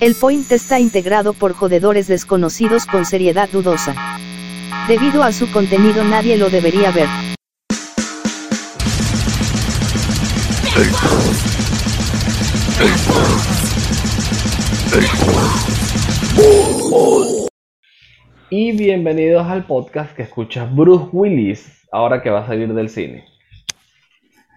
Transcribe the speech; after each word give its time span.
El 0.00 0.14
point 0.14 0.50
está 0.50 0.80
integrado 0.80 1.34
por 1.34 1.52
jodedores 1.52 2.08
desconocidos 2.08 2.86
con 2.86 3.04
seriedad 3.04 3.50
dudosa. 3.52 3.94
Debido 4.88 5.22
a 5.22 5.30
su 5.30 5.52
contenido 5.52 6.02
nadie 6.04 6.38
lo 6.38 6.48
debería 6.48 6.90
ver. 6.90 7.06
Y 18.48 18.72
bienvenidos 18.72 19.46
al 19.46 19.66
podcast 19.66 20.16
que 20.16 20.22
escucha 20.22 20.64
Bruce 20.64 21.10
Willis, 21.12 21.86
ahora 21.92 22.22
que 22.22 22.30
va 22.30 22.40
a 22.40 22.46
salir 22.46 22.72
del 22.72 22.88
cine. 22.88 23.26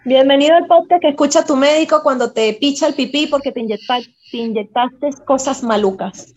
Bienvenido 0.05 0.55
al 0.55 0.65
podcast 0.67 1.01
que 1.01 1.09
escucha 1.09 1.45
tu 1.45 1.55
médico 1.55 2.01
cuando 2.03 2.31
te 2.33 2.53
picha 2.59 2.87
el 2.87 2.93
pipí 2.93 3.27
porque 3.27 3.51
te, 3.51 3.61
inyecta- 3.61 4.01
te 4.31 4.37
inyectaste 4.37 5.09
cosas 5.25 5.63
malucas. 5.63 6.33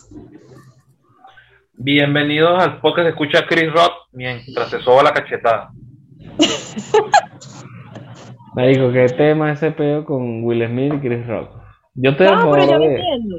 Bienvenidos 1.75 2.63
al 2.63 2.81
podcast 2.81 3.07
que 3.07 3.11
escucha 3.11 3.47
Chris 3.49 3.73
Rock 3.73 3.93
mientras 4.13 4.71
se 4.71 4.81
soba 4.83 5.03
la 5.03 5.13
cachetada. 5.13 5.71
Marico, 8.55 8.91
¿qué 8.93 9.07
tema 9.17 9.53
ese 9.53 9.73
peo 9.73 10.05
con 10.05 10.45
Will 10.45 10.67
Smith 10.67 10.95
y 10.95 11.01
Chris 11.01 11.27
Rock? 11.27 11.51
Yo 11.95 12.17
te 12.17 12.25
No, 12.25 12.51
pero 12.53 12.71
yo 12.71 12.79
vi 12.79 12.87
riendo. 12.87 13.37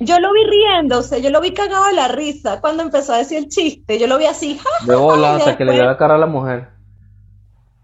Yo 0.00 0.20
lo 0.20 0.32
vi 0.32 0.44
riendo, 0.44 0.98
o 1.00 1.02
sea, 1.02 1.18
yo 1.18 1.30
lo 1.30 1.40
vi 1.40 1.52
cagado 1.52 1.86
de 1.86 1.94
la 1.94 2.06
risa 2.06 2.60
cuando 2.60 2.84
empezó 2.84 3.12
a 3.14 3.18
decir 3.18 3.38
el 3.38 3.48
chiste. 3.48 3.98
Yo 3.98 4.06
lo 4.06 4.16
vi 4.18 4.26
así, 4.26 4.56
¡ja! 4.56 4.86
de 4.86 4.94
bola 4.94 5.34
hasta 5.34 5.56
que 5.56 5.64
le 5.64 5.72
dio 5.72 5.84
la 5.84 5.96
cara 5.98 6.14
a 6.14 6.18
la 6.18 6.26
mujer. 6.26 6.68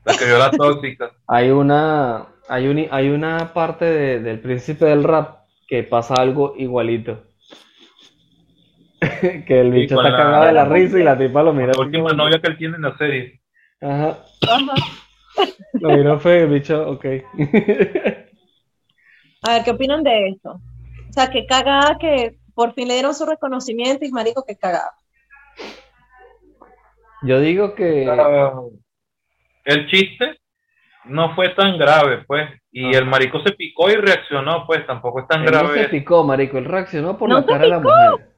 La 0.04 0.14
que 0.16 0.24
vio 0.26 0.38
la 0.38 0.50
tóxica. 0.50 1.12
Hay 1.26 1.50
una, 1.50 2.26
hay 2.48 2.68
un- 2.68 2.88
hay 2.90 3.08
una 3.08 3.52
parte 3.54 3.84
de- 3.86 4.20
del 4.20 4.40
príncipe 4.40 4.84
del 4.84 5.02
rap 5.04 5.44
que 5.66 5.82
pasa 5.82 6.14
algo 6.14 6.54
igualito. 6.56 7.24
que 9.46 9.60
el 9.60 9.70
bicho 9.72 9.96
está 9.96 10.10
la- 10.10 10.16
cagado 10.16 10.44
de 10.46 10.52
la 10.52 10.64
risa 10.64 10.98
y 10.98 11.02
la 11.02 11.16
tipa 11.18 11.42
lo 11.42 11.52
mira. 11.52 11.72
La 11.74 11.80
última 11.80 12.12
novia 12.12 12.38
que 12.40 12.48
él 12.48 12.56
tiene 12.58 12.76
en 12.76 12.82
la 12.82 12.96
serie. 12.96 13.40
Ajá, 13.80 14.18
Ajá. 14.48 14.74
lo 15.74 15.88
miró 15.96 16.18
feo 16.20 16.36
y 16.36 16.42
el 16.42 16.48
bicho, 16.50 16.90
ok. 16.90 17.04
A 19.46 19.52
ver, 19.54 19.64
¿qué 19.64 19.70
opinan 19.72 20.02
de 20.02 20.28
esto? 20.28 20.52
O 20.52 21.12
sea, 21.12 21.28
que 21.30 21.44
cagada 21.46 21.98
que 21.98 22.38
por 22.54 22.72
fin 22.72 22.88
le 22.88 22.94
dieron 22.94 23.14
su 23.14 23.26
reconocimiento 23.26 24.04
y 24.06 24.10
marico, 24.10 24.42
que 24.46 24.56
cagada. 24.56 24.92
Yo 27.22 27.40
digo 27.40 27.74
que... 27.74 28.06
Ah, 28.08 28.54
el 29.64 29.86
chiste 29.88 30.38
no 31.06 31.34
fue 31.34 31.50
tan 31.50 31.76
grave, 31.78 32.24
pues. 32.26 32.48
Y 32.72 32.88
Ajá. 32.90 32.98
el 32.98 33.06
marico 33.06 33.40
se 33.42 33.52
picó 33.52 33.90
y 33.90 33.94
reaccionó, 33.96 34.66
pues. 34.66 34.86
Tampoco 34.86 35.20
es 35.20 35.28
tan 35.28 35.40
Él 35.44 35.52
no 35.52 35.58
se 35.58 35.64
grave. 35.74 35.88
picó, 35.88 36.24
marico, 36.24 36.58
él 36.58 36.64
reaccionó 36.64 37.16
por 37.18 37.28
No 37.28 37.40
la 37.40 37.46
cara 37.46 37.60
de 37.64 37.68
la 37.68 37.78
mujer. 37.80 38.28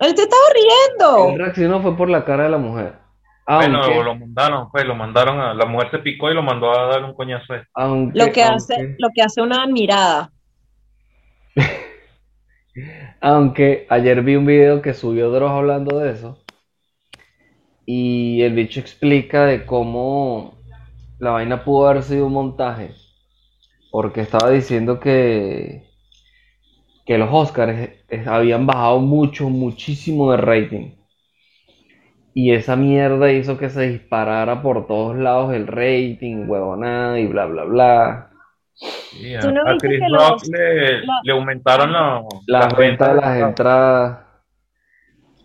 Él 0.00 0.14
te 0.14 0.22
estaba 0.22 0.42
riendo. 0.54 1.28
Él 1.34 1.38
reaccionó 1.38 1.82
fue 1.82 1.96
por 1.96 2.08
la 2.08 2.24
cara 2.24 2.44
de 2.44 2.50
la 2.50 2.58
mujer. 2.58 2.94
Bueno, 3.46 3.82
Aunque, 3.82 4.04
lo 4.04 4.14
mandaron, 4.14 4.70
pues. 4.70 4.84
Lo 4.86 4.94
mandaron 4.94 5.40
a. 5.40 5.52
La 5.54 5.66
mujer 5.66 5.90
se 5.90 5.98
picó 5.98 6.30
y 6.30 6.34
lo 6.34 6.42
mandó 6.42 6.70
a 6.72 6.86
dar 6.86 7.04
un 7.04 7.14
coñazo. 7.14 7.52
a 7.54 7.64
aunque, 7.74 8.18
Lo 8.18 8.32
que 8.32 8.42
aunque- 8.44 8.54
hace, 8.74 8.96
lo 8.98 9.08
que 9.14 9.22
hace 9.22 9.42
una 9.42 9.66
mirada. 9.66 10.30
aunque 13.20 13.86
ayer 13.90 14.22
vi 14.22 14.36
un 14.36 14.46
video 14.46 14.80
que 14.82 14.94
subió 14.94 15.30
Dross 15.30 15.50
hablando 15.50 15.98
de 15.98 16.12
eso. 16.12 16.39
Y 17.92 18.42
el 18.42 18.54
bicho 18.54 18.78
explica 18.78 19.46
de 19.46 19.66
cómo 19.66 20.54
la 21.18 21.32
vaina 21.32 21.64
pudo 21.64 21.88
haber 21.88 22.04
sido 22.04 22.26
un 22.26 22.34
montaje. 22.34 22.92
Porque 23.90 24.20
estaba 24.22 24.50
diciendo 24.50 25.00
que, 25.00 25.82
que 27.04 27.18
los 27.18 27.28
Oscars 27.32 27.90
habían 28.26 28.66
bajado 28.66 29.00
mucho, 29.00 29.48
muchísimo 29.50 30.30
de 30.30 30.36
rating. 30.38 30.90
Y 32.32 32.52
esa 32.52 32.76
mierda 32.76 33.32
hizo 33.32 33.58
que 33.58 33.68
se 33.70 33.88
disparara 33.88 34.62
por 34.62 34.86
todos 34.86 35.16
lados 35.16 35.52
el 35.52 35.66
rating, 35.66 36.48
huevonada 36.48 37.18
y 37.18 37.26
bla, 37.26 37.46
bla, 37.46 37.64
bla. 37.64 38.08
A, 38.08 39.40
¿Tú 39.40 39.50
no 39.52 39.64
a 39.68 39.72
viste 39.72 39.88
Chris 39.88 40.00
Rock 40.12 40.42
le, 40.46 41.04
la- 41.04 41.20
le 41.24 41.32
aumentaron 41.32 41.92
la- 41.92 42.22
Las 42.46 42.76
ventas 42.76 43.14
de 43.14 43.20
las 43.20 43.40
entradas. 43.42 44.18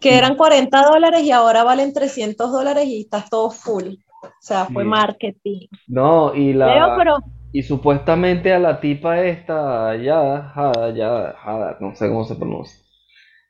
Que 0.05 0.17
eran 0.17 0.35
40 0.35 0.85
dólares 0.85 1.23
y 1.23 1.31
ahora 1.31 1.63
valen 1.63 1.91
300 1.93 2.51
dólares 2.51 2.85
y 2.87 3.01
está 3.01 3.25
todo 3.29 3.49
full. 3.49 3.95
O 4.21 4.29
sea, 4.39 4.65
fue 4.65 4.83
Sí. 4.83 4.89
marketing. 4.89 5.67
No, 5.87 6.33
y 6.35 6.53
la... 6.53 6.67
Leo, 6.67 6.95
pero 6.97 7.17
Y 7.53 7.63
supuestamente 7.63 8.53
a 8.53 8.59
la 8.59 8.79
tipa 8.81 9.21
esta, 9.21 9.95
ya, 9.95 10.51
Jada, 10.53 10.93
ya, 10.93 11.33
Jada, 11.37 11.77
no 11.79 11.95
sé 11.95 12.07
cómo 12.09 12.25
se 12.25 12.35
pronuncia. 12.35 12.77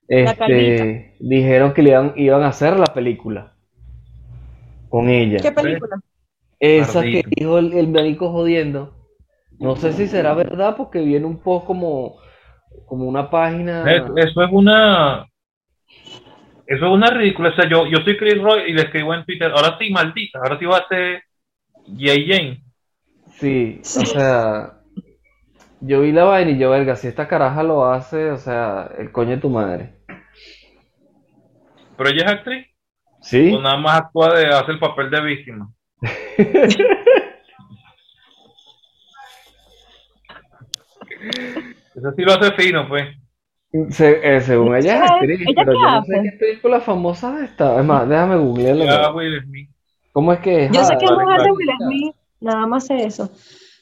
La 0.10 0.32
Este, 0.32 1.16
dijeron 1.20 1.74
que 1.74 1.82
le 1.84 1.90
iban, 1.92 2.14
iban 2.16 2.44
a 2.44 2.50
hacer 2.50 2.78
la 2.80 2.94
película 2.94 3.54
con 4.90 5.10
ella. 5.10 5.40
¿qué 5.42 5.52
película? 5.52 6.00
Esa 6.60 7.02
que 7.04 7.24
dijo 7.38 7.58
el, 7.60 7.74
el 7.74 7.88
médico 7.88 8.32
jodiendo. 8.32 8.94
No 9.60 9.76
sé 9.76 9.94
si 9.94 10.08
será 10.08 10.34
verdad 10.34 10.76
porque 10.76 11.00
viene 11.00 11.26
un 11.26 11.38
poco 11.38 11.66
como, 11.68 12.16
como 12.88 13.06
una 13.06 13.30
página. 13.30 13.92
Es- 13.96 14.04
Eso 14.30 14.44
es 14.44 14.50
una. 14.52 15.28
Eso 16.68 16.86
es 16.86 16.92
una 16.92 17.10
ridícula. 17.12 17.50
O 17.50 17.56
sea, 17.56 17.70
yo, 17.70 17.86
yo 17.88 18.00
soy 18.04 18.18
Chris 18.18 18.42
Roy 18.42 18.64
y 18.68 18.74
le 18.74 18.84
escribo 18.84 19.14
en 19.14 19.26
Twitter. 19.26 19.52
Ahora 19.52 19.78
sí, 19.80 19.92
maldita. 19.92 20.40
Ahora 20.40 20.58
sí 20.58 20.66
va 20.66 20.78
a 20.78 20.88
ser 20.88 21.24
Jay 21.98 22.28
Jane. 22.28 22.62
Sí, 23.38 23.82
o 23.82 24.06
sea, 24.06 24.74
yo 25.82 26.02
vi 26.02 26.12
la 26.12 26.24
vaina 26.24 26.52
y 26.52 26.58
yo, 26.58 26.70
verga, 26.70 26.96
si 26.96 27.08
esta 27.08 27.28
caraja 27.28 27.64
lo 27.64 27.86
hace, 27.86 28.32
o 28.32 28.38
sea, 28.38 28.90
el 28.98 29.12
coño 29.12 29.32
de 29.32 29.38
tu 29.38 29.50
madre. 29.50 29.94
Pero 31.98 32.10
ella 32.10 32.26
es 32.26 32.32
actriz. 32.32 32.68
¿Sí? 33.22 33.54
O 33.54 33.62
nada 33.62 33.78
más 33.78 34.02
actúa 34.02 34.36
de. 34.36 34.48
hace 34.48 34.72
el 34.72 34.80
papel 34.80 35.10
de 35.10 35.22
víctima. 35.22 35.70
Eso 41.96 42.12
sí 42.16 42.24
lo 42.24 42.34
hace 42.34 42.52
fino, 42.54 42.88
pues. 42.88 43.16
Se- 43.90 44.36
eh, 44.38 44.42
según 44.42 44.76
ella 44.76 44.96
es 44.96 45.02
¿Ella- 45.02 45.14
actriz, 45.16 45.40
ella 45.42 45.54
pero 45.56 45.74
yo 45.74 45.80
no 45.82 46.04
sé 46.06 46.22
qué 46.24 46.38
película 46.38 46.82
famosa 46.82 47.44
está. 47.44 47.80
Es 47.80 47.86
más, 47.86 48.08
déjame 48.08 48.36
googlearlo. 48.38 48.86
Ya 48.86 49.12
Will 49.12 49.42
Smith. 49.44 49.70
¿Cómo 50.14 50.32
es 50.34 50.40
que 50.40 50.66
es? 50.66 50.72
Yo 50.72 50.84
sé 50.84 50.94
Ah, 50.94 50.98
que 50.98 51.06
es 51.06 51.12
mujer 51.12 51.42
de. 51.42 51.52
Will 51.52 51.70
Smith, 51.80 52.16
nada 52.40 52.66
más 52.68 52.86
sé 52.88 53.04
eso. 53.06 53.30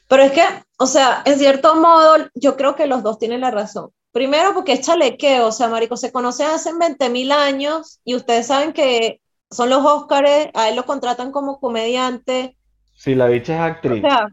Pero 0.08 0.22
es 0.24 0.32
que, 0.32 0.42
o 0.78 0.86
sea, 0.86 1.22
en 1.24 1.38
cierto 1.38 1.76
modo, 1.76 2.16
yo 2.34 2.56
creo 2.56 2.74
que 2.74 2.86
los 2.86 3.02
dos 3.02 3.18
tienen 3.18 3.40
la 3.40 3.50
razón. 3.50 3.90
Primero, 4.12 4.52
porque 4.54 4.72
es 4.74 4.80
chalequeo, 4.82 5.46
o 5.48 5.52
sea, 5.52 5.68
marico, 5.68 5.96
se 5.96 6.12
conocen 6.12 6.46
hace 6.48 6.70
20 6.78 7.08
mil 7.08 7.32
años 7.32 8.00
y 8.04 8.14
ustedes 8.14 8.46
saben 8.46 8.72
que 8.72 9.20
son 9.50 9.70
los 9.70 9.84
Óscares, 9.84 10.48
a 10.54 10.68
él 10.68 10.76
lo 10.76 10.84
contratan 10.84 11.30
como 11.32 11.58
comediante, 11.60 12.56
Sí, 12.96 13.14
la 13.14 13.26
bicha 13.26 13.54
es 13.54 13.60
o 13.60 13.64
actriz. 13.64 14.00
sea, 14.02 14.28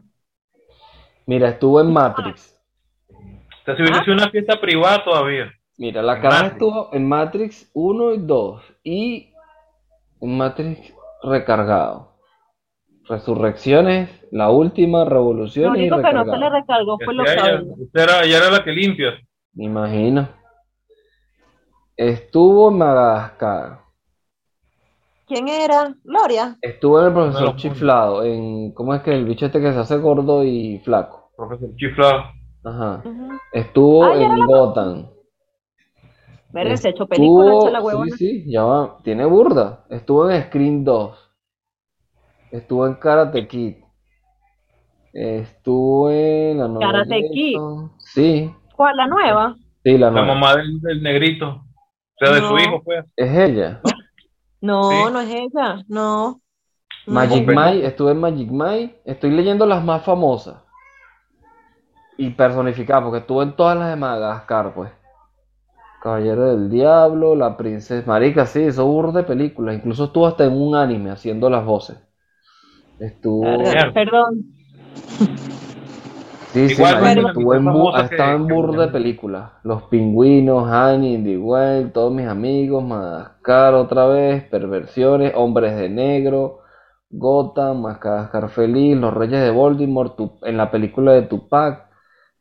Mira, 1.26 1.48
estuvo 1.50 1.80
en 1.80 1.92
Matrix. 1.92 2.56
O 3.62 3.64
sea, 3.64 3.76
si 3.76 3.82
hubiese 3.82 4.00
sido 4.02 4.16
una 4.16 4.30
fiesta 4.30 4.60
privada 4.60 5.04
todavía. 5.04 5.52
Mira, 5.78 6.02
la 6.02 6.16
caraja 6.16 6.42
Matrix. 6.42 6.52
estuvo 6.52 6.90
en 6.92 7.08
Matrix 7.08 7.70
1 7.74 8.14
y 8.14 8.18
2 8.18 8.62
y 8.82 9.32
en 10.20 10.36
Matrix 10.36 10.92
recargado. 11.22 12.12
Resurrecciones, 13.08 14.10
la 14.32 14.50
última, 14.50 15.04
lo 15.04 15.10
revolución 15.10 15.76
y 15.76 15.82
único 15.82 16.02
que 16.02 16.12
no 16.12 16.24
se 16.24 16.38
le 16.38 16.50
recargó 16.50 16.98
fue 17.04 17.14
los 17.14 17.26
usted 17.78 18.00
era, 18.00 18.24
ella 18.24 18.38
era 18.38 18.50
la 18.50 18.64
que 18.64 18.72
limpia. 18.72 19.12
Me 19.54 19.64
imagino. 19.64 20.28
Estuvo 21.96 22.70
en 22.70 22.78
Madagascar. 22.78 23.78
¿Quién 25.26 25.46
era? 25.46 25.94
Gloria. 26.02 26.56
Estuvo 26.60 27.00
en 27.00 27.06
el 27.06 27.12
profesor 27.12 27.42
No, 27.42 27.50
no, 27.52 27.56
chiflado. 27.56 28.24
En, 28.24 28.72
¿cómo 28.72 28.92
es 28.94 29.02
que 29.02 29.12
el 29.12 29.24
bicho 29.24 29.46
este 29.46 29.60
que 29.60 29.72
se 29.72 29.78
hace 29.78 29.98
gordo 29.98 30.42
y 30.42 30.80
flaco? 30.84 31.30
Profesor 31.36 31.70
chiflado. 31.76 32.41
Ajá. 32.64 33.02
Estuvo 33.52 34.04
Ah, 34.04 34.14
en 34.16 34.38
la- 34.38 34.46
Gotham. 34.46 35.08
Verga, 36.52 36.76
se 36.76 36.88
ha 36.88 36.90
hecho 36.90 37.06
película, 37.06 37.70
la 37.70 37.80
huevona. 37.82 38.14
sí, 38.16 38.42
sí, 38.42 38.50
ya 38.52 38.62
va, 38.62 38.98
tiene 39.02 39.24
burda. 39.24 39.84
Estuvo 39.88 40.30
en 40.30 40.42
Scream 40.42 40.84
2. 40.84 41.18
Estuvo 42.50 42.86
en 42.86 42.94
Karate 42.94 43.48
Kid. 43.48 43.76
Estuvo 45.12 46.10
en 46.10 46.58
la 46.58 46.68
nueva 46.68 46.92
Karate 46.92 47.22
Kid. 47.32 47.56
Sí, 47.98 48.50
¿Cuál? 48.76 48.96
¿La 48.96 49.06
nueva? 49.06 49.56
sí, 49.84 49.92
la 49.98 50.06
La 50.06 50.10
nueva. 50.10 50.26
mamá 50.34 50.56
del, 50.56 50.80
del 50.80 51.02
negrito. 51.02 51.48
O 51.48 51.64
sea, 52.24 52.34
de 52.34 52.40
su 52.40 52.54
No. 52.54 52.58
hijo, 52.58 52.82
pues. 52.84 53.04
Es 53.16 53.36
ella. 53.36 53.80
No, 54.60 54.90
Sí. 54.90 54.96
no 55.12 55.20
es 55.20 55.30
ella, 55.34 55.82
no. 55.88 56.40
No. 57.06 57.14
Magic 57.14 57.44
Pero- 57.46 57.60
Mike, 57.60 57.86
estuve 57.86 58.12
en 58.12 58.20
Magic 58.20 58.50
Mike. 58.50 59.00
Estoy 59.04 59.30
leyendo 59.32 59.66
las 59.66 59.82
más 59.84 60.04
famosas. 60.04 60.61
Y 62.18 62.30
personificadas, 62.30 63.04
porque 63.04 63.18
estuve 63.20 63.44
en 63.44 63.56
todas 63.56 63.76
las 63.76 63.90
de 63.90 63.96
Madagascar, 63.96 64.72
pues. 64.74 64.90
Caballero 66.02 66.50
del 66.50 66.68
Diablo, 66.68 67.36
La 67.36 67.56
Princesa 67.56 68.04
Marica, 68.06 68.44
sí, 68.46 68.62
eso 68.62 68.86
burda 68.86 69.20
de 69.20 69.26
películas. 69.26 69.76
Incluso 69.76 70.04
estuvo 70.04 70.26
hasta 70.26 70.44
en 70.44 70.52
un 70.52 70.74
anime 70.74 71.10
haciendo 71.10 71.48
las 71.48 71.64
voces. 71.64 71.96
Estuvo. 72.98 73.44
Mierda. 73.44 73.92
Perdón. 73.92 74.44
Sí, 76.52 76.68
sí, 76.68 76.74
Igual, 76.74 77.00
bueno, 77.00 77.28
estuvo 77.28 77.54
en 77.54 77.64
bu- 77.64 77.94
ha 77.94 78.02
estado 78.02 78.36
en 78.36 78.46
burda 78.46 78.86
de 78.86 78.92
películas. 78.92 79.52
Los 79.62 79.84
pingüinos, 79.84 80.68
Annie, 80.70 81.14
Indy 81.14 81.36
Well, 81.38 81.92
todos 81.92 82.12
mis 82.12 82.26
amigos, 82.26 82.84
Madagascar 82.84 83.72
otra 83.74 84.06
vez, 84.06 84.44
Perversiones, 84.50 85.32
Hombres 85.34 85.74
de 85.76 85.88
Negro, 85.88 86.58
Gotham, 87.08 87.80
Madagascar 87.80 88.50
Feliz, 88.50 88.96
Los 88.98 89.14
Reyes 89.14 89.40
de 89.40 89.50
Baltimore, 89.50 90.10
Tu- 90.16 90.38
en 90.42 90.58
la 90.58 90.70
película 90.70 91.12
de 91.12 91.22
Tupac, 91.22 91.86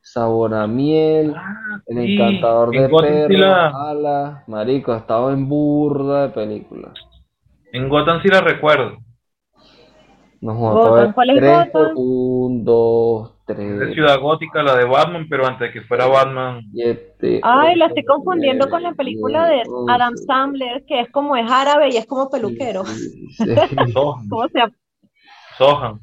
Sabor 0.01 0.53
a 0.53 0.67
Miel, 0.67 1.33
Ah, 1.35 1.79
El 1.87 1.97
sí, 1.97 2.13
Encantador 2.13 2.75
en 2.75 2.81
de 2.83 2.89
Perros, 2.89 3.73
marico, 4.47 4.91
ha 4.93 4.97
estado 4.97 5.31
en 5.31 5.47
burda 5.47 6.23
de 6.23 6.29
películas. 6.29 6.93
En 7.73 7.87
Gotham 7.87 8.21
sí 8.21 8.27
la 8.27 8.41
recuerdo. 8.41 8.97
No 10.41 10.55
Gotham, 10.55 11.13
¿cuál 11.13 11.29
es 11.29 11.35
tres 11.39 11.69
por 11.71 11.85
Gotham? 11.87 11.97
un, 11.97 12.65
dos, 12.65 13.31
Es 13.47 13.55
tres, 13.55 13.93
Ciudad 13.93 14.19
Gótica, 14.19 14.63
la 14.63 14.75
de 14.75 14.85
Batman, 14.85 15.27
pero 15.29 15.45
antes 15.45 15.67
de 15.67 15.71
que 15.71 15.81
fuera 15.87 16.07
Batman. 16.07 16.61
siete, 16.73 17.39
Ay, 17.43 17.75
la 17.75 17.85
estoy 17.87 18.03
confundiendo 18.05 18.69
con 18.69 18.81
la 18.81 18.89
nueve, 18.89 18.97
película 18.97 19.47
de 19.47 19.61
Adam 19.87 20.13
once. 20.13 20.25
Sandler, 20.25 20.83
que 20.87 21.01
es 21.01 21.11
como 21.11 21.35
es 21.37 21.49
árabe 21.49 21.89
y 21.91 21.97
es 21.97 22.07
como 22.07 22.29
peluquero. 22.29 22.83
Sí, 22.85 23.09
sí, 23.37 23.55
sí. 23.69 23.75
Sohan. 23.93 24.27
¿Cómo 24.29 24.47
se 24.49 24.59
llama? 24.59 24.73
Sohan. 25.57 25.99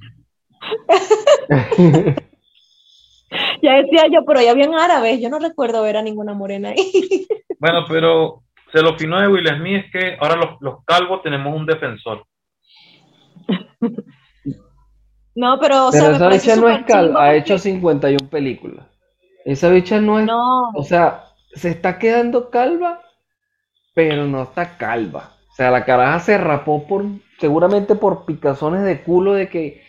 Ya 3.62 3.74
decía 3.74 4.04
yo, 4.12 4.24
pero 4.24 4.40
ya 4.40 4.52
habían 4.52 4.74
árabes, 4.74 5.20
yo 5.20 5.28
no 5.28 5.38
recuerdo 5.38 5.82
ver 5.82 5.96
a 5.96 6.02
ninguna 6.02 6.34
morena 6.34 6.70
ahí. 6.70 7.26
Bueno, 7.60 7.84
pero 7.88 8.44
se 8.72 8.80
lo 8.82 8.96
fino 8.96 9.20
de 9.20 9.26
Will 9.26 9.48
Smith 9.48 9.86
es 9.86 9.90
que 9.90 10.16
ahora 10.20 10.36
los, 10.36 10.60
los 10.60 10.84
calvos 10.84 11.22
tenemos 11.22 11.54
un 11.54 11.66
defensor. 11.66 12.24
No, 15.34 15.56
pero, 15.60 15.86
o 15.86 15.92
sea, 15.92 16.02
Pero 16.02 16.14
esa 16.14 16.28
bicha 16.30 16.56
no 16.56 16.68
es 16.68 16.84
calva, 16.84 17.22
ha 17.22 17.34
hecho 17.36 17.58
51 17.58 18.28
películas. 18.28 18.84
Esa 19.44 19.68
bicha 19.68 20.00
no 20.00 20.18
es, 20.18 20.26
No, 20.26 20.70
o 20.70 20.82
sea, 20.82 21.26
se 21.54 21.68
está 21.68 22.00
quedando 22.00 22.50
calva, 22.50 23.02
pero 23.94 24.26
no 24.26 24.42
está 24.42 24.76
calva. 24.76 25.36
O 25.52 25.54
sea, 25.54 25.70
la 25.70 25.84
caraja 25.84 26.18
se 26.18 26.38
rapó 26.38 26.88
por, 26.88 27.04
seguramente 27.38 27.94
por 27.94 28.24
picazones 28.24 28.82
de 28.82 29.00
culo 29.04 29.34
de 29.34 29.48
que, 29.48 29.80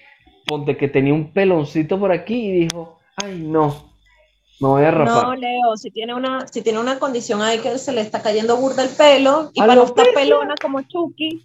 de 0.68 0.78
que 0.78 0.88
tenía 0.88 1.16
un 1.16 1.34
peloncito 1.34 2.00
por 2.00 2.12
aquí 2.12 2.36
y 2.36 2.52
dijo, 2.68 2.99
ay 3.24 3.40
no, 3.40 3.94
me 4.60 4.68
voy 4.68 4.84
a 4.84 4.92
no, 4.92 4.98
rapar. 5.06 5.38
Leo, 5.40 5.78
si 5.78 5.92
tiene 5.92 6.14
una, 6.14 6.48
si 6.48 6.62
tiene 6.62 6.80
una 6.80 7.00
condición 7.00 7.42
ahí 7.42 7.60
que 7.60 7.78
se 7.78 7.92
le 7.94 8.02
está 8.02 8.22
cayendo 8.22 8.58
burda 8.58 8.84
el 8.84 8.90
pelo, 8.90 9.52
y 9.54 9.60
para 9.60 9.76
no 9.76 9.84
estar 9.84 10.06
pelona 10.14 10.56
como 10.62 10.82
Chucky, 10.82 11.44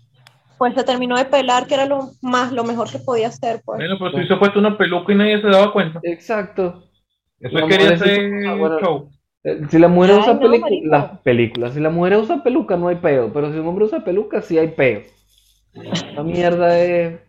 pues 0.59 0.75
se 0.75 0.85
terminó 0.85 1.17
de 1.17 1.25
pelar, 1.25 1.67
que 1.67 1.75
era 1.75 1.87
lo 1.87 2.11
más, 2.23 2.53
lo 2.53 2.65
mejor 2.65 2.91
que 2.91 2.99
podía 2.99 3.29
hacer, 3.29 3.61
pues. 3.65 3.79
Bueno, 3.79 3.97
pero 3.99 4.23
si 4.23 4.26
se 4.29 4.35
ha 4.35 4.38
puesto 4.38 4.59
una 4.59 4.76
peluca 4.79 5.12
y 5.12 5.17
nadie 5.17 5.41
se 5.41 5.49
daba 5.49 5.73
cuenta. 5.73 6.00
Exacto. 6.03 6.85
Eso 7.41 7.59
La 7.59 7.67
quería 7.67 7.88
sí 7.88 7.94
hacer 7.94 8.31
puso- 8.31 8.49
ah, 8.50 8.55
bueno, 8.56 8.81
show. 8.81 9.11
Eh, 9.44 9.61
Si 9.69 9.79
la 9.79 9.88
mujer 9.88 10.12
Ay, 10.12 10.19
usa 10.20 10.35
no, 10.35 10.41
las 10.85 11.19
películas, 11.20 11.75
si 11.75 11.81
la 11.81 11.91
mujer 11.91 12.17
usa 12.17 12.43
peluca 12.43 12.77
no 12.77 12.88
hay 12.88 12.97
peo, 12.97 13.31
pero 13.32 13.53
si 13.53 13.59
un 13.59 13.67
hombre 13.67 13.85
usa 13.85 14.03
peluca 14.03 14.41
sí 14.41 14.56
hay 14.59 14.69
peo. 14.69 15.03
La 16.15 16.23
mierda 16.23 16.79
es, 16.81 17.20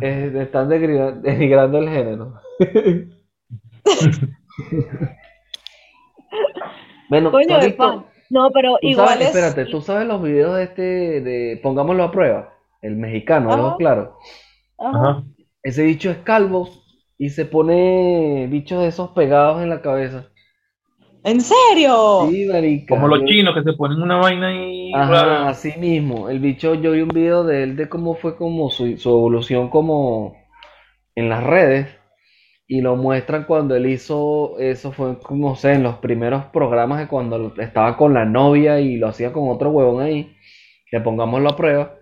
es 0.00 0.34
están 0.34 0.68
denigrando 1.22 1.78
el 1.78 1.88
género. 1.88 2.34
Bueno, 7.08 7.30
Coño 7.30 7.46
¿tú 7.48 7.54
has 7.54 7.60
de 7.60 7.66
visto- 7.68 7.82
pan. 7.84 8.06
No, 8.30 8.50
pero 8.52 8.72
tú 8.80 8.88
igual 8.88 9.08
sabes- 9.08 9.20
es. 9.28 9.28
espérate, 9.36 9.66
tú 9.70 9.80
sabes 9.80 10.08
los 10.08 10.20
videos 10.20 10.56
de 10.56 10.64
este 10.64 10.82
de 11.20 11.60
pongámoslo 11.62 12.02
a 12.02 12.10
prueba, 12.10 12.52
el 12.82 12.96
mexicano, 12.96 13.48
Ajá. 13.52 13.56
¿no? 13.62 13.76
Claro. 13.76 14.16
Ajá. 14.78 15.22
Ese 15.62 15.84
bicho 15.84 16.10
es 16.10 16.18
calvo 16.18 16.68
y 17.18 17.30
se 17.30 17.44
pone 17.44 18.48
bichos 18.50 18.82
de 18.82 18.88
esos 18.88 19.10
pegados 19.10 19.62
en 19.62 19.68
la 19.68 19.80
cabeza. 19.80 20.26
¿En 21.22 21.40
serio? 21.40 22.26
Sí, 22.30 22.46
marica. 22.46 22.94
Como 22.94 23.06
los 23.08 23.20
yo- 23.20 23.26
chinos 23.26 23.54
que 23.54 23.62
se 23.62 23.72
ponen 23.76 24.02
una 24.02 24.16
vaina 24.16 24.52
y 24.54 24.92
Ajá, 24.92 25.48
así 25.48 25.72
mismo. 25.78 26.28
El 26.28 26.40
bicho, 26.40 26.74
yo 26.74 26.92
vi 26.92 27.00
un 27.02 27.08
video 27.08 27.44
de 27.44 27.62
él 27.62 27.76
de 27.76 27.88
cómo 27.88 28.14
fue 28.16 28.36
como 28.36 28.70
su, 28.70 28.96
su 28.96 29.10
evolución 29.10 29.68
como 29.70 30.36
en 31.14 31.28
las 31.28 31.42
redes 31.44 31.88
y 32.68 32.80
lo 32.80 32.96
muestran 32.96 33.44
cuando 33.44 33.76
él 33.76 33.86
hizo, 33.86 34.58
eso 34.58 34.90
fue 34.92 35.18
como, 35.20 35.50
no 35.50 35.54
sé, 35.56 35.72
en 35.74 35.82
los 35.84 35.96
primeros 35.96 36.46
programas 36.46 36.98
de 36.98 37.06
cuando 37.08 37.54
estaba 37.58 37.96
con 37.96 38.14
la 38.14 38.24
novia 38.24 38.80
y 38.80 38.96
lo 38.96 39.08
hacía 39.08 39.32
con 39.32 39.48
otro 39.48 39.70
huevón 39.70 40.02
ahí, 40.02 40.36
que 40.90 41.00
pongámoslo 41.00 41.50
a 41.50 41.56
prueba. 41.56 41.94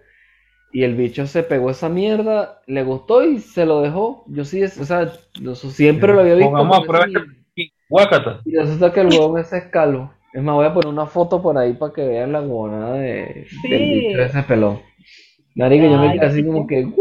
Y 0.72 0.82
el 0.82 0.96
bicho 0.96 1.26
se 1.26 1.42
pegó 1.44 1.70
esa 1.70 1.88
mierda, 1.88 2.60
le 2.66 2.82
gustó 2.82 3.24
y 3.24 3.38
se 3.38 3.64
lo 3.66 3.80
dejó. 3.82 4.24
Yo 4.28 4.44
sí, 4.44 4.62
es- 4.62 4.78
o 4.80 4.84
sea, 4.84 5.12
yo 5.40 5.54
siempre 5.54 6.12
lo 6.12 6.20
había 6.20 6.34
visto. 6.34 6.50
Pongamos 6.50 6.78
a 6.78 6.82
prueba 6.82 7.06
este 7.06 7.20
y 7.56 7.72
guácata. 7.88 8.40
y 8.44 8.56
resulta 8.56 8.92
que 8.92 9.00
el 9.00 9.08
huevón 9.08 9.38
ese 9.40 9.58
es 9.58 9.64
calvo. 9.66 10.12
Es 10.32 10.42
más, 10.42 10.56
voy 10.56 10.66
a 10.66 10.74
poner 10.74 10.88
una 10.88 11.06
foto 11.06 11.40
por 11.40 11.56
ahí 11.56 11.74
para 11.74 11.92
que 11.92 12.04
vean 12.04 12.32
la 12.32 12.40
huevonada 12.40 12.94
de, 12.94 13.46
Sí. 13.48 13.68
del 13.68 13.82
bicho 13.90 14.20
ese 14.22 14.42
pelón. 14.42 14.80
Marico, 15.56 15.84
yo 15.86 15.98
me 15.98 16.12
quedé 16.12 16.26
así 16.26 16.44
como 16.44 16.66
que, 16.66 16.84
¿what? 16.84 16.94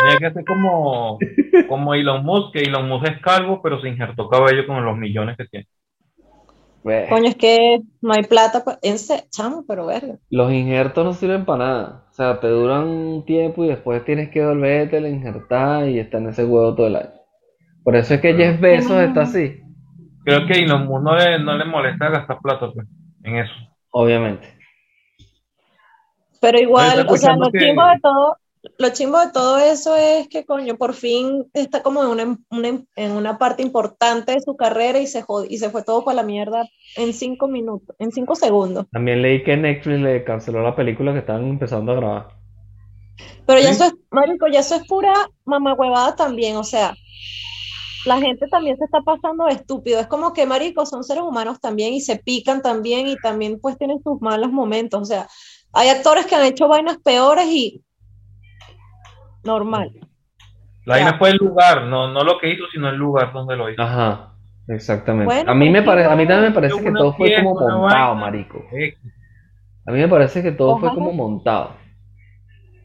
Tenía 0.00 0.18
que 0.18 0.26
hacer 0.26 0.44
como, 0.44 1.18
como 1.68 1.94
Elon 1.94 2.24
Musk, 2.24 2.52
que 2.54 2.60
Elon 2.62 2.88
Musk 2.88 3.06
es 3.08 3.20
calvo, 3.20 3.60
pero 3.62 3.80
se 3.80 3.88
injertó 3.88 4.28
cabello 4.28 4.66
con 4.66 4.84
los 4.84 4.96
millones 4.96 5.36
que 5.36 5.44
tiene. 5.46 5.66
Pues, 6.82 7.08
Coño, 7.08 7.28
es 7.28 7.36
que 7.36 7.80
no 8.00 8.12
hay 8.14 8.22
plata, 8.22 8.62
pues, 8.64 8.78
en 8.82 8.98
se- 8.98 9.28
chamo, 9.30 9.64
pero 9.66 9.86
verga. 9.86 10.16
los 10.30 10.52
injertos 10.52 11.04
no 11.04 11.12
sirven 11.12 11.44
para 11.44 11.64
nada. 11.64 12.04
O 12.10 12.12
sea, 12.14 12.40
te 12.40 12.48
duran 12.48 12.84
un 12.88 13.24
tiempo 13.24 13.64
y 13.64 13.68
después 13.68 14.04
tienes 14.04 14.30
que 14.30 14.44
volverte 14.44 14.96
a 14.98 15.08
injertar 15.08 15.88
y 15.88 15.98
está 15.98 16.18
en 16.18 16.28
ese 16.28 16.44
huevo 16.44 16.74
todo 16.74 16.86
el 16.86 16.96
año. 16.96 17.10
Por 17.84 17.96
eso 17.96 18.14
es 18.14 18.20
que 18.20 18.34
Jeff 18.34 18.60
Bezos 18.60 19.00
está 19.02 19.22
así, 19.22 19.60
Creo 20.24 20.46
que 20.46 20.54
Elon 20.60 20.86
Musk 20.86 21.02
no 21.04 21.16
le, 21.16 21.38
no 21.40 21.56
le 21.56 21.64
molesta 21.64 22.10
gastar 22.10 22.38
plata 22.42 22.70
pues, 22.72 22.86
en 23.24 23.36
eso. 23.36 23.52
obviamente. 23.90 24.57
Pero 26.40 26.58
igual, 26.58 27.06
o 27.08 27.16
sea, 27.16 27.36
lo 27.36 27.50
que- 27.50 27.58
chimbo 27.58 27.84
de 27.86 28.00
todo, 28.00 28.36
lo 28.78 28.88
chimbo 28.90 29.18
de 29.20 29.32
todo 29.32 29.58
eso 29.58 29.96
es 29.96 30.28
que, 30.28 30.44
coño, 30.44 30.76
por 30.76 30.94
fin 30.94 31.46
está 31.54 31.82
como 31.82 32.02
en 32.02 32.08
una, 32.10 32.38
una- 32.50 32.82
en 32.96 33.12
una 33.12 33.38
parte 33.38 33.62
importante 33.62 34.32
de 34.32 34.40
su 34.40 34.56
carrera 34.56 34.98
y 34.98 35.06
se 35.06 35.24
y 35.48 35.58
se 35.58 35.70
fue 35.70 35.82
todo 35.82 36.04
para 36.04 36.16
la 36.16 36.22
mierda 36.22 36.64
en 36.96 37.12
cinco 37.12 37.48
minutos, 37.48 37.94
en 37.98 38.12
cinco 38.12 38.34
segundos. 38.34 38.86
También 38.92 39.22
leí 39.22 39.42
que 39.42 39.56
Netflix 39.56 40.00
le 40.00 40.24
canceló 40.24 40.62
la 40.62 40.76
película 40.76 41.12
que 41.12 41.20
estaban 41.20 41.46
empezando 41.48 41.92
a 41.92 41.96
grabar. 41.96 42.28
Pero 43.46 43.60
ya 43.60 43.70
eso 43.70 43.84
es, 43.84 43.94
marico, 44.10 44.46
ya 44.46 44.60
eso 44.60 44.74
es 44.76 44.86
pura 44.86 45.12
mamahuevada 45.44 46.14
también, 46.14 46.56
o 46.56 46.64
sea, 46.64 46.94
la 48.04 48.18
gente 48.20 48.46
también 48.48 48.76
se 48.76 48.84
está 48.84 49.00
pasando 49.00 49.44
de 49.46 49.54
estúpido. 49.54 49.98
Es 50.00 50.06
como 50.06 50.32
que, 50.32 50.46
marico, 50.46 50.86
son 50.86 51.02
seres 51.02 51.22
humanos 51.24 51.60
también 51.60 51.92
y 51.94 52.00
se 52.00 52.16
pican 52.16 52.62
también 52.62 53.08
y 53.08 53.16
también 53.16 53.58
pues 53.60 53.76
tienen 53.76 54.00
sus 54.02 54.20
malos 54.20 54.52
momentos. 54.52 55.02
O 55.02 55.04
sea, 55.04 55.28
hay 55.78 55.88
actores 55.90 56.26
que 56.26 56.34
han 56.34 56.44
hecho 56.44 56.66
vainas 56.66 56.98
peores 56.98 57.46
y 57.46 57.84
normal. 59.44 59.92
La 60.84 60.94
vaina 60.96 61.18
fue 61.18 61.30
el 61.30 61.36
lugar, 61.36 61.84
no, 61.84 62.10
no 62.12 62.24
lo 62.24 62.38
que 62.38 62.50
hizo, 62.52 62.64
sino 62.72 62.88
el 62.88 62.96
lugar 62.96 63.32
donde 63.32 63.56
lo 63.56 63.70
hizo. 63.70 63.80
Ajá, 63.82 64.34
exactamente. 64.66 65.26
Bueno, 65.26 65.52
A 65.52 65.54
mí 65.54 65.70
me 65.70 65.82
parece, 65.82 66.08
a 66.10 66.16
mí 66.16 66.26
también 66.26 66.50
me 66.50 66.54
parece 66.54 66.82
que 66.82 66.90
una 66.90 66.98
todo 66.98 67.12
fue 67.14 67.32
como 67.36 67.52
una 67.52 67.76
montado, 67.76 68.14
vaina. 68.14 68.14
marico. 68.14 68.58
A 69.86 69.92
mí 69.92 69.98
me 70.00 70.08
parece 70.08 70.42
que 70.42 70.52
todo 70.52 70.78
fue 70.78 70.92
como 70.92 71.12
montado. 71.12 71.76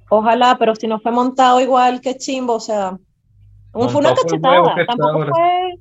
Ojalá, 0.10 0.58
pero 0.60 0.76
si 0.76 0.88
no 0.88 1.00
fue 1.00 1.12
montado 1.12 1.60
igual 1.62 2.00
que 2.02 2.18
chimbo, 2.18 2.56
o 2.56 2.60
sea, 2.60 2.98
fue 3.90 4.02
una 4.02 4.14
Montado 4.14 4.16
fue 4.16 4.38
el 4.38 4.42
cachetada, 4.42 4.86
tampoco 4.86 5.26
fue 5.26 5.80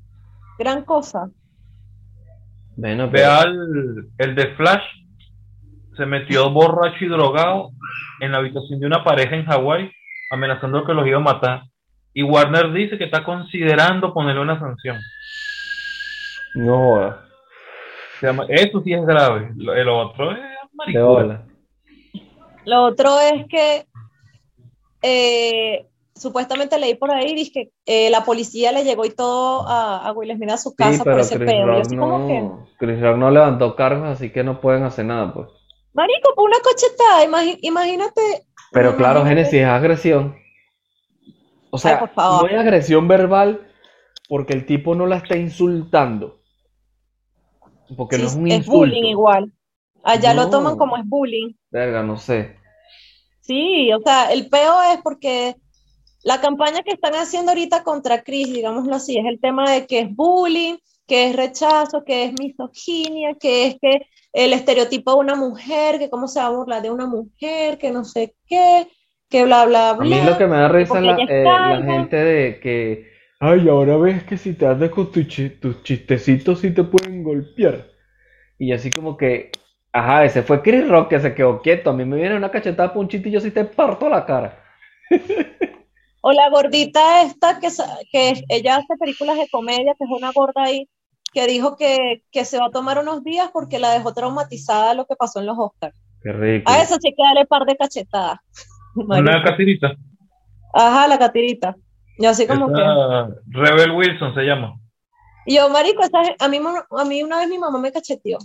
gran 0.57 0.83
cosa. 0.85 1.29
Bueno, 2.75 3.09
pero 3.11 3.11
Vea 3.11 3.41
el, 3.43 4.09
el 4.17 4.35
de 4.35 4.55
Flash, 4.55 4.83
se 5.95 6.05
metió 6.05 6.49
borracho 6.51 7.03
y 7.05 7.07
drogado 7.07 7.69
en 8.19 8.31
la 8.31 8.37
habitación 8.39 8.79
de 8.79 8.87
una 8.87 9.03
pareja 9.03 9.35
en 9.35 9.45
Hawái, 9.45 9.91
amenazando 10.31 10.85
que 10.85 10.93
los 10.93 11.05
iba 11.07 11.17
a 11.17 11.21
matar. 11.21 11.63
Y 12.13 12.23
Warner 12.23 12.71
dice 12.71 12.97
que 12.97 13.05
está 13.05 13.23
considerando 13.23 14.13
ponerle 14.13 14.41
una 14.41 14.59
sanción. 14.59 14.97
no 16.55 16.77
jodas, 16.77 17.15
Se 18.19 18.27
llama- 18.27 18.45
eso 18.49 18.81
sí 18.83 18.93
es 18.93 19.03
grave. 19.05 19.51
Lo- 19.55 19.73
El 19.73 19.89
otro 19.89 20.31
es 20.31 20.37
bola. 21.01 21.41
Lo 22.65 22.83
otro 22.83 23.19
es 23.19 23.45
que 23.47 23.85
eh, 25.01 25.87
supuestamente 26.15 26.79
leí 26.79 26.95
por 26.95 27.11
ahí, 27.11 27.33
dice 27.35 27.51
que 27.51 27.69
eh, 27.85 28.09
la 28.09 28.23
policía 28.23 28.71
le 28.71 28.83
llegó 28.83 29.03
y 29.05 29.09
todo 29.09 29.67
a, 29.67 30.07
a 30.07 30.11
Will 30.13 30.33
Smith 30.35 30.51
a 30.51 30.57
su 30.57 30.69
Sí, 30.69 30.75
casa 30.77 31.03
por 31.03 31.13
pero 31.13 31.21
ese 31.21 31.35
Chris 31.37 31.51
pedo. 31.51 31.65
Rock 31.65 31.95
como 31.97 32.27
que, 32.27 32.39
no, 32.41 32.67
Chris 32.77 33.01
Rock 33.01 33.17
no 33.17 33.31
levantó 33.31 33.75
cargos, 33.75 34.07
así 34.09 34.29
que 34.31 34.43
no 34.43 34.61
pueden 34.61 34.83
hacer 34.83 35.05
nada, 35.05 35.33
pues. 35.33 35.49
Marico, 35.93 36.33
por 36.35 36.45
una 36.45 36.57
cochetada, 36.59 37.25
imagi- 37.25 37.59
imagínate. 37.61 38.21
Pero 38.71 38.95
claro. 38.97 39.23
Génesis 39.25 39.53
es 39.53 39.65
agresión. 39.65 40.35
O 41.69 41.77
sea, 41.77 41.93
Ay, 41.93 41.99
por 41.99 42.09
favor. 42.13 42.43
no 42.43 42.47
es 42.57 42.59
agresión 42.61 43.07
verbal 43.07 43.67
porque 44.29 44.53
el 44.53 44.65
tipo 44.65 44.95
no 44.95 45.05
la 45.07 45.17
está 45.17 45.37
insultando. 45.37 46.39
Porque 47.97 48.17
no 48.17 48.25
es 48.27 48.35
un 48.35 48.47
es 48.47 48.57
insulto. 48.59 48.77
bullying 48.79 49.03
igual. 49.05 49.51
Allá 50.03 50.33
lo 50.33 50.49
toman 50.49 50.77
como 50.77 50.97
es 50.97 51.03
bullying. 51.05 51.53
Verga, 51.71 52.03
no 52.03 52.17
sé. 52.17 52.57
Sí, 53.41 53.91
o 53.93 53.99
sea, 54.01 54.31
el 54.31 54.49
peo 54.49 54.81
es 54.93 55.01
porque 55.01 55.55
la 56.23 56.41
campaña 56.41 56.81
que 56.83 56.91
están 56.91 57.13
haciendo 57.15 57.51
ahorita 57.51 57.83
contra 57.83 58.23
Chris, 58.23 58.51
digámoslo 58.53 58.95
así, 58.95 59.17
es 59.17 59.25
el 59.25 59.39
tema 59.39 59.69
de 59.69 59.85
que 59.85 59.99
es 59.99 60.15
bullying, 60.15 60.75
que 61.13 61.29
es 61.29 61.35
rechazo, 61.35 62.03
que 62.03 62.23
es 62.25 62.33
misoginia, 62.33 63.35
que 63.39 63.67
es 63.67 63.75
que 63.79 64.07
el 64.33 64.51
estereotipo 64.53 65.11
de 65.11 65.17
una 65.19 65.35
mujer, 65.35 65.99
que 65.99 66.09
cómo 66.09 66.27
se 66.27 66.39
va 66.39 66.47
a 66.47 66.49
burlar 66.49 66.81
de 66.81 66.89
una 66.89 67.05
mujer, 67.05 67.77
que 67.77 67.91
no 67.91 68.03
sé 68.03 68.35
qué, 68.47 68.87
que 69.29 69.45
bla, 69.45 69.65
bla, 69.65 69.93
bla. 69.93 69.99
A 69.99 70.05
mí 70.05 70.21
lo 70.21 70.37
que 70.37 70.47
me 70.47 70.57
da 70.57 70.67
risa 70.69 70.99
es 70.99 71.05
la, 71.05 71.25
eh, 71.27 71.59
la 71.63 71.83
gente 71.83 72.15
de 72.15 72.59
que, 72.59 73.11
ay, 73.39 73.69
ahora 73.69 73.97
ves 73.97 74.23
que 74.23 74.37
si 74.37 74.53
te 74.53 74.65
andas 74.65 74.89
con 74.89 75.11
tu 75.11 75.23
chi- 75.23 75.49
tus 75.61 75.83
chistecitos 75.83 76.59
sí 76.61 76.71
te 76.73 76.83
pueden 76.83 77.23
golpear. 77.23 77.85
Y 78.59 78.73
así 78.73 78.91
como 78.91 79.17
que, 79.17 79.51
ajá, 79.93 80.25
ese 80.25 80.43
fue 80.43 80.61
Chris 80.63 80.87
Rock 80.89 81.09
que 81.09 81.19
se 81.21 81.35
quedó 81.35 81.61
quieto. 81.61 81.91
A 81.91 81.93
mí 81.93 82.05
me 82.05 82.17
viene 82.17 82.37
una 82.37 82.51
cachetada 82.51 82.93
por 82.93 83.03
un 83.03 83.09
chiste 83.09 83.29
y 83.29 83.33
yo 83.33 83.41
sí 83.41 83.51
te 83.51 83.65
parto 83.65 84.09
la 84.09 84.25
cara. 84.25 84.63
O 86.21 86.31
la 86.31 86.49
gordita 86.49 87.21
esta 87.23 87.59
que, 87.59 87.67
que 88.11 88.33
ella 88.49 88.77
hace 88.77 88.97
películas 88.99 89.37
de 89.37 89.47
comedia, 89.49 89.93
que 89.97 90.05
es 90.05 90.09
una 90.09 90.31
gorda 90.31 90.63
ahí, 90.63 90.87
que 91.33 91.47
dijo 91.47 91.75
que, 91.77 92.23
que 92.31 92.45
se 92.45 92.59
va 92.59 92.67
a 92.67 92.71
tomar 92.71 92.99
unos 92.99 93.23
días 93.23 93.49
porque 93.51 93.79
la 93.79 93.91
dejó 93.91 94.13
traumatizada 94.13 94.93
lo 94.93 95.05
que 95.05 95.15
pasó 95.15 95.39
en 95.39 95.47
los 95.47 95.57
Oscars. 95.57 95.95
Qué 96.21 96.31
rico. 96.31 96.71
A 96.71 96.81
eso 96.81 96.95
sí 97.01 97.13
que 97.15 97.23
darle 97.23 97.45
par 97.45 97.65
de 97.65 97.75
cachetadas. 97.75 98.39
Una 98.95 99.43
catirita. 99.43 99.95
Ajá, 100.73 101.07
la 101.07 101.17
catirita. 101.19 101.75
Y 102.17 102.25
así 102.25 102.47
como 102.47 102.71
que... 102.71 102.81
Rebel 103.47 103.91
Wilson 103.91 104.33
se 104.35 104.41
llama. 104.43 104.75
Y 105.45 105.55
yo, 105.55 105.69
marico, 105.69 106.03
esa 106.03 106.19
a 106.39 106.47
mí, 106.47 106.59
a 106.91 107.05
mí 107.05 107.23
una 107.23 107.39
vez 107.39 107.49
mi 107.49 107.57
mamá 107.57 107.79
me 107.79 107.91
cacheteó. 107.91 108.37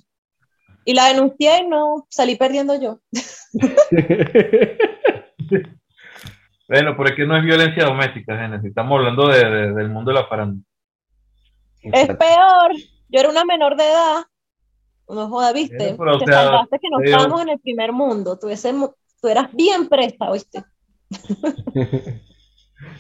Y 0.85 0.95
la 0.95 1.07
denuncié 1.07 1.65
y 1.65 1.69
no, 1.69 2.07
salí 2.09 2.37
perdiendo 2.37 2.81
yo. 2.81 2.99
Bueno, 6.69 6.95
pero 6.99 7.09
es 7.09 7.17
que 7.17 7.25
no 7.27 7.35
es 7.35 7.43
violencia 7.45 7.87
doméstica, 7.87 8.37
Genesis. 8.37 8.69
Estamos 8.69 8.99
hablando 8.99 9.27
de, 9.29 9.39
de- 9.43 9.73
del 9.73 9.89
mundo 9.89 10.11
de 10.11 10.17
la 10.21 10.27
farándula. 10.27 10.63
Es 11.83 12.07
peor, 12.09 12.73
yo 13.09 13.21
era 13.21 13.29
una 13.29 13.45
menor 13.45 13.77
de 13.77 13.85
edad. 13.85 14.25
No 15.09 15.29
joda, 15.29 15.53
viste. 15.53 15.95
Bueno, 15.95 15.97
pero, 15.99 16.17
o 16.17 16.19
Te 16.19 16.27
sea, 16.27 16.45
salvaste 16.45 16.79
que 16.81 16.91
no 16.91 17.01
estábamos 17.01 17.41
en 17.43 17.49
el 17.51 17.59
primer 17.61 17.93
mundo. 17.93 18.39
Tú, 18.39 18.49
ese 18.51 18.73
mu- 18.73 18.93
tú 19.23 19.29
eras 19.29 19.51
bien 19.53 19.89
presta, 19.89 20.31
¿oíste? 20.31 20.65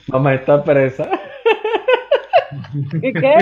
Mamá 0.08 0.34
está 0.34 0.64
presa. 0.64 1.08
¿Y 3.02 3.12
qué? 3.12 3.34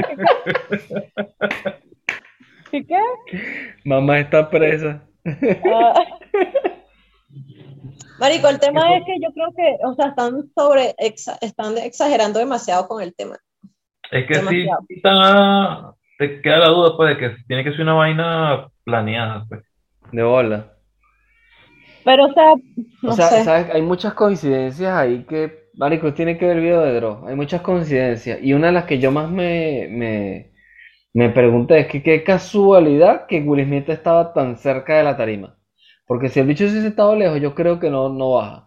¿Y 2.73 2.85
qué? 2.85 3.01
Mamá 3.85 4.19
está 4.21 4.51
presa. 4.51 5.03
Ah. 5.25 5.95
Marico, 8.19 8.49
el 8.49 8.59
tema 8.59 8.97
es 8.97 9.05
que 9.05 9.17
yo 9.23 9.31
creo 9.33 9.53
que, 9.55 9.77
o 9.85 9.95
sea, 9.95 10.09
están 10.09 10.51
sobre, 10.57 10.95
exa- 10.97 11.39
están 11.41 11.77
exagerando 11.79 12.39
demasiado 12.39 12.89
con 12.89 13.03
el 13.03 13.15
tema. 13.15 13.39
Es 14.11 14.27
que 14.27 14.35
sí, 14.41 14.41
Demasiado. 14.41 14.81
sí 14.89 14.95
está- 14.97 15.95
te 16.19 16.41
queda 16.41 16.59
la 16.59 16.69
duda, 16.69 16.97
pues, 16.97 17.17
de 17.17 17.19
que 17.19 17.37
tiene 17.47 17.65
que 17.65 17.73
ser 17.73 17.83
una 17.83 17.95
vaina 17.95 18.69
planeada, 18.85 19.45
pues. 19.49 19.63
De 20.13 20.23
bola. 20.25 20.73
Pero, 22.05 22.27
o 22.27 22.33
sea, 22.33 22.55
no 23.03 23.11
O 23.11 23.13
sea, 23.13 23.29
sé. 23.29 23.45
¿sabes? 23.45 23.69
Hay 23.75 23.83
muchas 23.83 24.15
coincidencias 24.15 24.93
ahí 24.97 25.25
que, 25.29 25.71
Marico, 25.75 26.15
tiene 26.15 26.39
que 26.39 26.47
ver 26.47 26.57
el 26.57 26.63
video 26.63 26.81
de 26.83 26.95
Dross. 26.95 27.25
Hay 27.27 27.35
muchas 27.35 27.63
coincidencias. 27.63 28.39
Y 28.43 28.53
una 28.55 28.69
de 28.69 28.73
las 28.75 28.85
que 28.85 28.99
yo 28.99 29.11
más 29.11 29.31
me, 29.31 29.89
me, 29.91 30.53
me 31.15 31.31
pregunté 31.31 31.81
es 31.81 31.87
que 31.89 32.03
qué 32.03 32.25
casualidad 32.25 33.27
que 33.27 33.41
Will 33.43 33.65
Smith 33.67 33.89
estaba 33.91 34.33
tan 34.35 34.57
cerca 34.59 34.97
de 34.99 35.05
la 35.05 35.17
tarima. 35.17 35.59
Porque 36.07 36.29
si 36.29 36.41
el 36.41 36.47
bicho 36.47 36.65
hubiese 36.65 36.89
estado 36.89 37.17
lejos, 37.17 37.41
yo 37.41 37.55
creo 37.55 37.81
que 37.81 37.91
no, 37.91 38.09
no 38.11 38.33
baja. 38.35 38.66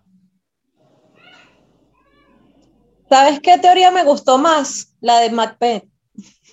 ¿Sabes 3.09 3.39
qué 3.39 3.57
teoría 3.57 3.89
me 3.91 4.03
gustó 4.03 4.37
más? 4.37 4.95
La 5.01 5.19
de 5.19 5.31
Macbeth. 5.31 5.85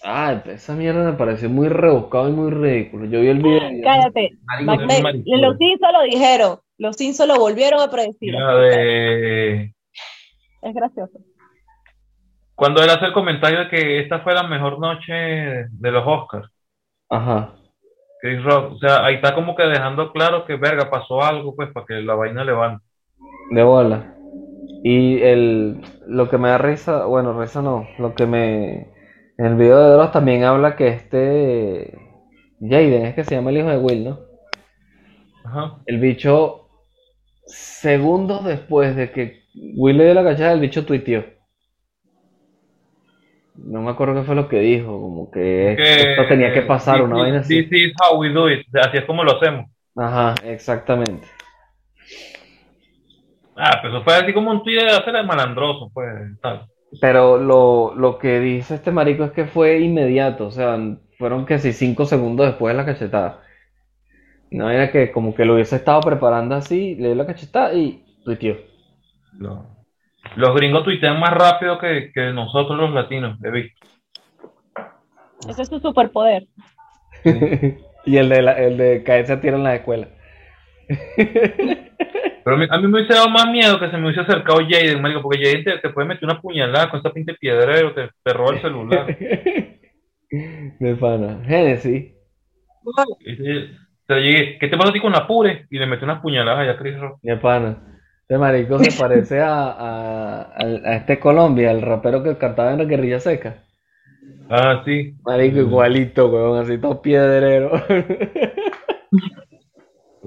Ay, 0.02 0.42
esa 0.46 0.74
mierda 0.74 1.04
me 1.10 1.16
pareció 1.16 1.50
muy 1.50 1.68
rebuscado 1.68 2.28
y 2.28 2.32
muy 2.32 2.50
ridículo. 2.50 3.06
Yo 3.06 3.20
vi 3.20 3.28
el 3.28 3.42
video 3.42 3.60
Cállate. 3.82 4.30
Macbeth. 4.64 5.22
Los 5.26 5.58
Simpsons 5.58 5.92
lo 5.92 6.02
dijeron. 6.02 6.58
Los 6.78 6.96
Simpsons 6.96 7.28
lo 7.28 7.38
volvieron 7.38 7.80
a 7.80 7.90
predecir. 7.90 8.32
La 8.32 8.54
de... 8.56 9.74
Es 10.62 10.74
gracioso. 10.74 11.18
Cuando 12.54 12.82
él 12.82 12.88
hace 12.88 13.06
el 13.06 13.12
comentario 13.12 13.60
de 13.60 13.68
que 13.68 14.00
esta 14.00 14.20
fue 14.20 14.32
la 14.32 14.44
mejor 14.44 14.78
noche 14.78 15.12
de 15.12 15.90
los 15.90 16.04
Oscars, 16.06 16.48
Ajá. 17.10 17.54
Chris 18.20 18.42
Rock, 18.42 18.72
o 18.72 18.78
sea, 18.78 19.04
ahí 19.04 19.16
está 19.16 19.34
como 19.34 19.54
que 19.54 19.62
dejando 19.64 20.10
claro 20.10 20.46
que, 20.46 20.56
verga, 20.56 20.90
pasó 20.90 21.22
algo, 21.22 21.54
pues, 21.54 21.70
para 21.72 21.86
que 21.86 21.94
la 21.94 22.14
vaina 22.14 22.44
levante. 22.44 22.84
De 23.50 23.62
bola. 23.62 24.15
Y 24.88 25.20
el, 25.20 25.80
lo 26.06 26.30
que 26.30 26.38
me 26.38 26.48
da 26.48 26.58
risa, 26.58 27.06
bueno, 27.06 27.36
risa 27.40 27.60
no, 27.60 27.88
lo 27.98 28.14
que 28.14 28.24
me... 28.24 28.86
En 29.36 29.46
el 29.46 29.56
video 29.56 29.82
de 29.82 29.90
Dross 29.90 30.12
también 30.12 30.44
habla 30.44 30.76
que 30.76 30.86
este... 30.86 31.98
Jaden, 32.60 33.06
es 33.06 33.16
que 33.16 33.24
se 33.24 33.34
llama 33.34 33.50
el 33.50 33.56
hijo 33.56 33.68
de 33.68 33.78
Will, 33.78 34.04
¿no? 34.04 34.20
Ajá. 35.44 35.78
El 35.86 35.98
bicho, 35.98 36.68
segundos 37.48 38.44
después 38.44 38.94
de 38.94 39.10
que 39.10 39.40
Will 39.74 39.98
le 39.98 40.04
dio 40.04 40.14
la 40.14 40.22
cachada, 40.22 40.52
el 40.52 40.60
bicho 40.60 40.86
tuiteó. 40.86 41.24
No 43.56 43.82
me 43.82 43.90
acuerdo 43.90 44.14
qué 44.14 44.22
fue 44.22 44.36
lo 44.36 44.48
que 44.48 44.60
dijo, 44.60 45.00
como 45.00 45.32
que 45.32 45.74
Que- 45.76 46.12
esto 46.12 46.28
tenía 46.28 46.54
que 46.54 46.62
pasar, 46.62 47.02
una 47.02 47.16
vaina 47.16 47.40
así. 47.40 47.64
This 47.64 47.88
is 47.88 47.92
how 48.00 48.20
we 48.20 48.28
do 48.28 48.48
it. 48.48 48.64
Así 48.72 48.98
es 48.98 49.04
como 49.04 49.24
lo 49.24 49.32
hacemos. 49.36 49.68
Ajá, 49.96 50.36
exactamente. 50.44 51.26
Ah, 53.56 53.78
pues 53.80 53.92
eso 53.92 54.02
fue 54.04 54.14
así 54.14 54.32
como 54.34 54.50
un 54.50 54.62
tuit 54.62 54.80
de 54.80 54.90
hacer 54.90 55.16
el 55.16 55.26
malandroso, 55.26 55.90
pues, 55.92 56.06
tal. 56.40 56.66
Pero 57.00 57.38
lo, 57.38 57.94
lo 57.94 58.18
que 58.18 58.40
dice 58.40 58.74
este 58.74 58.90
marico 58.92 59.24
es 59.24 59.32
que 59.32 59.46
fue 59.46 59.80
inmediato, 59.80 60.46
o 60.46 60.50
sea, 60.50 60.78
fueron 61.18 61.46
que 61.46 61.58
si 61.58 61.72
cinco 61.72 62.04
segundos 62.06 62.46
después 62.46 62.74
de 62.74 62.82
la 62.82 62.86
cachetada. 62.86 63.42
No 64.50 64.70
era 64.70 64.90
que 64.90 65.12
como 65.12 65.34
que 65.34 65.44
lo 65.44 65.54
hubiese 65.54 65.76
estado 65.76 66.00
preparando 66.00 66.54
así, 66.54 66.94
le 66.96 67.08
dio 67.08 67.14
la 67.14 67.26
cachetada 67.26 67.74
y 67.74 68.04
tuiteó. 68.24 68.56
Lo- 69.38 69.66
Los 70.36 70.54
gringos 70.54 70.84
tuitean 70.84 71.20
más 71.20 71.32
rápido 71.34 71.78
que, 71.78 72.10
que 72.12 72.32
nosotros 72.32 72.78
los 72.78 72.92
latinos, 72.92 73.38
he 73.44 73.50
visto. 73.50 73.86
Ese 75.48 75.62
es 75.62 75.68
su 75.68 75.78
superpoder. 75.80 76.46
Y 78.06 78.18
el 78.18 78.28
de, 78.28 78.40
la, 78.42 78.52
el 78.52 78.76
de 78.76 79.02
caerse 79.02 79.32
a 79.32 79.40
tiro 79.40 79.56
en 79.56 79.64
la 79.64 79.74
escuela. 79.74 80.06
Pero 80.86 82.56
a 82.56 82.58
mí, 82.58 82.66
a 82.70 82.78
mí 82.78 82.86
me 82.86 82.98
hubiese 82.98 83.14
dado 83.14 83.28
más 83.28 83.50
miedo 83.50 83.78
que 83.80 83.90
se 83.90 83.96
me 83.96 84.04
hubiese 84.04 84.20
acercado 84.20 84.60
Jaden, 84.60 85.02
marico, 85.02 85.22
porque 85.22 85.44
Jaden 85.44 85.64
te, 85.64 85.78
te 85.78 85.90
puede 85.90 86.06
meter 86.08 86.24
una 86.24 86.40
puñalada 86.40 86.88
con 86.90 87.00
esa 87.00 87.12
pinta 87.12 87.32
de 87.32 87.38
piedrero, 87.38 87.92
te, 87.92 88.08
te 88.22 88.32
roba 88.32 88.54
el 88.54 88.60
celular. 88.60 89.16
De 90.78 90.96
pana. 90.96 91.42
Genesis. 91.46 92.12
Te- 94.06 94.20
llegué, 94.20 94.58
¿qué 94.58 94.68
te 94.68 94.76
pasa 94.76 94.90
a 94.90 94.92
ti 94.92 95.00
con 95.00 95.14
Apure? 95.14 95.66
Y 95.70 95.78
le 95.78 95.86
metí 95.86 96.04
unas 96.04 96.20
puñaladas 96.20 96.60
allá 96.60 96.72
a 96.72 96.76
Chris 96.76 96.98
Rock. 96.98 97.18
De 97.22 97.36
pana. 97.36 97.98
Este 98.22 98.38
marico 98.38 98.78
se 98.78 98.92
parece 99.00 99.40
a, 99.40 99.70
a, 99.70 100.40
a 100.58 100.96
este 100.96 101.18
Colombia, 101.18 101.70
el 101.70 101.82
rapero 101.82 102.22
que 102.22 102.36
cantaba 102.36 102.72
en 102.72 102.78
la 102.78 102.84
guerrilla 102.84 103.20
seca. 103.20 103.62
Ah, 104.48 104.82
sí. 104.84 105.14
Marico, 105.24 105.58
igualito, 105.58 106.28
weón, 106.28 106.60
así 106.60 106.78
todo 106.78 107.02
piedrero. 107.02 107.72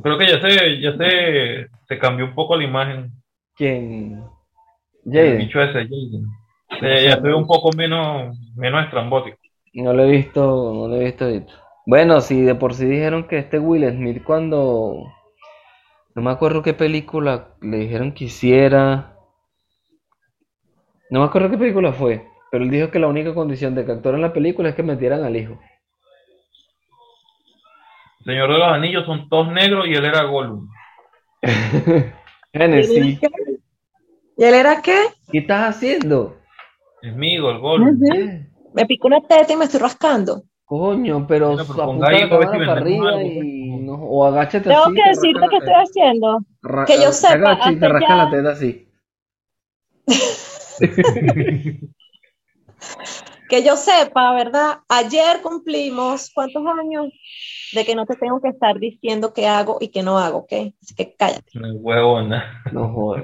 Creo 0.01 0.17
que 0.17 0.27
ya 0.27 0.41
se, 0.41 0.79
ya 0.79 0.97
se, 0.97 1.67
se 1.87 1.99
cambió 1.99 2.25
un 2.25 2.35
poco 2.35 2.55
la 2.55 2.63
imagen. 2.63 3.11
¿Quién? 3.55 4.23
El 5.05 5.11
Jaden. 5.13 5.37
bicho 5.37 5.61
ese, 5.61 5.83
Jaden. 5.83 6.25
Eh, 6.81 7.05
ya 7.05 7.15
se 7.15 7.21
ve 7.21 7.33
un 7.33 7.47
poco 7.47 7.71
menos, 7.75 8.37
menos 8.55 8.83
estrambótico. 8.83 9.37
No 9.73 9.93
lo 9.93 10.03
he 10.03 10.11
visto, 10.11 10.41
no 10.73 10.87
lo 10.87 10.95
he 10.95 11.05
visto 11.05 11.25
ahorita. 11.25 11.53
Bueno, 11.85 12.21
si 12.21 12.41
de 12.41 12.55
por 12.55 12.73
sí 12.73 12.85
dijeron 12.85 13.27
que 13.27 13.39
este 13.39 13.59
Will 13.59 13.89
Smith 13.89 14.23
cuando... 14.23 14.95
No 16.15 16.21
me 16.21 16.31
acuerdo 16.31 16.61
qué 16.61 16.73
película 16.73 17.55
le 17.61 17.77
dijeron 17.77 18.13
que 18.13 18.25
hiciera. 18.25 19.15
No 21.09 21.21
me 21.21 21.25
acuerdo 21.25 21.49
qué 21.49 21.57
película 21.57 21.93
fue, 21.93 22.27
pero 22.51 22.63
él 22.63 22.69
dijo 22.69 22.91
que 22.91 22.99
la 22.99 23.07
única 23.07 23.33
condición 23.33 23.73
de 23.73 23.85
que 23.85 23.91
actuara 23.91 24.17
en 24.17 24.21
la 24.21 24.33
película 24.33 24.69
es 24.69 24.75
que 24.75 24.83
metieran 24.83 25.23
al 25.23 25.35
hijo. 25.35 25.59
Señor 28.29 28.51
de 28.51 28.59
los 28.59 28.67
Anillos 28.67 29.05
son 29.07 29.27
todos 29.27 29.51
negros 29.51 29.87
y 29.87 29.95
él 29.95 30.05
era 30.05 30.23
Gollum. 30.23 30.69
Genesis, 32.53 33.19
¿Y 34.37 34.43
él 34.43 34.53
era 34.53 34.81
qué? 34.83 34.97
¿qué 35.31 35.39
estás 35.39 35.75
haciendo? 35.75 36.37
Es 37.01 37.15
mío, 37.15 37.49
el 37.49 37.57
Gollum. 37.57 37.99
Me 38.75 38.85
picó 38.85 39.07
una 39.07 39.21
teta 39.21 39.51
y 39.51 39.55
me 39.55 39.65
estoy 39.65 39.79
rascando. 39.79 40.43
Coño, 40.65 41.25
pero 41.27 41.57
pero 41.57 41.61
apunta 41.63 41.85
ponga 41.85 42.07
ahí 42.09 42.21
la 42.21 42.29
para 42.29 42.73
arriba 42.73 43.09
algo, 43.09 43.25
y 43.25 43.69
no, 43.81 43.93
o 43.95 44.25
agáchate 44.27 44.69
Tengo 44.69 44.83
así, 44.83 44.93
que 44.93 45.01
te 45.01 45.09
decirte 45.09 45.47
qué 45.49 45.57
estoy 45.57 45.73
haciendo. 45.73 46.39
Ra- 46.61 46.85
que 46.85 47.01
yo 47.01 47.11
sepa, 47.11 47.51
agacha 47.53 47.71
y 47.71 47.79
te 47.79 47.87
rasca 47.89 48.07
ya- 48.07 48.15
la 48.15 48.29
teta 48.29 48.49
así. 48.51 48.87
Que 53.49 53.63
yo 53.63 53.75
sepa, 53.75 54.33
¿verdad? 54.35 54.79
Ayer 54.87 55.41
cumplimos 55.41 56.31
cuántos 56.33 56.63
años 56.67 57.11
de 57.73 57.83
que 57.83 57.95
no 57.95 58.05
te 58.05 58.15
tengo 58.15 58.39
que 58.41 58.49
estar 58.49 58.77
diciendo 58.77 59.33
qué 59.33 59.47
hago 59.47 59.77
y 59.81 59.89
qué 59.89 60.03
no 60.03 60.19
hago, 60.19 60.39
¿ok? 60.39 60.53
Así 60.81 60.95
que 60.95 61.15
cállate. 61.17 61.51
No 61.55 61.67
es 61.67 61.73
huevona. 61.79 62.63
No 62.71 62.93
jodas. 62.93 63.23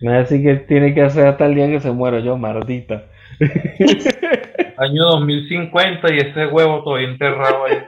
Me 0.00 0.10
va 0.10 0.16
a 0.16 0.18
decir 0.20 0.42
que 0.42 0.64
tiene 0.66 0.94
que 0.94 1.02
hacer 1.02 1.26
hasta 1.26 1.46
el 1.46 1.54
día 1.54 1.68
que 1.68 1.80
se 1.80 1.90
muera 1.90 2.20
yo, 2.20 2.36
maldita. 2.36 3.06
Año 4.76 5.04
2050 5.04 6.14
y 6.14 6.18
ese 6.18 6.46
huevo 6.46 6.82
todavía 6.82 7.08
enterrado 7.08 7.64
ahí. 7.64 7.78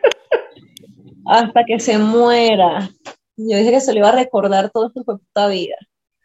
Hasta 1.26 1.64
que 1.64 1.78
se 1.78 1.99
muera. 1.99 2.88
Yo 3.37 3.57
dije 3.57 3.71
que 3.71 3.81
se 3.81 3.92
le 3.92 4.00
iba 4.00 4.09
a 4.09 4.16
recordar 4.16 4.71
todo 4.71 4.90
su 4.90 5.04
puta 5.04 5.49
vida. 5.49 5.76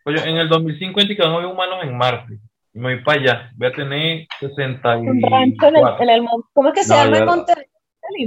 Oye, 0.05 0.17
en 0.29 0.37
el 0.37 0.47
2050 0.47 1.13
y 1.13 1.17
que 1.17 1.23
no 1.23 1.39
hay 1.39 1.45
humanos 1.45 1.79
en 1.83 1.97
Marte. 1.97 2.39
Y 2.77 2.79
me 2.79 2.93
voy 2.93 3.03
para 3.03 3.19
allá. 3.21 3.51
Voy 3.57 3.67
a 3.69 3.71
tener 3.71 4.27
64. 4.39 5.11
Un 5.11 5.21
rancho 5.31 5.67
en 5.67 5.75
el, 5.77 5.83
en 5.99 6.09
el 6.09 6.21
mon- 6.21 6.43
¿Cómo 6.53 6.69
es 6.69 6.75
que 6.75 6.83
se 6.83 6.93
No, 6.93 7.05
llama 7.05 7.17
yo-? 7.17 7.25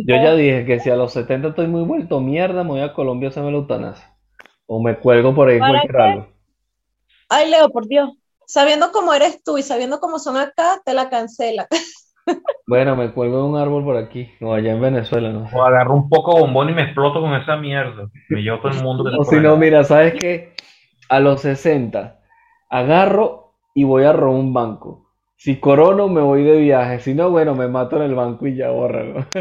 Yo 0.08 0.16
ya 0.16 0.34
dije 0.34 0.64
que 0.66 0.80
si 0.80 0.90
a 0.90 0.96
los 0.96 1.12
70 1.12 1.48
estoy 1.48 1.68
muy 1.68 1.82
vuelto 1.84 2.18
mierda, 2.20 2.64
me 2.64 2.70
voy 2.70 2.80
a 2.80 2.92
Colombia 2.92 3.28
a 3.28 3.30
hacerme 3.30 3.52
la 3.52 3.58
eutanasia. 3.58 4.12
O 4.66 4.82
me 4.82 4.98
cuelgo 4.98 5.32
por 5.36 5.48
ahí 5.48 5.60
¿Para 5.60 5.70
cualquier 5.70 5.96
qué? 5.96 5.98
algo. 6.02 6.26
Ay, 7.28 7.48
Leo, 7.48 7.70
por 7.70 7.86
Dios. 7.86 8.10
Sabiendo 8.46 8.90
cómo 8.90 9.14
eres 9.14 9.44
tú 9.44 9.58
y 9.58 9.62
sabiendo 9.62 10.00
cómo 10.00 10.18
son 10.18 10.36
acá, 10.36 10.80
te 10.84 10.92
la 10.94 11.08
cancela. 11.08 11.68
Bueno, 12.66 12.94
me 12.94 13.12
cuelgo 13.12 13.38
de 13.38 13.42
un 13.44 13.56
árbol 13.56 13.82
por 13.84 13.96
aquí, 13.96 14.30
o 14.40 14.54
allá 14.54 14.72
en 14.72 14.80
Venezuela, 14.80 15.30
no. 15.30 15.48
O 15.52 15.62
agarro 15.62 15.94
un 15.94 16.08
poco 16.08 16.34
de 16.34 16.40
bombón 16.42 16.70
y 16.70 16.72
me 16.74 16.82
exploto 16.82 17.20
con 17.20 17.34
esa 17.34 17.56
mierda. 17.56 18.08
Me 18.28 18.42
llevo 18.42 18.58
todo 18.60 18.72
el 18.72 18.82
mundo 18.82 19.04
que 19.10 19.16
O 19.16 19.24
si 19.24 19.36
no, 19.36 19.56
mira, 19.56 19.82
¿sabes 19.84 20.14
qué? 20.14 20.52
A 21.08 21.18
los 21.20 21.40
60 21.40 22.20
agarro 22.68 23.49
y 23.80 23.84
voy 23.84 24.04
a 24.04 24.12
robar 24.12 24.38
un 24.38 24.52
banco. 24.52 25.10
Si 25.36 25.58
corono, 25.58 26.08
me 26.08 26.20
voy 26.20 26.42
de 26.44 26.58
viaje. 26.58 27.00
Si 27.00 27.14
no, 27.14 27.30
bueno, 27.30 27.54
me 27.54 27.66
mato 27.68 27.96
en 27.96 28.02
el 28.02 28.14
banco 28.14 28.46
y 28.46 28.56
ya 28.56 28.70
bórralo. 28.70 29.24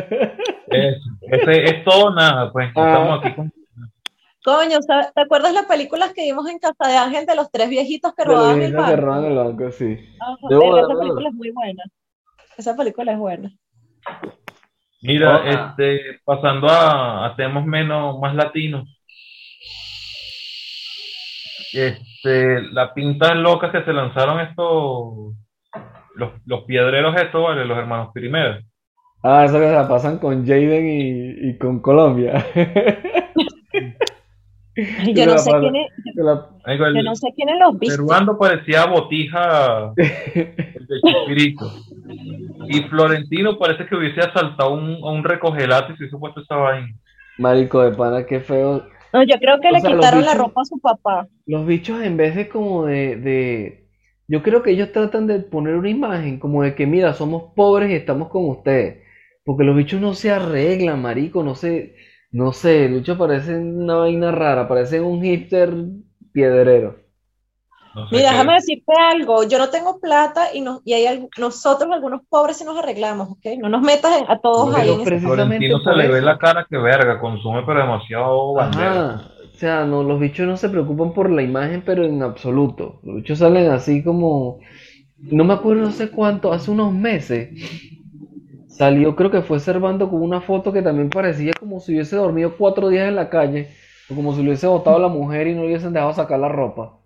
Eso. 0.67 1.10
Ese 1.22 1.63
es 1.65 1.84
todo 1.84 2.13
nada, 2.15 2.51
pues. 2.53 2.72
Ah. 2.75 2.88
Estamos 2.93 3.19
aquí 3.25 3.36
con. 3.36 3.51
Coño, 4.43 4.81
¿sabes- 4.81 5.13
¿te 5.13 5.22
acuerdas 5.22 5.53
las 5.53 5.65
películas 5.65 6.13
que 6.13 6.24
vimos 6.24 6.48
en 6.50 6.60
Casa 6.60 6.88
de 6.88 6.96
Ángel 6.98 7.25
de 7.25 7.36
los 7.36 7.51
tres 7.51 7.69
viejitos 7.69 8.13
que 8.15 8.24
De 8.24 8.29
robaban 8.29 8.62
el 8.62 8.72
viejitos 8.72 8.86
que 8.86 8.91
banco? 8.91 9.05
roban 9.05 9.25
el 9.25 9.36
banco, 9.36 9.72
sí. 9.72 9.98
Ajá, 10.19 10.38
Debo 10.50 10.62
verga, 10.62 10.79
esa 10.79 10.88
darle- 10.88 11.00
película 11.00 11.29
es 11.29 11.36
muy 11.36 11.51
buena. 11.51 11.84
Esa 12.58 12.75
película 12.77 13.12
es 13.12 13.17
buena. 13.19 13.51
Mira, 15.01 15.50
este, 15.50 16.19
pasando 16.25 16.67
a, 16.67 17.25
a 17.27 17.36
temas 17.36 17.65
menos, 17.65 18.19
más 18.19 18.36
latinos. 18.36 18.99
Este, 21.74 22.62
la 22.72 22.94
pinta 22.94 23.34
loca 23.36 23.72
que 23.72 23.84
se 23.84 23.94
lanzaron 23.94 24.40
estos, 24.40 25.34
los, 26.16 26.32
los 26.46 26.64
piedreros 26.66 27.16
estos, 27.16 27.44
¿vale? 27.44 27.66
Los 27.66 27.78
hermanos 27.78 28.10
Primera. 28.14 28.62
Ah, 29.24 29.44
eso 29.46 29.60
que 29.60 29.68
se 29.68 29.74
la 29.74 29.88
pasan 29.88 30.18
con 30.18 30.46
Jaden 30.46 30.88
y, 30.88 31.50
y 31.50 31.58
con 31.58 31.80
Colombia. 31.82 32.46
Yo 35.14 35.26
no 35.26 35.38
sé 35.38 35.52
quién 35.60 35.76
es, 35.76 35.88
la- 36.16 36.48
el 36.68 36.96
yo 36.96 37.04
no 37.04 37.16
sé 37.16 37.34
quiénes 37.36 37.60
los 37.60 37.78
viste. 37.78 37.98
peruano 37.98 38.38
parecía 38.38 38.86
botija 38.86 39.92
el 39.98 40.88
de 40.88 41.02
Chespirito. 41.04 41.70
Y 42.70 42.82
Florentino 42.84 43.58
parece 43.58 43.86
que 43.86 43.96
hubiese 43.96 44.22
asaltado 44.22 44.74
un, 44.74 44.94
a 45.04 45.10
un 45.12 45.24
recogelate 45.24 45.94
y 45.94 45.98
se 45.98 46.06
hizo 46.06 46.18
puesto 46.20 46.40
esa 46.42 46.56
vaina. 46.56 46.88
Marico 47.38 47.82
de 47.82 47.92
pana, 47.92 48.26
qué 48.26 48.40
feo. 48.40 48.86
No, 49.13 49.24
yo 49.24 49.36
creo 49.39 49.60
que 49.62 49.72
O 49.72 49.72
le 49.72 49.82
sea, 49.82 49.89
quitaron 49.92 50.25
la 50.25 50.34
ropa 50.34 50.62
a 50.62 50.66
su 50.66 50.80
papá. 50.80 51.28
Los 51.46 51.66
bichos 51.66 52.01
en 52.04 52.18
vez 52.18 52.36
de 52.36 52.48
como 52.50 52.86
de, 52.86 53.16
de... 53.18 53.89
Yo 54.28 54.44
creo 54.44 54.62
que 54.63 54.72
ellos 54.72 54.92
tratan 54.92 55.25
de 55.28 55.39
poner 55.39 55.75
una 55.75 55.89
imagen 55.89 56.39
como 56.39 56.63
de 56.63 56.75
que, 56.75 56.86
mira, 56.86 57.13
somos 57.13 57.54
pobres 57.56 57.89
y 57.92 57.96
estamos 57.96 58.30
con 58.30 58.48
ustedes. 58.50 59.04
Porque 59.44 59.63
los 59.63 59.75
bichos 59.75 60.00
no 60.01 60.13
se 60.13 60.32
arreglan, 60.32 61.01
marico, 61.01 61.44
no 61.44 61.56
sé, 61.56 61.96
no 62.32 62.54
sé, 62.54 62.88
los 62.89 63.00
bichos 63.00 63.18
parecen 63.18 63.82
una 63.82 63.96
vaina 63.96 64.32
rara, 64.32 64.68
parecen 64.68 65.04
un 65.04 65.24
hipster 65.24 65.74
piedrero. 66.32 66.98
No 68.00 68.08
sé 68.13 68.22
Mira, 68.22 68.32
qué. 68.32 68.41
déjame 68.41 68.53
decirte 68.56 68.94
algo. 69.12 69.44
Yo 69.44 69.58
no 69.60 69.70
tengo 69.70 70.00
plata 70.00 70.53
y, 70.53 70.62
nos, 70.62 70.82
y 70.86 70.94
hay 70.94 71.06
algu- 71.06 71.29
nosotros, 71.38 71.91
algunos 71.91 72.22
pobres, 72.29 72.58
sí 72.58 72.63
nos 72.65 72.77
arreglamos, 72.77 73.29
¿ok? 73.32 73.46
No 73.60 73.70
nos 73.70 73.82
metas 73.82 74.24
a 74.27 74.39
todos 74.39 74.75
Pero 74.75 74.75
ahí 74.75 74.94
en 74.94 75.01
precisamente 75.03 75.74
se 75.84 75.91
le 75.96 76.08
ve 76.08 76.22
la 76.22 76.38
cara 76.38 76.68
que 76.70 76.77
verga, 76.77 77.20
consume 77.20 77.63
pero 77.65 77.79
demasiado 77.79 78.53
bandera. 78.53 79.03
Ajá, 79.06 79.32
o 79.53 79.56
sea, 79.58 79.86
no, 79.86 80.03
los 80.03 80.20
bichos 80.20 80.46
no 80.48 80.58
se 80.58 80.70
preocupan 80.70 81.13
por 81.13 81.29
la 81.32 81.41
imagen, 81.44 81.84
pero 81.86 82.03
en 82.05 82.22
absoluto. 82.24 83.00
Los 83.03 83.18
bichos 83.18 83.40
salen 83.40 83.72
así 83.72 84.03
como, 84.03 84.59
no 85.31 85.44
me 85.46 85.53
acuerdo 85.55 85.83
no 85.83 85.92
sé 85.92 86.12
cuánto, 86.12 86.53
hace 86.53 86.72
unos 86.72 86.94
meses 86.94 87.51
salió, 88.68 89.16
creo 89.18 89.31
que 89.31 89.42
fue 89.42 89.59
Servando 89.59 90.09
con 90.09 90.22
una 90.22 90.42
foto 90.42 90.72
que 90.72 90.81
también 90.81 91.09
parecía 91.09 91.51
como 91.59 91.79
si 91.79 91.94
hubiese 91.94 92.16
dormido 92.16 92.55
cuatro 92.57 92.90
días 92.90 93.07
en 93.09 93.16
la 93.16 93.29
calle, 93.29 93.70
o 94.09 94.16
como 94.16 94.33
si 94.33 94.42
le 94.42 94.50
hubiese 94.50 94.68
botado 94.68 94.98
a 94.98 95.00
la 95.00 95.07
mujer 95.09 95.48
y 95.48 95.55
no 95.55 95.62
le 95.62 95.68
hubiesen 95.68 95.94
dejado 95.94 96.14
sacar 96.14 96.40
la 96.40 96.50
ropa. 96.50 96.99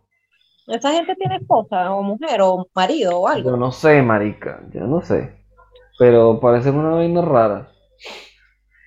Esa 0.68 0.92
gente 0.94 1.16
tiene 1.16 1.36
esposa 1.38 1.94
o 1.94 2.02
mujer 2.04 2.42
o 2.42 2.68
marido 2.74 3.20
o 3.20 3.28
algo. 3.28 3.52
Yo 3.52 3.58
no 3.58 3.72
sé, 3.72 4.02
marica, 4.02 4.62
yo 4.74 4.82
no 4.88 5.02
sé, 5.02 5.36
pero 6.00 6.40
parece 6.40 6.70
una 6.72 6.90
vaina 6.92 7.22
rara. 7.22 7.70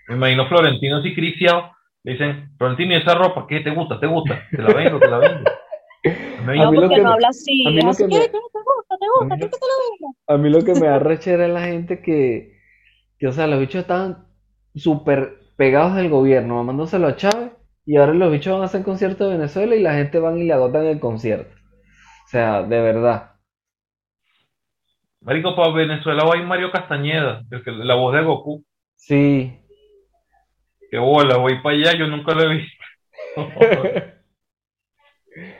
Me 0.08 0.14
imagino 0.16 0.46
Florentino 0.48 0.98
así 0.98 1.14
criciado. 1.14 1.72
Le 2.04 2.12
dicen, 2.12 2.50
Florentino, 2.56 2.94
¿y 2.94 2.96
esa 2.98 3.14
ropa 3.14 3.46
qué 3.48 3.60
te 3.60 3.70
gusta? 3.70 3.98
¿Te 3.98 4.06
gusta? 4.06 4.40
Te 4.50 4.62
la 4.62 4.70
vendo, 4.70 5.00
te 5.00 5.08
la 5.08 5.18
vendo. 5.18 5.50
Me 6.46 6.56
No, 6.56 6.70
mí 6.70 6.76
lo 6.76 6.82
porque 6.82 6.94
que 6.96 7.02
no 7.02 7.08
me- 7.08 7.14
habla 7.14 7.28
así. 7.28 7.66
a 7.66 7.70
mí 7.70 7.82
lo 7.82 7.90
así, 7.90 8.04
que 8.04 8.08
¿qué? 8.08 8.14
me- 8.18 8.24
¿Qué 8.26 8.30
te 8.30 8.38
gusta? 8.38 8.96
¿Te 9.00 9.06
gusta? 9.08 9.34
a 9.34 9.36
mí 9.36 9.40
¿Qué 9.40 9.44
lo- 9.46 9.50
te 9.50 9.66
la 9.66 9.74
venga? 9.90 10.18
A 10.28 10.36
mí 10.36 10.50
lo 10.50 10.64
que 10.64 10.74
me 10.80 10.86
da 10.86 10.98
rechera 11.00 11.46
es 11.46 11.52
la 11.52 11.62
gente 11.62 12.00
que, 12.00 12.56
que, 13.18 13.26
o 13.26 13.32
sea, 13.32 13.46
los 13.48 13.58
bichos 13.58 13.80
estaban 13.82 14.26
súper 14.76 15.40
pegados 15.56 15.96
del 15.96 16.08
gobierno, 16.08 16.54
mamándoselo 16.56 17.08
a 17.08 17.16
Chávez, 17.16 17.50
y 17.84 17.96
ahora 17.96 18.14
los 18.14 18.30
bichos 18.30 18.52
van 18.52 18.62
a 18.62 18.66
hacer 18.66 18.84
concierto 18.84 19.24
de 19.28 19.36
Venezuela 19.38 19.74
y 19.74 19.82
la 19.82 19.94
gente 19.94 20.20
van 20.20 20.38
y 20.38 20.44
le 20.44 20.52
agotan 20.52 20.86
el 20.86 21.00
concierto. 21.00 21.55
O 22.26 22.28
sea, 22.28 22.62
de 22.64 22.80
verdad. 22.80 23.36
Marico, 25.20 25.54
para 25.54 25.72
Venezuela 25.72 26.24
va 26.24 26.34
a 26.34 26.36
ir 26.38 26.44
Mario 26.44 26.72
Castañeda, 26.72 27.42
el 27.50 27.62
que- 27.62 27.70
la 27.70 27.94
voz 27.94 28.14
de 28.14 28.22
Goku. 28.22 28.64
Sí. 28.96 29.56
Que 30.90 30.98
bola, 30.98 31.36
voy 31.36 31.62
para 31.62 31.76
allá, 31.76 31.96
yo 31.96 32.08
nunca 32.08 32.34
lo 32.34 32.42
he 32.42 32.54
visto. 32.56 32.84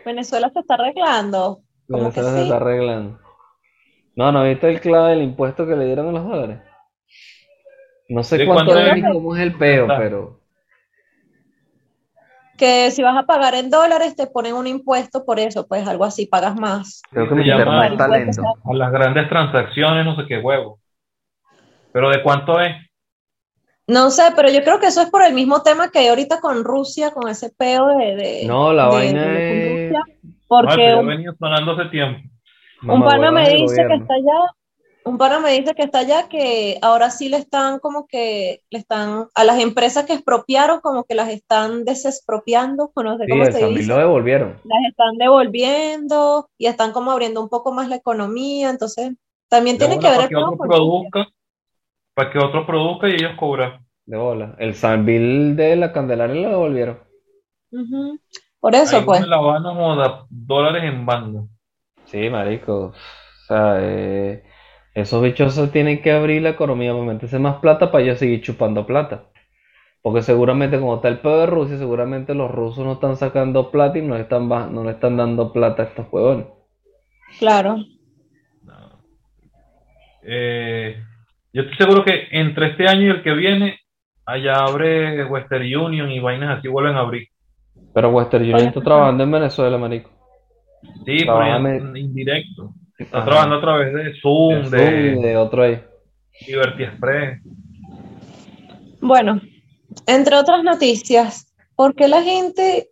Venezuela 0.05 0.51
se 0.51 0.61
está 0.61 0.75
arreglando. 0.75 1.63
Como 1.89 2.13
que 2.13 2.21
Venezuela 2.21 2.31
se 2.31 2.37
sí. 2.37 2.43
está 2.45 2.57
arreglando. 2.57 3.21
No, 4.17 4.33
¿no 4.33 4.45
viste 4.45 4.69
el 4.69 4.81
clave 4.81 5.11
del 5.11 5.23
impuesto 5.23 5.67
que 5.67 5.77
le 5.77 5.85
dieron 5.85 6.09
a 6.09 6.13
los 6.13 6.25
dólares? 6.25 6.61
No 8.09 8.23
sé 8.23 8.39
¿De 8.39 8.47
cuánto 8.47 8.77
es 8.79 8.95
ni 8.95 9.03
cómo 9.03 9.37
es 9.37 9.43
el 9.43 9.55
peo, 9.57 9.87
pero 9.87 10.41
Que 12.57 12.91
si 12.91 13.03
vas 13.03 13.17
a 13.17 13.25
pagar 13.25 13.55
en 13.55 13.69
dólares 13.71 14.17
te 14.17 14.27
ponen 14.27 14.55
un 14.55 14.67
impuesto 14.67 15.25
por 15.25 15.39
eso, 15.39 15.67
pues 15.67 15.87
algo 15.87 16.05
así, 16.05 16.27
pagas 16.27 16.59
más. 16.59 17.03
creo 17.11 17.29
que 17.29 17.35
mi 17.35 17.45
llama- 17.45 17.87
internet 17.89 17.93
está 17.93 18.09
lento. 18.09 18.43
A 18.65 18.75
las 18.75 18.91
grandes 18.93 19.29
transacciones, 19.29 20.05
no 20.05 20.17
sé 20.17 20.23
qué 20.27 20.39
huevo. 20.39 20.81
Pero 21.93 22.11
¿de 22.11 22.23
cuánto 22.23 22.61
es? 22.61 22.75
No 23.89 24.11
sé, 24.11 24.23
pero 24.35 24.49
yo 24.51 24.63
creo 24.65 24.81
que 24.81 24.87
eso 24.87 25.01
es 25.03 25.11
por 25.11 25.23
el 25.23 25.33
mismo 25.33 25.63
tema 25.63 25.91
que 25.91 26.01
hay 26.01 26.09
ahorita 26.09 26.41
con 26.41 26.65
Rusia, 26.65 27.13
con 27.13 27.29
ese 27.29 27.51
peo 27.57 27.87
de, 27.87 28.17
de- 28.17 28.45
No, 28.47 28.73
la 28.73 28.87
de- 28.87 28.91
vaina 28.91 29.23
de- 29.23 29.39
es 29.39 29.93
Rusia, 29.93 30.31
porque 30.49 30.95
un, 30.95 31.37
sonando 31.39 31.73
hace 31.73 31.85
tiempo. 31.91 32.21
un 32.83 33.05
pana 33.05 33.31
me 33.31 33.49
dice 33.49 33.87
que 33.87 33.95
está 33.95 34.15
allá, 34.15 34.41
un 35.07 35.19
pana 35.19 35.41
me 35.41 35.53
dice 35.53 35.75
que 35.75 35.83
está 35.85 36.01
allá, 36.01 36.29
que 36.29 36.79
ahora 36.83 37.11
sí 37.11 37.29
le 37.29 37.39
están 37.39 37.79
como 37.81 38.07
que, 38.07 38.63
le 38.71 38.79
están, 38.79 39.29
a 39.35 39.45
las 39.45 39.61
empresas 39.61 40.07
que 40.07 40.15
expropiaron, 40.15 40.81
como 40.81 41.05
que 41.05 41.15
las 41.15 41.31
están 41.31 41.85
desexpropiando, 41.85 42.93
no 42.97 43.19
sé 43.19 43.25
Sí, 43.27 43.33
cómo 43.33 43.45
el 43.45 43.53
se 43.53 43.61
Sambil 43.61 43.79
dice, 43.79 43.89
lo 43.89 43.99
devolvieron. 43.99 44.57
las 44.65 44.79
están 44.91 45.17
devolviendo 45.19 46.51
y 46.59 46.67
están 46.67 46.93
como 46.93 47.13
abriendo 47.13 47.43
un 47.43 47.49
poco 47.49 47.73
más 47.73 47.89
la 47.89 47.97
economía, 47.97 48.71
entonces 48.71 49.13
también 49.49 49.79
De 49.79 49.87
tiene 49.87 49.99
que 49.99 50.09
ver 50.11 50.17
para 50.17 50.29
que 50.29 50.35
produzca, 50.67 51.27
para 52.15 52.31
que 52.31 52.39
otro 52.39 52.67
produzca 52.67 53.09
y 53.09 53.15
ellos 53.15 53.33
cobran. 53.39 53.87
De 54.07 54.17
bola. 54.17 54.55
El 54.59 54.75
Sambil 54.75 55.57
de 55.57 55.77
la 55.77 55.93
Candelaria 55.93 56.43
lo 56.43 56.49
devolvieron. 56.51 56.99
Por 58.61 58.75
eso, 58.75 58.97
Ahí 58.97 59.05
pues. 59.05 59.21
en 59.21 59.31
La 59.31 59.37
Habana, 59.37 60.27
dólares 60.31 60.85
en 60.85 61.07
banda. 61.07 61.43
Sí, 62.07 62.29
marico. 62.31 62.87
O 62.87 62.95
sea, 63.49 63.77
eh, 63.81 64.45
esos 64.97 65.23
bichosos 65.23 65.71
tienen 65.73 66.01
que 66.01 66.11
abrir 66.11 66.41
la 66.41 66.49
economía 66.51 66.93
para 66.93 67.05
meterse 67.05 67.39
más 67.39 67.57
plata 67.57 67.93
para 67.93 68.03
ellos 68.03 68.19
seguir 68.19 68.41
chupando 68.41 68.87
plata. 68.87 69.25
Porque 70.01 70.23
seguramente 70.23 70.79
como 70.79 70.97
está 70.97 71.09
el 71.09 71.19
pedo 71.19 71.41
de 71.41 71.47
Rusia, 71.47 71.77
seguramente 71.77 72.35
los 72.35 72.51
rusos 72.51 72.85
no 72.85 72.93
están 72.95 73.17
sacando 73.17 73.71
plata 73.71 73.99
y 73.99 74.03
no 74.03 74.15
le 74.15 74.23
están, 74.23 74.49
ba- 74.49 74.69
no 74.69 74.85
le 74.85 74.93
están 74.93 75.17
dando 75.19 75.53
plata 75.53 75.83
a 75.83 75.87
estos 75.87 76.07
huevones. 76.11 76.47
Claro. 77.39 77.77
Eh, 80.23 80.97
yo 81.53 81.63
estoy 81.63 81.77
seguro 81.77 82.03
que 82.03 82.29
entre 82.31 82.69
este 82.69 82.89
año 82.89 83.03
y 83.03 83.11
el 83.11 83.23
que 83.23 83.35
viene, 83.35 83.79
allá 84.25 84.55
abre 84.65 85.25
Western 85.27 85.63
Union 85.77 86.11
y 86.11 86.21
vainas 86.21 86.59
así 86.59 86.69
vuelven 86.69 86.97
a 86.97 87.01
abrir. 87.01 87.29
Pero 87.93 88.09
Western 88.11 88.45
Union 88.45 88.61
está 88.69 88.81
trabajando 88.81 89.25
en 89.25 89.31
Venezuela, 89.31 89.77
marico. 89.77 90.11
Sí, 91.05 91.19
pero 91.27 91.97
indirecto. 91.97 92.73
Está 92.99 93.19
Ajá. 93.19 93.27
trabajando 93.27 93.57
a 93.57 93.61
través 93.61 93.95
de 93.95 94.21
Zoom, 94.21 94.71
De 94.71 94.79
Zoom 94.79 94.89
y 94.89 95.23
de 95.23 95.29
de 95.29 95.37
otro 95.37 95.63
ahí. 95.63 95.83
Liberty 96.47 96.85
Express. 96.85 97.41
Bueno, 99.01 99.41
entre 100.07 100.37
otras 100.37 100.63
noticias, 100.63 101.55
¿por 101.75 101.95
qué 101.95 102.09
la 102.09 102.23
gente 102.23 102.91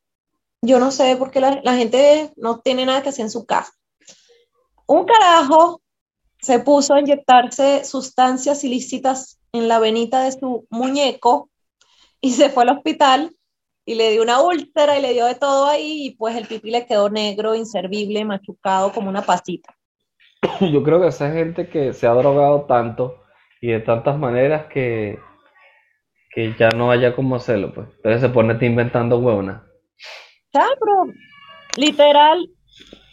yo 0.65 0.79
no 0.79 0.91
sé 0.91 1.17
por 1.17 1.31
qué 1.31 1.41
la, 1.41 1.61
la 1.63 1.77
gente 1.77 2.33
no 2.37 2.61
tiene 2.61 2.87
nada 2.87 3.03
que 3.03 3.11
hacer 3.11 3.25
en 3.25 3.31
su 3.31 3.45
casa. 3.45 3.73
Un 4.87 5.05
carajo 5.05 5.83
se 6.41 6.59
puso 6.59 6.95
a 6.95 7.01
inyectarse 7.01 7.85
sustancias 7.85 8.65
ilícitas 8.65 9.39
en 9.53 9.69
la 9.69 9.79
venita 9.79 10.25
de 10.25 10.33
su 10.33 10.67
muñeco 10.71 11.51
y 12.21 12.33
se 12.33 12.49
fue 12.49 12.63
al 12.63 12.77
hospital 12.77 13.37
y 13.85 13.95
le 13.95 14.11
dio 14.11 14.23
una 14.23 14.41
úlcera 14.41 14.99
y 14.99 15.03
le 15.03 15.13
dio 15.13 15.27
de 15.27 15.35
todo 15.35 15.67
ahí 15.67 16.07
y 16.07 16.11
pues 16.17 16.35
el 16.37 16.47
pipí 16.47 16.71
le 16.71 16.87
quedó 16.87 17.11
negro, 17.11 17.55
inservible, 17.55 18.25
machucado 18.25 18.93
como 18.93 19.11
una 19.11 19.23
pasita. 19.23 19.77
Yo 20.73 20.83
creo 20.83 21.01
que 21.01 21.09
esa 21.09 21.33
gente 21.33 21.69
que 21.69 21.93
se 21.93 22.07
ha 22.07 22.13
drogado 22.13 22.63
tanto 22.63 23.23
y 23.61 23.69
de 23.69 23.81
tantas 23.81 24.19
maneras 24.19 24.67
que, 24.67 25.19
que 26.31 26.55
ya 26.59 26.69
no 26.71 26.91
haya 26.91 27.15
cómo 27.15 27.37
hacerlo, 27.37 27.73
pues. 27.73 27.89
Entonces 27.97 28.21
se 28.21 28.29
pone 28.29 28.57
inventando 28.65 29.19
huevonas. 29.19 29.63
Ya, 30.53 30.67
pero 30.79 31.13
literal, 31.77 32.49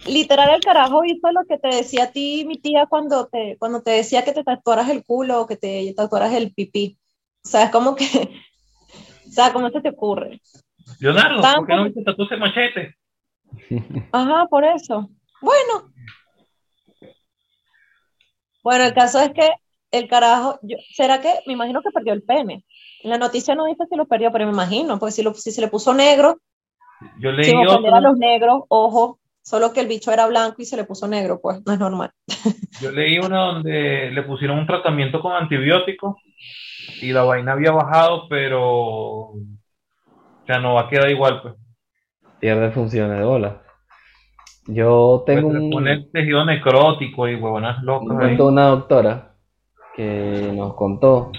literal 0.05 0.49
el 0.55 0.61
carajo 0.61 1.03
hizo 1.05 1.31
lo 1.31 1.45
que 1.47 1.57
te 1.57 1.75
decía 1.75 2.05
a 2.05 2.11
ti 2.11 2.45
mi 2.45 2.57
tía 2.57 2.85
cuando 2.87 3.27
te, 3.27 3.55
cuando 3.57 3.81
te 3.81 3.91
decía 3.91 4.23
que 4.23 4.33
te 4.33 4.43
tatuaras 4.43 4.89
el 4.89 5.03
culo 5.03 5.41
o 5.41 5.47
que 5.47 5.57
te 5.57 5.93
tatuaras 5.95 6.33
el 6.33 6.53
pipí. 6.53 6.97
O 7.43 7.47
sea, 7.47 7.63
es 7.63 7.71
como 7.71 7.95
que, 7.95 8.05
o 9.27 9.31
sea, 9.31 9.53
¿cómo 9.53 9.69
se 9.69 9.81
te 9.81 9.89
ocurre? 9.89 10.41
Leonardo, 10.99 11.41
¿por 11.41 11.67
qué 11.67 11.75
no 11.75 11.83
viste 11.85 12.03
tatu 12.03 12.23
ese 12.23 12.37
machete? 12.37 12.95
Ajá, 14.11 14.45
por 14.49 14.63
eso. 14.63 15.09
Bueno. 15.41 15.91
Bueno, 18.63 18.83
el 18.85 18.93
caso 18.93 19.19
es 19.19 19.31
que 19.31 19.49
el 19.91 20.07
carajo, 20.07 20.59
yo- 20.61 20.77
¿será 20.93 21.21
que? 21.21 21.33
Me 21.47 21.53
imagino 21.53 21.81
que 21.81 21.91
perdió 21.91 22.13
el 22.13 22.23
pene. 22.23 22.65
En 23.03 23.09
la 23.09 23.17
noticia 23.17 23.55
no 23.55 23.65
dice 23.65 23.83
si 23.89 23.95
lo 23.95 24.05
perdió, 24.07 24.31
pero 24.31 24.45
me 24.45 24.51
imagino, 24.53 24.99
porque 24.99 25.13
si, 25.13 25.23
lo, 25.23 25.33
si 25.33 25.51
se 25.51 25.61
le 25.61 25.67
puso 25.67 25.93
negro, 25.93 26.39
Yo 27.19 27.31
leí 27.31 27.45
si 27.45 27.51
a 27.51 27.99
los 27.99 28.17
negros, 28.17 28.63
ojo, 28.69 29.19
solo 29.41 29.73
que 29.73 29.79
el 29.81 29.87
bicho 29.87 30.11
era 30.11 30.27
blanco 30.27 30.61
y 30.61 30.65
se 30.65 30.77
le 30.77 30.83
puso 30.83 31.07
negro, 31.07 31.39
pues 31.41 31.61
no 31.65 31.73
es 31.73 31.79
normal. 31.79 32.11
yo 32.81 32.91
leí 32.91 33.17
uno 33.19 33.53
donde 33.53 34.11
le 34.11 34.23
pusieron 34.23 34.59
un 34.59 34.67
tratamiento 34.67 35.19
con 35.19 35.33
antibióticos 35.33 36.15
y 37.01 37.11
la 37.11 37.23
vaina 37.23 37.53
había 37.53 37.71
bajado, 37.71 38.27
pero 38.29 39.33
ya 40.47 40.59
no 40.59 40.75
va 40.75 40.81
a 40.81 40.89
quedar 40.89 41.09
igual, 41.09 41.41
pues. 41.41 41.55
Pierde 42.39 42.71
funciones 42.71 43.19
de 43.19 43.25
bola. 43.25 43.61
Yo 44.73 45.23
tengo 45.25 45.49
Pues 45.49 45.59
le 45.59 45.65
un, 45.65 45.71
ponen 45.71 46.11
tejido 46.11 46.45
necrótico 46.45 47.27
y 47.27 47.35
huevonas 47.35 47.83
locas 47.83 48.39
una 48.39 48.67
doctora 48.67 49.33
que 49.95 50.51
nos 50.55 50.73
contó 50.75 51.31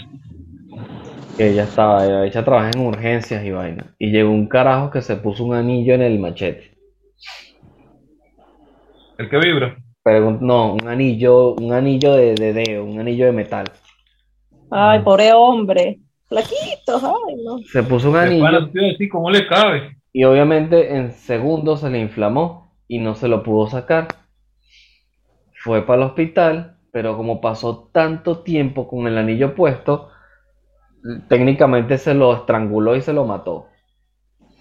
que 1.37 1.51
ella 1.51 1.65
estaba, 1.65 2.05
ella, 2.05 2.25
ella 2.27 2.45
trabaja 2.45 2.71
en 2.75 2.87
urgencias 2.87 3.45
y 3.45 3.51
vaina. 3.51 3.95
Y 3.99 4.11
llegó 4.11 4.31
un 4.31 4.47
carajo 4.49 4.91
que 4.91 5.01
se 5.01 5.17
puso 5.17 5.45
un 5.45 5.55
anillo 5.55 5.95
en 5.95 6.03
el 6.03 6.19
machete. 6.19 6.77
El 9.19 9.31
que 9.31 9.39
vibra. 9.39 9.77
Pero 10.05 10.33
no, 10.33 10.75
un 10.75 10.89
anillo, 10.89 11.55
un 11.55 11.73
anillo 11.73 12.13
de, 12.15 12.35
de 12.35 12.53
dedo, 12.53 12.85
un 12.85 12.99
anillo 12.99 13.27
de 13.27 13.33
metal. 13.33 13.67
Ay, 14.71 15.01
pobre 15.01 15.33
hombre, 15.33 16.01
flaquito, 16.29 16.97
ay, 16.97 17.37
no. 17.45 17.59
Se 17.59 17.83
puso 17.83 18.11
un 18.11 18.17
anillo 18.17 18.43
pana, 18.43 18.71
te 18.71 18.79
iba 18.79 18.89
a 18.89 18.91
decir, 18.91 19.09
¿cómo 19.09 19.31
le 19.31 19.47
cabe? 19.47 20.03
y 20.13 20.25
obviamente 20.25 20.95
en 20.95 21.13
segundos 21.13 21.81
se 21.81 21.91
le 21.91 21.99
inflamó 21.99 22.62
y 22.93 22.99
no 22.99 23.15
se 23.15 23.27
lo 23.27 23.43
pudo 23.43 23.69
sacar. 23.69 24.07
Fue 25.55 25.87
para 25.87 26.03
el 26.03 26.09
hospital, 26.11 26.77
pero 26.91 27.17
como 27.17 27.41
pasó 27.41 27.89
tanto 27.91 28.43
tiempo 28.43 28.87
con 28.87 29.07
el 29.07 29.17
anillo 29.17 29.55
puesto, 29.55 30.11
técnicamente 31.29 31.99
se 31.99 32.15
lo 32.15 32.35
estranguló 32.35 32.97
y 32.97 33.01
se 33.01 33.13
lo 33.13 33.25
mató. 33.25 33.69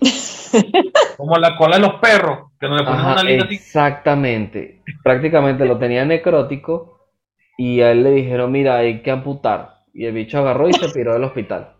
Como 1.17 1.37
la 1.37 1.55
cola 1.57 1.77
de 1.77 1.81
los 1.83 1.95
perros, 2.01 2.51
que 2.59 2.67
no 2.67 2.77
le 2.77 2.85
ponen 2.85 2.99
Ajá, 2.99 3.09
una 3.09 3.23
línea 3.23 3.45
así. 3.45 3.55
exactamente. 3.55 4.83
Prácticamente 5.03 5.65
lo 5.65 5.77
tenía 5.79 6.05
necrótico 6.05 6.99
y 7.57 7.81
a 7.81 7.91
él 7.91 8.03
le 8.03 8.11
dijeron, 8.11 8.51
mira, 8.51 8.77
hay 8.77 9.01
que 9.03 9.11
amputar. 9.11 9.83
Y 9.93 10.05
el 10.05 10.13
bicho 10.13 10.39
agarró 10.39 10.69
y 10.69 10.73
se 10.73 10.89
piró 10.89 11.13
del 11.13 11.23
hospital. 11.25 11.75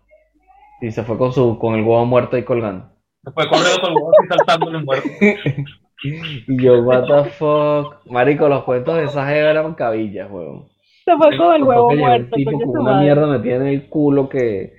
Y 0.80 0.90
se 0.92 1.04
fue 1.04 1.18
con 1.18 1.32
su, 1.32 1.58
con 1.58 1.74
el 1.74 1.82
huevo 1.84 2.04
muerto 2.06 2.36
ahí 2.36 2.44
colgando. 2.44 2.92
Después 3.22 3.46
corriendo 3.48 3.80
con 3.80 3.90
el 3.90 3.96
huevo 3.96 4.12
así 4.18 4.28
saltándole 4.28 4.78
muerto. 4.84 5.08
Y 6.02 6.44
yo, 6.62 6.82
what 6.82 7.06
the 7.06 7.30
fuck. 7.30 8.04
Marico, 8.06 8.48
los 8.48 8.64
cuentos 8.64 8.96
de 8.96 9.04
esa 9.04 9.26
jeva 9.26 9.50
eran 9.50 9.74
cabillas, 9.74 10.30
huevón. 10.30 10.68
Se 11.04 11.16
fue 11.16 11.36
con 11.36 11.54
el 11.54 11.64
huevo 11.64 11.92
muerto, 11.94 12.30
tipo 12.30 12.60
con 12.62 12.78
una 12.78 12.80
madre. 12.80 13.04
mierda 13.04 13.26
metida 13.26 13.56
en 13.56 13.66
el 13.66 13.88
culo 13.88 14.28
que... 14.28 14.74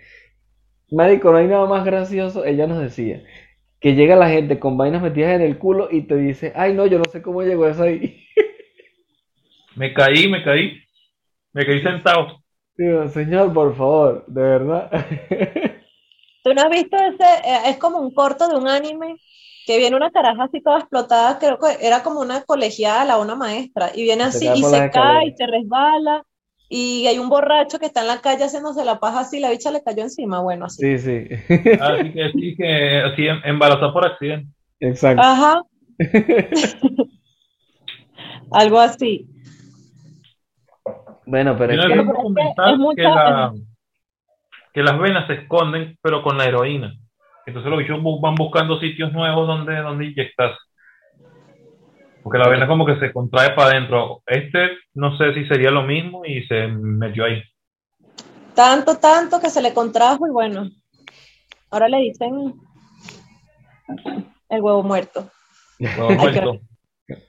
Marico, 0.92 1.32
no 1.32 1.38
hay 1.38 1.48
nada 1.48 1.66
más 1.68 1.86
gracioso. 1.86 2.46
Ella 2.46 2.68
nos 2.68 2.80
decía 2.82 3.24
que 3.80 3.96
llega 3.96 4.16
la 4.16 4.30
gente 4.30 4.60
con 4.60 4.78
vainas 4.78 5.02
metidas 5.02 5.34
en 5.36 5.42
el 5.42 5.58
culo 5.58 5.90
y 5.92 6.04
te 6.04 6.16
dice, 6.18 6.54
ay 6.56 6.74
no, 6.74 6.86
yo 6.88 7.00
no 7.00 7.06
sé 7.12 7.22
cómo 7.22 7.42
llegó 7.44 7.68
eso 7.68 7.84
ahí. 7.84 8.20
Me 9.76 9.94
caí, 9.94 10.28
me 10.30 10.44
caí. 10.44 10.80
Me 11.54 11.66
caí 11.66 11.82
sentado. 11.82 12.44
Digo, 12.78 13.08
señor, 13.08 13.54
por 13.54 13.76
favor, 13.76 14.26
de 14.28 14.42
verdad. 14.42 14.92
¿Tú 16.44 16.54
no 16.54 16.62
has 16.62 16.70
visto 16.70 16.98
ese? 16.98 17.24
eh, 17.46 17.70
Es 17.70 17.78
como 17.78 18.00
un 18.00 18.14
corto 18.14 18.48
de 18.48 18.56
un 18.58 18.68
anime 18.68 19.16
que 19.66 19.78
viene 19.78 19.96
una 19.96 20.12
caraja 20.12 20.44
así 20.44 20.62
toda 20.62 20.80
explotada, 20.80 21.40
creo 21.40 21.58
que 21.58 21.86
era 21.86 22.04
como 22.04 22.20
una 22.20 22.44
colegiala 22.44 23.18
o 23.18 23.22
una 23.22 23.36
maestra, 23.36 23.92
y 23.96 24.04
viene 24.04 24.24
así 24.24 24.46
y 24.46 24.64
se 24.64 24.90
cae 24.92 25.28
y 25.28 25.36
se 25.36 25.48
resbala, 25.48 26.24
y 26.70 27.06
hay 27.08 27.20
un 27.20 27.30
borracho 27.30 27.80
que 27.80 27.86
está 27.86 28.02
en 28.02 28.08
la 28.08 28.22
calle 28.22 28.46
haciéndose 28.46 28.84
la 28.84 29.00
paja 29.00 29.22
así, 29.22 29.40
la 29.40 29.52
bicha 29.52 29.72
le 29.72 29.84
cayó 29.84 30.04
encima, 30.04 30.42
bueno, 30.42 30.66
así. 30.66 30.98
Sí, 30.98 30.98
sí. 30.98 31.28
Así 31.80 32.12
que 32.14 32.32
sí, 32.32 32.56
que 32.58 32.98
así 33.00 33.28
em- 33.28 33.42
embarazada 33.44 33.94
por 33.94 34.06
accidente. 34.06 34.50
Exacto. 34.80 35.22
Ajá, 35.22 35.62
algo 38.52 38.80
así. 38.80 39.28
Bueno, 41.26 41.56
pero 41.58 41.74
es 41.74 41.86
que... 41.86 41.94
es 41.94 42.96
que, 42.96 43.04
la- 43.04 43.54
que 44.74 44.84
las 44.84 45.00
venas 45.00 45.28
se 45.28 45.34
esconden, 45.34 45.98
pero 46.02 46.22
con 46.24 46.38
la 46.38 46.46
heroína. 46.46 46.94
Entonces 47.46 47.70
los 47.70 47.80
bichos 47.80 48.00
van 48.22 48.36
buscando 48.36 48.80
sitios 48.80 49.12
nuevos 49.12 49.48
donde, 49.48 49.76
donde 49.78 50.06
inyectarse. 50.06 50.58
Porque 52.24 52.40
la 52.40 52.48
vena 52.48 52.68
como 52.68 52.86
que 52.86 52.98
se 53.00 53.12
contrae 53.12 53.54
para 53.54 53.72
adentro. 53.72 54.24
Este 54.26 54.78
no 54.94 55.18
sé 55.18 55.34
si 55.34 55.46
sería 55.46 55.72
lo 55.72 55.84
mismo 55.84 56.26
y 56.26 56.44
se 56.48 56.68
metió 56.68 57.26
ahí. 57.26 57.44
Tanto, 58.56 58.98
tanto 58.98 59.42
que 59.42 59.50
se 59.50 59.62
le 59.62 59.74
contrajo 59.74 60.28
y 60.28 60.32
bueno, 60.32 60.70
ahora 61.70 61.90
le 61.90 61.98
dicen 61.98 62.54
el 64.50 64.62
huevo 64.62 64.84
muerto, 64.84 65.30
Todo 65.98 66.10
Ay, 66.10 66.18
muerto. 66.18 66.60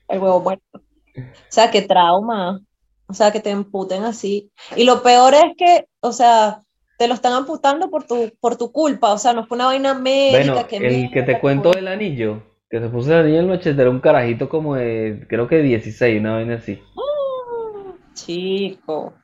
el 0.09 0.19
huevo 0.21 0.41
muerto. 0.41 0.79
O 0.79 1.49
sea, 1.49 1.71
qué 1.71 1.83
trauma. 1.83 2.61
O 3.07 3.13
sea, 3.15 3.33
que 3.33 3.41
te 3.41 3.51
emputen 3.51 4.05
así. 4.05 4.51
Y 4.77 4.85
lo 4.85 5.03
peor 5.03 5.35
es 5.35 5.57
que, 5.59 5.87
o 6.01 6.13
sea, 6.13 6.61
te 6.99 7.09
lo 7.09 7.15
están 7.15 7.33
amputando 7.33 7.91
por 7.91 8.05
tu, 8.05 8.33
por 8.41 8.57
tu 8.57 8.73
culpa. 8.73 9.13
O 9.13 9.19
sea, 9.19 9.33
no 9.33 9.47
fue 9.47 9.57
una 9.57 9.67
vaina 9.67 9.95
médica 9.95 10.53
Bueno, 10.55 10.67
que 10.69 10.77
el 10.77 11.11
que 11.11 11.23
te 11.23 11.41
cuento 11.41 11.71
del 11.71 11.89
anillo, 11.89 12.43
que 12.71 12.81
se 12.81 12.89
puso 12.89 13.13
el 13.13 13.21
anillo 13.21 13.39
en 13.39 13.45
el 13.45 13.51
machete, 13.51 13.81
era 13.81 13.91
un 13.91 14.01
carajito 14.01 14.49
como 14.49 14.77
de, 14.77 15.27
creo 15.29 15.49
que 15.49 15.59
16, 15.63 16.21
una 16.21 16.35
vaina 16.35 16.55
así. 16.55 16.81
Chico. 18.15 19.15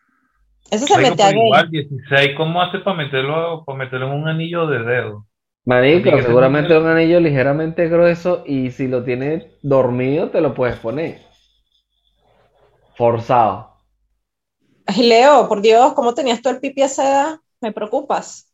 Eso 0.71 0.87
se 0.87 0.95
Marico, 0.95 1.11
mete 1.11 1.23
a 1.23 1.31
igual, 1.33 1.71
16, 1.71 2.31
¿cómo 2.37 2.63
hace 2.63 2.79
para 2.79 2.97
meterlo, 2.97 3.65
para 3.65 3.79
meterlo 3.79 4.07
en 4.07 4.13
un 4.13 4.29
anillo 4.29 4.67
de 4.67 4.79
dedo? 4.85 5.27
Marico, 5.65 6.11
seguramente 6.23 6.77
un 6.77 6.87
anillo 6.87 7.21
ligeramente 7.21 7.89
grueso 7.89 8.45
y 8.47 8.71
si 8.71 8.89
lo 8.89 9.05
tienes 9.05 9.45
dormido 9.63 10.31
te 10.31 10.41
lo 10.41 10.55
puedes 10.55 10.77
poner. 10.77 11.21
Forzado. 12.97 13.71
Ay, 14.87 15.09
Leo, 15.09 15.49
por 15.49 15.61
Dios, 15.61 15.93
¿cómo 15.95 16.15
tenías 16.15 16.43
tú 16.43 16.49
el 16.49 16.61
pipi 16.61 16.83
a 16.83 16.87
esa 16.87 17.09
edad? 17.09 17.41
Me 17.61 17.73
preocupas. 17.73 18.53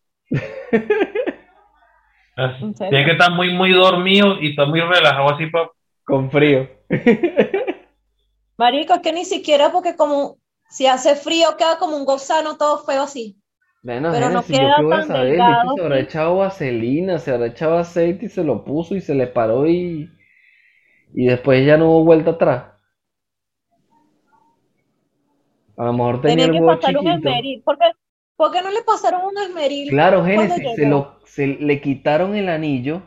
Así. 2.36 2.64
¿En 2.64 2.74
serio? 2.74 2.90
Tiene 2.90 3.04
que 3.04 3.12
estar 3.12 3.32
muy, 3.32 3.52
muy 3.54 3.72
dormido 3.72 4.40
y 4.40 4.50
estar 4.50 4.68
muy 4.68 4.80
relajado 4.80 5.30
así 5.34 5.46
para... 5.46 5.70
Con 6.04 6.30
frío. 6.30 6.68
Marico, 8.58 8.94
es 8.94 9.00
que 9.00 9.12
ni 9.12 9.24
siquiera 9.24 9.70
porque 9.72 9.96
como 9.96 10.38
si 10.68 10.86
hace 10.86 11.16
frío 11.16 11.56
queda 11.58 11.78
como 11.78 11.96
un 11.96 12.04
gusano 12.04 12.56
todo 12.56 12.78
feo 12.84 13.02
así. 13.02 13.40
Bueno, 13.82 14.10
Pero 14.12 14.30
no 14.30 14.42
queda 14.42 14.76
qué 14.76 14.82
voy 14.82 14.92
a 14.92 14.98
tan 14.98 15.06
saber, 15.08 15.28
delgado, 15.30 15.74
se 15.74 15.80
habrá 15.82 15.98
echado 16.00 16.36
vaselina, 16.36 17.18
se 17.18 17.30
habrá 17.32 17.46
echado 17.46 17.78
aceite 17.78 18.26
y 18.26 18.28
se 18.28 18.44
lo 18.44 18.64
puso 18.64 18.94
y 18.96 19.00
se 19.00 19.14
le 19.14 19.26
paró 19.28 19.66
y, 19.68 20.08
y 21.14 21.26
después 21.26 21.64
ya 21.66 21.76
no 21.76 21.90
hubo 21.90 22.04
vuelta 22.04 22.32
atrás. 22.32 22.64
A 25.76 25.84
lo 25.84 25.92
mejor 25.92 26.20
tenía 26.20 26.46
Tenía 26.46 26.46
el 26.46 26.52
que 26.52 26.60
pasar 26.66 26.96
un 26.98 27.04
chiquito. 27.04 27.28
esmeril. 27.28 27.62
¿Por 28.36 28.52
qué, 28.52 28.58
qué 28.58 28.64
no 28.64 28.70
le 28.70 28.82
pasaron 28.82 29.22
un 29.24 29.38
esmeril? 29.38 29.88
Claro, 29.90 30.24
Génesis, 30.24 30.74
se 30.76 30.86
lo, 30.86 31.16
se 31.24 31.46
le 31.46 31.80
quitaron 31.80 32.34
el 32.34 32.48
anillo, 32.48 33.02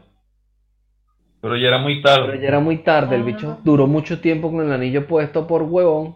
Pero 1.41 1.55
ya 1.55 1.67
era 1.69 1.77
muy 1.77 2.01
pero 2.01 2.15
tarde. 2.15 2.41
ya 2.41 2.47
era 2.47 2.59
muy 2.59 2.77
tarde, 2.83 3.15
el 3.15 3.21
Ah. 3.21 3.25
bicho 3.25 3.57
duró 3.63 3.87
mucho 3.87 4.19
tiempo 4.19 4.51
con 4.51 4.65
el 4.65 4.71
anillo 4.71 5.07
puesto 5.07 5.47
por 5.47 5.63
huevón. 5.63 6.15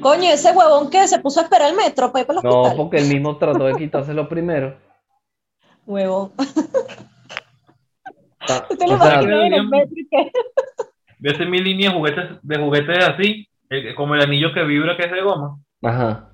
Coño, 0.00 0.30
ese 0.30 0.52
huevón 0.52 0.90
que 0.90 1.06
se 1.08 1.18
puso 1.20 1.40
a 1.40 1.44
esperar 1.44 1.70
el 1.70 1.76
metro 1.76 2.10
para 2.12 2.22
ir 2.22 2.26
para 2.26 2.40
el 2.40 2.44
No, 2.44 2.50
hospital. 2.62 2.76
porque 2.76 2.96
él 2.98 3.08
mismo 3.08 3.36
trató 3.38 3.64
de 3.64 3.74
quitárselo 3.76 4.28
primero. 4.28 4.76
Huevón. 5.86 6.32
Usted 8.70 8.86
le 8.86 8.94
o 8.94 8.98
va 8.98 9.04
sea, 9.04 9.18
a 9.18 9.22
creer 9.22 9.54
el 9.54 9.68
metro 9.68 9.94
y 9.96 10.06
Voy 11.18 11.30
a 11.30 11.34
hacer 11.34 11.48
mi 11.48 11.60
línea 11.60 11.90
de 11.90 11.96
juguetes, 11.96 12.24
de 12.42 12.58
juguetes 12.58 13.04
así, 13.08 13.48
eh, 13.70 13.94
como 13.94 14.14
el 14.14 14.20
anillo 14.22 14.52
que 14.52 14.62
vibra 14.64 14.96
que 14.96 15.04
es 15.04 15.12
de 15.12 15.22
goma, 15.22 15.58
Ajá. 15.82 16.30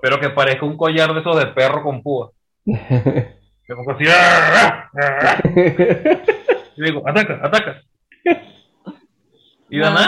Pero 0.00 0.20
que 0.20 0.30
parezca 0.30 0.66
un 0.66 0.76
collar 0.76 1.12
de 1.12 1.20
esos 1.20 1.38
de 1.38 1.46
perro 1.46 1.82
con 1.82 2.02
púa. 2.02 2.30
Que 2.64 3.74
pongo 3.74 3.92
así, 3.92 4.04
¡ah, 4.08 4.88
ah, 4.94 5.10
ah! 5.22 5.38
y 6.76 6.82
digo, 6.82 7.02
ataca, 7.06 7.40
ataca. 7.42 7.82
Y 9.68 9.78
dan, 9.78 9.94
No, 9.94 10.00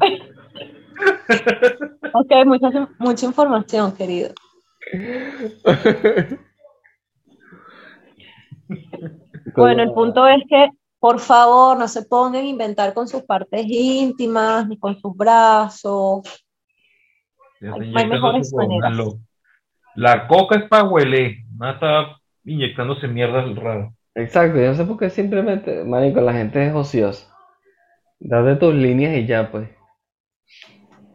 ¡ay! 0.00 0.22
Ok, 2.12 2.32
mucha, 2.46 2.88
mucha 2.98 3.26
información, 3.26 3.92
querido. 3.94 4.32
Bueno, 9.54 9.82
el 9.82 9.92
punto 9.92 10.26
es 10.26 10.42
que, 10.48 10.70
por 10.98 11.20
favor, 11.20 11.78
no 11.78 11.88
se 11.88 12.02
pongan 12.02 12.42
a 12.42 12.48
inventar 12.48 12.92
con 12.92 13.08
sus 13.08 13.22
partes 13.22 13.64
íntimas, 13.66 14.68
ni 14.68 14.78
con 14.78 14.98
sus 15.00 15.16
brazos. 15.16 16.45
Hay- 17.60 17.92
hay 17.96 18.06
mejores 18.08 18.52
maneras. 18.54 18.96
La 19.94 20.28
coca 20.28 20.56
es 20.56 20.64
para 20.68 20.84
huele, 20.84 21.44
no 21.56 21.70
está 21.70 22.16
inyectándose 22.44 23.08
mierda 23.08 23.42
raro. 23.54 23.94
Exacto, 24.14 24.58
yo 24.58 24.68
no 24.68 24.74
sé 24.74 24.84
por 24.84 24.98
qué 24.98 25.10
simplemente, 25.10 25.84
marico, 25.84 26.20
la 26.20 26.32
gente 26.34 26.66
es 26.66 26.74
ociosa. 26.74 27.26
Date 28.18 28.56
tus 28.56 28.74
líneas 28.74 29.14
y 29.16 29.26
ya, 29.26 29.50
pues. 29.50 29.68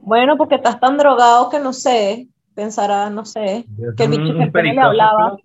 Bueno, 0.01 0.37
porque 0.37 0.55
estás 0.55 0.79
tan 0.79 0.97
drogado 0.97 1.49
que 1.49 1.59
no 1.59 1.73
sé, 1.73 2.27
pensará, 2.55 3.09
no 3.09 3.23
sé, 3.25 3.65
que 3.97 4.03
el 4.03 4.09
bicho 4.11 4.33
que 4.51 4.63
le 4.63 4.79
hablaba. 4.79 5.37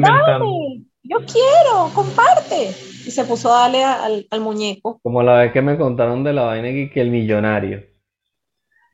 Dale, 0.00 0.82
yo 1.02 1.18
quiero, 1.20 1.90
comparte. 1.94 2.68
Y 3.06 3.10
se 3.10 3.24
puso 3.24 3.52
a 3.54 3.60
darle 3.62 3.82
a- 3.84 4.04
al, 4.04 4.26
al 4.30 4.40
muñeco. 4.40 4.98
Como 5.02 5.22
la 5.22 5.38
vez 5.38 5.52
que 5.52 5.62
me 5.62 5.78
contaron 5.78 6.22
de 6.24 6.32
la 6.34 6.42
vaina 6.44 6.68
que, 6.68 6.90
que 6.90 7.00
el 7.00 7.10
millonario, 7.10 7.82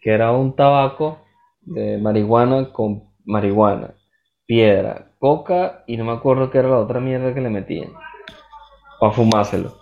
que 0.00 0.10
era 0.12 0.30
un 0.32 0.54
tabaco 0.54 1.23
de 1.66 1.98
marihuana 1.98 2.72
con 2.72 3.04
marihuana, 3.24 3.94
piedra, 4.46 5.12
coca 5.18 5.84
y 5.86 5.96
no 5.96 6.04
me 6.04 6.12
acuerdo 6.12 6.50
qué 6.50 6.58
era 6.58 6.68
la 6.68 6.78
otra 6.78 7.00
mierda 7.00 7.34
que 7.34 7.40
le 7.40 7.50
metían 7.50 7.92
para 9.00 9.12
fumárselo. 9.12 9.74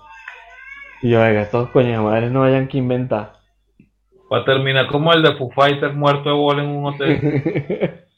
Y 1.03 1.11
yo, 1.11 1.21
venga, 1.21 1.42
estos 1.42 1.71
coños 1.71 1.99
de 1.99 2.05
madres 2.05 2.33
no 2.33 2.45
hayan 2.45 2.68
que 2.68 2.79
inventar. 2.79 3.35
Para 4.29 4.45
terminar 4.45 4.88
como 4.88 5.12
el 5.12 5.23
de 5.23 5.37
Foo 5.37 5.51
Fighters 5.51 5.95
muerto 5.95 6.29
de 6.31 6.35
bola 6.37 6.62
en 6.64 6.71
un 6.71 6.87
hotel. 6.87 7.27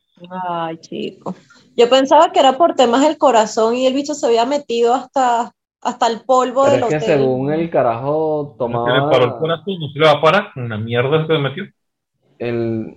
Ay, 0.48 0.78
chico. 0.78 1.34
Yo 1.76 1.88
pensaba 1.90 2.32
que 2.32 2.40
era 2.40 2.56
por 2.56 2.74
temas 2.74 3.02
del 3.02 3.18
corazón 3.18 3.74
y 3.76 3.86
el 3.86 3.94
bicho 3.94 4.14
se 4.14 4.26
había 4.26 4.46
metido 4.46 4.94
hasta, 4.94 5.52
hasta 5.80 6.06
el 6.06 6.22
polvo 6.24 6.64
Pero 6.64 6.72
del 6.72 6.82
es 6.82 6.88
que 6.88 6.96
hotel. 6.96 7.08
según 7.18 7.52
el 7.52 7.70
carajo 7.70 8.56
Se 8.84 8.92
le 8.92 9.08
paró 9.08 9.24
el 9.26 9.38
tomaba 9.38 9.38
corazón, 9.38 9.74
no 9.80 9.88
se 9.92 9.98
le 9.98 10.06
va 10.06 10.12
a 10.12 10.20
parar. 10.20 10.50
Una 10.56 10.78
mierda 10.78 11.26
se 11.26 11.38
metió. 11.38 11.64
el 12.38 12.96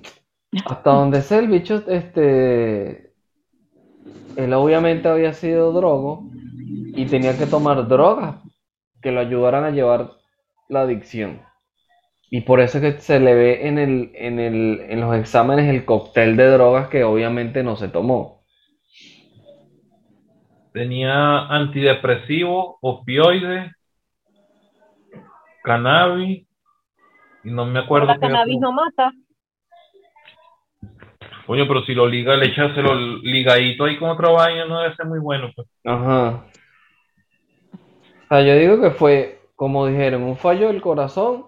hasta 0.65 0.91
donde 0.91 1.21
sé 1.21 1.39
el 1.39 1.47
bicho 1.47 1.83
este 1.87 3.13
él 4.35 4.53
obviamente 4.53 5.07
había 5.07 5.33
sido 5.33 5.73
drogo 5.73 6.29
y 6.95 7.05
tenía 7.05 7.37
que 7.37 7.45
tomar 7.45 7.87
drogas 7.87 8.37
que 9.01 9.11
lo 9.11 9.19
ayudaran 9.19 9.63
a 9.63 9.71
llevar 9.71 10.11
la 10.69 10.81
adicción 10.81 11.41
y 12.29 12.41
por 12.41 12.59
eso 12.59 12.77
es 12.79 12.95
que 12.95 13.01
se 13.01 13.19
le 13.19 13.33
ve 13.33 13.67
en 13.67 13.77
el 13.77 14.11
en 14.15 14.39
el 14.39 14.85
en 14.89 15.01
los 15.01 15.15
exámenes 15.15 15.69
el 15.69 15.85
cóctel 15.85 16.37
de 16.37 16.47
drogas 16.47 16.87
que 16.89 17.03
obviamente 17.03 17.63
no 17.63 17.75
se 17.75 17.89
tomó 17.89 18.37
Tenía 20.77 21.47
antidepresivo, 21.47 22.77
opioides, 22.81 23.71
cannabis. 25.63 26.47
Y 27.43 27.49
no 27.49 27.65
me 27.65 27.79
acuerdo 27.79 28.05
La 28.05 28.19
cannabis 28.19 28.59
no 28.59 28.71
mata. 28.71 29.11
Oye, 31.47 31.65
pero 31.65 31.83
si 31.85 31.93
lo 31.93 32.07
liga, 32.07 32.35
le 32.35 32.47
echaselo 32.47 32.93
ligadito 33.23 33.85
ahí 33.85 33.97
con 33.97 34.09
otra 34.09 34.29
vaina, 34.29 34.65
no 34.65 34.79
debe 34.79 34.95
ser 34.95 35.05
muy 35.05 35.19
bueno. 35.19 35.51
Pues. 35.55 35.67
ajá 35.85 36.45
o 38.23 38.27
sea 38.27 38.41
yo 38.41 38.55
digo 38.57 38.81
que 38.81 38.91
fue 38.91 39.39
como 39.55 39.87
dijeron 39.87 40.23
un 40.23 40.35
fallo 40.35 40.67
del 40.67 40.81
corazón 40.81 41.45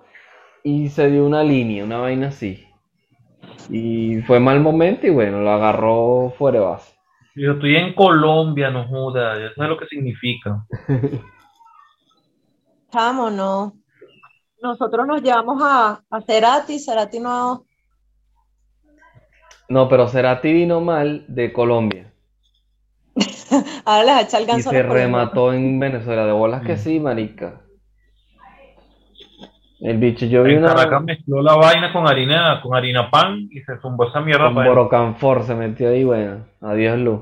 y 0.64 0.88
se 0.90 1.12
dio 1.12 1.26
una 1.26 1.44
línea 1.44 1.84
una 1.84 1.98
vaina 1.98 2.30
así 2.30 2.66
y 3.70 4.22
fue 4.22 4.40
mal 4.40 4.62
momento 4.62 5.06
y 5.06 5.10
bueno 5.10 5.42
lo 5.42 5.52
agarró 5.52 6.34
fuera 6.38 6.60
de 6.60 6.66
base 6.66 6.94
Yo 7.36 7.54
estoy 7.54 7.76
en 7.76 7.94
Colombia, 7.94 8.72
no 8.72 8.88
joda, 8.88 9.38
ya 9.38 9.54
sabes 9.54 9.70
lo 9.70 9.78
que 9.78 9.86
significa. 9.86 10.66
Chamo, 12.92 13.30
no. 13.30 13.74
Nosotros 14.62 15.08
nos 15.08 15.22
llevamos 15.22 15.62
a, 15.64 16.02
a 16.10 16.22
Cerati, 16.22 16.80
Cerati 16.80 17.20
no. 17.20 17.66
No, 19.70 19.88
pero 19.88 20.08
Cerati 20.08 20.52
vino 20.52 20.82
mal 20.82 21.26
de 21.28 21.54
Colombia 21.54 22.12
Ahora 23.86 24.04
les 24.04 24.26
echa 24.26 24.38
el 24.38 24.44
y 24.44 24.48
ganso 24.48 24.70
a 24.70 24.74
se 24.74 24.84
remató 24.84 25.54
en 25.54 25.80
Venezuela. 25.80 26.26
De 26.26 26.32
bolas 26.32 26.62
que 26.64 26.74
Mm. 26.74 26.78
sí, 26.78 27.00
marica. 27.00 27.62
El 29.82 29.98
bicho, 29.98 30.26
yo 30.26 30.44
vi 30.44 30.54
En 30.54 30.60
una 30.60 30.76
Caracas 30.76 31.04
mezcló 31.04 31.42
la 31.42 31.56
vaina 31.56 31.94
con 31.94 32.06
harina, 32.08 32.60
con 32.62 32.76
harina 32.76 33.10
pan 33.10 33.48
y 33.50 33.62
se 33.62 33.78
zumbó 33.80 34.08
esa 34.10 34.20
mierda 34.22 34.54
con. 34.54 34.66
Borocanfor, 34.66 35.44
se 35.44 35.56
metió 35.56 35.90
ahí, 35.90 36.04
bueno, 36.04 36.46
adiós 36.62 37.00
luz. 37.00 37.22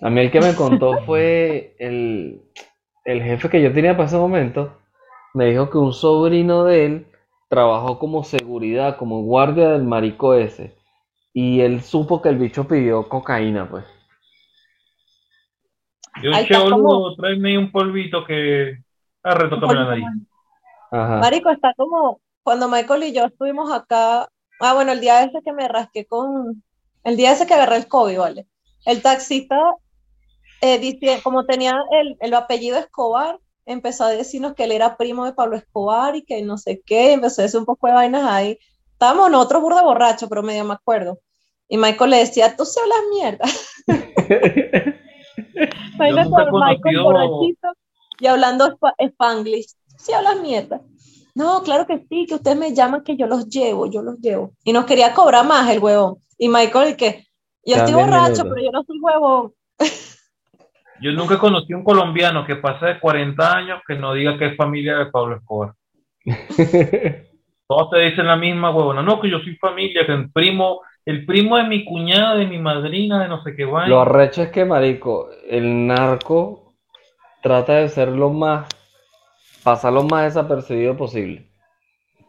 A 0.00 0.08
mí 0.10 0.20
el 0.20 0.30
que 0.30 0.40
me 0.40 0.54
contó 0.54 0.98
fue 1.06 1.76
el, 1.78 2.40
el 3.04 3.22
jefe 3.22 3.50
que 3.50 3.62
yo 3.62 3.72
tenía 3.72 3.96
para 3.96 4.06
ese 4.06 4.16
momento. 4.16 4.78
Me 5.34 5.46
dijo 5.46 5.68
que 5.68 5.78
un 5.78 5.92
sobrino 5.92 6.64
de 6.64 6.86
él 6.86 7.06
trabajó 7.50 7.98
como 7.98 8.24
seguridad, 8.24 8.96
como 8.96 9.22
guardia 9.22 9.70
del 9.70 9.84
marico 9.84 10.34
ese. 10.34 10.74
Y 11.36 11.60
él 11.60 11.82
supo 11.82 12.22
que 12.22 12.28
el 12.28 12.38
bicho 12.38 12.66
pidió 12.66 13.08
cocaína, 13.08 13.68
pues. 13.68 13.84
Yo, 16.22 16.32
Ahí 16.32 16.46
che, 16.46 16.56
boludo, 16.56 17.16
tráeme 17.16 17.50
ahí 17.50 17.56
un 17.56 17.72
polvito 17.72 18.24
que 18.24 18.78
arre, 19.20 19.48
tócame 19.50 19.74
la 19.74 19.84
nariz. 19.84 20.04
Ajá. 20.92 21.18
Marico, 21.18 21.50
está 21.50 21.74
como 21.76 22.20
cuando 22.44 22.68
Michael 22.68 23.02
y 23.02 23.12
yo 23.12 23.24
estuvimos 23.24 23.72
acá. 23.72 24.28
Ah, 24.60 24.74
bueno, 24.74 24.92
el 24.92 25.00
día 25.00 25.24
ese 25.24 25.42
que 25.44 25.52
me 25.52 25.66
rasqué 25.66 26.06
con. 26.06 26.62
El 27.02 27.16
día 27.16 27.32
ese 27.32 27.46
que 27.46 27.54
agarré 27.54 27.76
el 27.76 27.88
COVID, 27.88 28.16
¿vale? 28.16 28.46
El 28.86 29.02
taxista, 29.02 29.58
eh, 30.60 30.78
dice, 30.78 31.20
como 31.24 31.44
tenía 31.46 31.74
el, 31.90 32.16
el 32.20 32.32
apellido 32.34 32.78
Escobar, 32.78 33.40
empezó 33.66 34.04
a 34.04 34.10
decirnos 34.10 34.54
que 34.54 34.64
él 34.64 34.72
era 34.72 34.96
primo 34.96 35.24
de 35.24 35.32
Pablo 35.32 35.56
Escobar 35.56 36.14
y 36.14 36.22
que 36.22 36.42
no 36.42 36.58
sé 36.58 36.80
qué, 36.86 37.12
empezó 37.12 37.42
a 37.42 37.44
decir 37.44 37.58
un 37.58 37.66
poco 37.66 37.88
de 37.88 37.94
vainas 37.94 38.24
ahí. 38.24 38.58
Estábamos 39.04 39.30
nosotros 39.30 39.60
burda 39.60 39.82
borrachos, 39.82 40.30
pero 40.30 40.42
medio 40.42 40.64
me 40.64 40.72
acuerdo. 40.72 41.18
Y 41.68 41.76
Michael 41.76 42.10
le 42.10 42.16
decía, 42.20 42.56
tú 42.56 42.64
se 42.64 42.80
hablas 42.80 42.98
mierda. 43.12 43.44
Michael 45.98 47.02
borrachito 47.02 47.68
y 48.18 48.26
hablando 48.26 48.66
spa- 48.68 48.94
spanglish. 48.98 49.74
Sí 49.98 50.14
hablas 50.14 50.40
mierda. 50.40 50.80
No, 51.34 51.62
claro 51.62 51.86
que 51.86 51.98
sí, 52.08 52.24
que 52.26 52.36
ustedes 52.36 52.56
me 52.56 52.74
llaman 52.74 53.04
que 53.04 53.14
yo 53.18 53.26
los 53.26 53.46
llevo, 53.46 53.90
yo 53.90 54.00
los 54.00 54.18
llevo. 54.20 54.52
Y 54.64 54.72
nos 54.72 54.86
quería 54.86 55.12
cobrar 55.12 55.46
más 55.46 55.68
el 55.68 55.80
huevón. 55.80 56.16
Y 56.38 56.48
Michael, 56.48 56.92
y 56.92 56.96
que 56.96 57.26
yo 57.62 57.76
estoy 57.76 57.92
borracho, 57.92 58.44
pero 58.44 58.56
yo 58.56 58.70
no 58.72 58.84
soy 58.84 58.98
huevón. 59.00 59.52
Yo 61.02 61.10
nunca 61.12 61.38
conocí 61.38 61.72
a 61.72 61.76
un 61.76 61.84
colombiano 61.84 62.46
que 62.46 62.54
pase 62.56 62.86
de 62.86 63.00
40 63.00 63.52
años 63.54 63.82
que 63.86 63.96
no 63.96 64.14
diga 64.14 64.38
que 64.38 64.46
es 64.46 64.56
familia 64.56 64.96
de 64.96 65.06
Pablo 65.06 65.36
Escobar. 65.36 65.74
Todos 67.66 67.90
te 67.90 67.98
dicen 68.00 68.26
la 68.26 68.36
misma 68.36 68.70
huevona. 68.70 69.02
No, 69.02 69.20
que 69.20 69.30
yo 69.30 69.38
soy 69.40 69.56
familia, 69.56 70.06
que 70.06 70.12
el 70.12 70.30
primo, 70.32 70.80
el 71.04 71.26
primo 71.26 71.56
de 71.56 71.64
mi 71.64 71.84
cuñada, 71.84 72.34
de 72.36 72.46
mi 72.46 72.58
madrina, 72.58 73.22
de 73.22 73.28
no 73.28 73.42
sé 73.42 73.54
qué 73.56 73.64
Lo 73.64 73.72
vaina. 73.74 74.02
arrecho 74.02 74.42
es 74.42 74.50
que, 74.50 74.64
marico, 74.64 75.28
el 75.48 75.86
narco 75.86 76.74
trata 77.42 77.74
de 77.76 77.88
ser 77.88 78.08
lo 78.08 78.30
más, 78.30 78.68
pasar 79.64 79.92
lo 79.92 80.04
más 80.04 80.24
desapercibido 80.24 80.96
posible. 80.96 81.50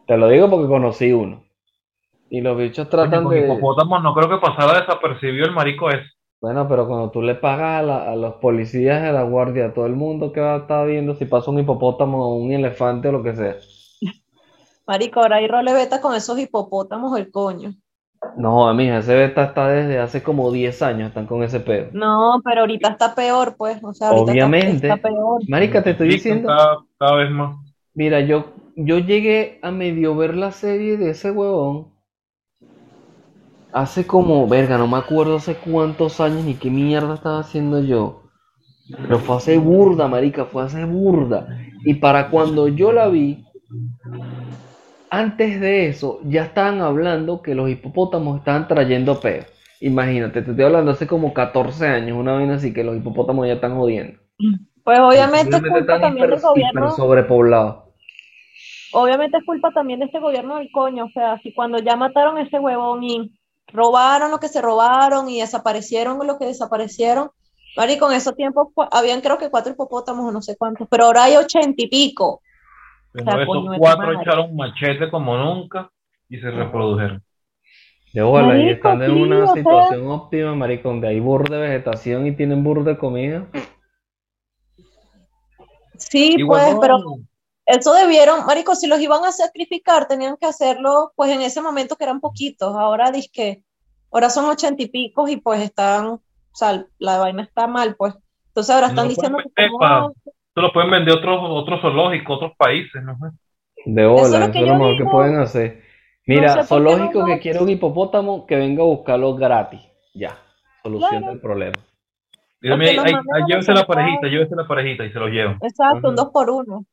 Te 0.06 0.16
lo 0.18 0.28
digo 0.28 0.50
porque 0.50 0.68
conocí 0.68 1.12
uno. 1.12 1.44
Y 2.30 2.40
los 2.40 2.56
bichos 2.56 2.88
tratan 2.88 3.28
de, 3.28 3.38
hipopótamos 3.40 4.02
no 4.02 4.14
creo 4.14 4.28
que 4.28 4.38
pasara 4.46 4.80
desapercibido 4.80 5.46
el 5.46 5.52
marico 5.52 5.90
ese. 5.90 6.08
bueno, 6.40 6.66
pero 6.66 6.86
cuando 6.86 7.10
tú 7.10 7.20
le 7.20 7.34
pagas 7.34 7.80
a, 7.80 7.82
la- 7.82 8.10
a 8.10 8.16
los 8.16 8.34
policías 8.36 9.02
de 9.02 9.12
la 9.12 9.22
guardia, 9.22 9.66
a 9.66 9.74
todo 9.74 9.84
el 9.86 9.96
mundo 9.96 10.32
que 10.32 10.40
va 10.40 10.54
a 10.54 10.58
estar 10.60 10.86
viendo 10.86 11.14
si 11.14 11.26
pasa 11.26 11.50
un 11.50 11.58
hipopótamo 11.58 12.24
o 12.26 12.36
un 12.36 12.52
elefante 12.52 13.08
o 13.08 13.12
lo 13.12 13.22
que 13.22 13.34
sea. 13.36 13.56
Marico, 14.86 15.20
ahora 15.20 15.36
hay 15.36 15.48
role 15.48 15.72
beta 15.72 16.00
con 16.00 16.14
esos 16.14 16.38
hipopótamos 16.38 17.18
el 17.18 17.30
coño. 17.30 17.74
No, 18.36 18.72
mija, 18.74 18.98
ese 18.98 19.14
beta 19.14 19.44
está 19.44 19.68
desde 19.68 19.98
hace 19.98 20.22
como 20.22 20.50
10 20.50 20.82
años, 20.82 21.08
están 21.08 21.26
con 21.26 21.42
ese 21.42 21.60
pedo. 21.60 21.90
No, 21.92 22.40
pero 22.44 22.62
ahorita 22.62 22.90
está 22.90 23.14
peor, 23.14 23.56
pues. 23.56 23.82
O 23.82 23.92
sea, 23.92 24.08
ahorita 24.08 24.32
Obviamente. 24.32 24.88
está 24.88 24.96
peor. 24.96 25.40
Marica, 25.48 25.82
te 25.82 25.90
estoy 25.90 26.08
diciendo. 26.08 26.48
Cada, 26.48 26.78
cada 26.98 27.16
vez 27.16 27.30
más. 27.30 27.56
Mira, 27.94 28.20
yo, 28.20 28.52
yo 28.76 28.98
llegué 28.98 29.58
a 29.62 29.70
medio 29.70 30.14
ver 30.16 30.36
la 30.36 30.52
serie 30.52 30.96
de 30.96 31.10
ese 31.10 31.30
huevón 31.30 31.96
hace 33.72 34.06
como, 34.06 34.46
verga, 34.48 34.78
no 34.78 34.86
me 34.86 34.96
acuerdo 34.96 35.36
hace 35.36 35.56
cuántos 35.56 36.20
años 36.20 36.44
ni 36.44 36.54
qué 36.54 36.70
mierda 36.70 37.14
estaba 37.14 37.40
haciendo 37.40 37.80
yo. 37.80 38.22
Pero 38.88 39.18
fue 39.18 39.36
hace 39.36 39.58
burda, 39.58 40.08
marica, 40.08 40.46
fue 40.46 40.62
hace 40.62 40.84
burda. 40.84 41.46
Y 41.84 41.94
para 41.94 42.30
cuando 42.30 42.68
yo 42.68 42.92
la 42.92 43.08
vi, 43.08 43.44
antes 45.10 45.60
de 45.60 45.88
eso, 45.88 46.20
ya 46.24 46.44
estaban 46.44 46.80
hablando 46.80 47.42
que 47.42 47.54
los 47.54 47.70
hipopótamos 47.70 48.38
estaban 48.38 48.68
trayendo 48.68 49.20
peos. 49.20 49.46
Imagínate, 49.80 50.42
te 50.42 50.50
estoy 50.50 50.64
hablando 50.64 50.92
hace 50.92 51.06
como 51.06 51.34
14 51.34 51.86
años, 51.86 52.18
una 52.18 52.36
vez 52.36 52.50
así 52.50 52.72
que 52.72 52.84
los 52.84 52.96
hipopótamos 52.96 53.46
ya 53.46 53.54
están 53.54 53.76
jodiendo. 53.76 54.18
Pues 54.84 54.98
obviamente 55.00 55.56
es 55.56 55.62
culpa 55.62 56.00
también 56.00 56.30
del 56.30 56.40
gobierno. 56.40 56.80
hiper 56.80 56.96
sobrepoblados. 56.96 57.84
Obviamente 58.92 59.36
es 59.36 59.44
culpa 59.44 59.72
también 59.72 59.98
de 59.98 60.06
este 60.06 60.20
gobierno 60.20 60.56
del 60.56 60.70
coño. 60.70 61.06
O 61.06 61.10
sea, 61.10 61.38
si 61.42 61.52
cuando 61.52 61.78
ya 61.78 61.96
mataron 61.96 62.38
a 62.38 62.42
ese 62.42 62.58
huevón 62.58 63.02
y 63.04 63.32
robaron 63.72 64.30
lo 64.30 64.38
que 64.38 64.48
se 64.48 64.62
robaron 64.62 65.28
y 65.28 65.40
desaparecieron 65.40 66.24
lo 66.26 66.38
que 66.38 66.46
desaparecieron. 66.46 67.30
Marico, 67.76 68.10
en 68.10 68.16
esos 68.16 68.34
tiempos 68.36 68.68
habían 68.90 69.20
creo 69.20 69.36
que 69.38 69.50
cuatro 69.50 69.72
hipopótamos 69.72 70.24
o 70.24 70.32
no 70.32 70.40
sé 70.40 70.56
cuántos, 70.56 70.88
pero 70.88 71.04
ahora 71.04 71.24
hay 71.24 71.36
ochenta 71.36 71.82
y 71.82 71.88
pico. 71.88 72.40
Pero 73.16 73.30
O 73.30 73.32
sea, 73.32 73.42
esos 73.42 73.78
cuatro 73.78 74.20
echaron 74.20 74.56
machete 74.56 75.10
como 75.10 75.36
nunca 75.36 75.90
y 76.28 76.38
se 76.38 76.50
reprodujeron. 76.50 77.22
De 78.12 78.22
bola, 78.22 78.58
y 78.58 78.70
están 78.70 79.02
en 79.02 79.10
sí, 79.14 79.22
una 79.22 79.44
o 79.44 79.46
sea. 79.46 79.54
situación 79.56 80.08
óptima, 80.08 80.54
marico, 80.54 80.88
donde 80.88 81.08
hay 81.08 81.20
burro 81.20 81.52
de 81.52 81.60
vegetación 81.60 82.26
y 82.26 82.32
tienen 82.32 82.64
burro 82.64 82.82
de 82.82 82.96
comida. 82.96 83.46
Sí, 85.98 86.34
Y 86.38 86.44
pues, 86.44 86.76
pero 86.80 86.98
eso 87.66 87.94
debieron, 87.94 88.46
marico, 88.46 88.74
si 88.74 88.86
los 88.86 89.00
iban 89.00 89.24
a 89.24 89.32
sacrificar, 89.32 90.08
tenían 90.08 90.36
que 90.36 90.46
hacerlo, 90.46 91.12
pues 91.14 91.30
en 91.30 91.42
ese 91.42 91.60
momento 91.60 91.96
que 91.96 92.04
eran 92.04 92.20
poquitos. 92.20 92.74
Ahora 92.76 93.12
que 93.32 93.62
ahora 94.10 94.30
son 94.30 94.46
ochenta 94.46 94.82
y 94.82 94.88
pico 94.88 95.28
y 95.28 95.36
pues 95.36 95.60
están, 95.60 96.06
o 96.06 96.22
sea, 96.52 96.86
la 96.98 97.18
vaina 97.18 97.42
está 97.42 97.66
mal, 97.66 97.96
pues. 97.96 98.14
Entonces 98.48 98.74
ahora 98.74 98.86
están 98.86 99.08
diciendo 99.08 99.38
que 99.54 99.68
como, 99.68 100.14
Esto 100.56 100.68
lo 100.68 100.72
pueden 100.72 100.90
vender 100.90 101.12
otros 101.12 101.38
otros 101.42 101.82
zoológicos, 101.82 102.36
otros 102.38 102.52
países, 102.56 103.02
¿no? 103.02 103.14
De 103.84 104.02
Eso 104.04 104.10
bola, 104.10 104.24
es 104.24 104.30
lo 104.30 104.38
eso 104.38 104.52
que 104.52 104.58
es 104.60 104.78
lo 104.78 104.96
que 104.96 105.04
pueden 105.04 105.36
hacer. 105.36 105.82
No 106.26 106.34
Mira, 106.34 106.48
sé 106.54 106.64
zoológico 106.64 107.18
no 107.20 107.26
que 107.26 107.38
quiere 107.40 107.58
un 107.62 107.68
hipopótamo, 107.68 108.46
que 108.46 108.56
venga 108.56 108.82
a 108.82 108.86
buscarlo 108.86 109.34
gratis. 109.34 109.82
Ya, 110.14 110.38
solución 110.82 111.10
Claro. 111.10 111.26
del 111.26 111.40
problema. 111.42 111.74
Mira, 112.62 112.74
los 112.74 113.04
ahí- 113.04 113.14
llévese 113.46 113.74
la 113.74 113.86
parejita, 113.86 114.28
llévese 114.28 114.56
la 114.56 114.66
parejita 114.66 115.04
y 115.04 115.12
se 115.12 115.18
lo 115.18 115.28
llevan. 115.28 115.58
exacto, 115.60 116.08
un 116.08 116.16
dos 116.16 116.30
por 116.30 116.48
uno. 116.48 116.86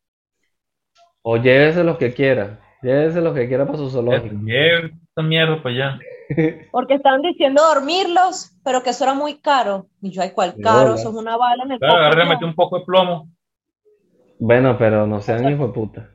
O 1.21 1.37
llévese 1.37 1.85
los 1.85 1.97
que 1.97 2.13
quiera. 2.13 2.59
Llévese 2.81 3.21
los 3.21 3.33
que 3.33 3.47
quiera 3.47 3.65
para 3.65 3.77
su 3.77 3.89
zoológico. 3.89 4.35
Lleve 4.43 4.91
esta 5.07 5.21
mierda 5.21 5.63
para 5.63 5.73
allá. 5.73 5.99
Porque 6.73 6.95
estaban 6.95 7.21
diciendo 7.21 7.61
dormirlos, 7.63 8.51
pero 8.61 8.83
que 8.83 8.89
eso 8.89 9.05
era 9.05 9.13
muy 9.13 9.39
caro. 9.39 9.87
Y 10.01 10.11
yo, 10.11 10.21
ay, 10.21 10.31
¿cuál 10.31 10.55
caro? 10.61 10.95
Eso 10.95 11.11
es 11.11 11.15
una 11.15 11.37
bala 11.37 11.63
en 11.63 11.71
el 11.71 11.79
Claro, 11.79 12.25
mete 12.25 12.43
un 12.43 12.55
poco 12.55 12.77
de 12.79 12.85
plomo. 12.85 13.29
Bueno, 14.39 14.77
pero 14.77 15.07
no 15.07 15.21
sean 15.21 15.49
hijos 15.49 15.67
de 15.67 15.73
puta. 15.73 16.09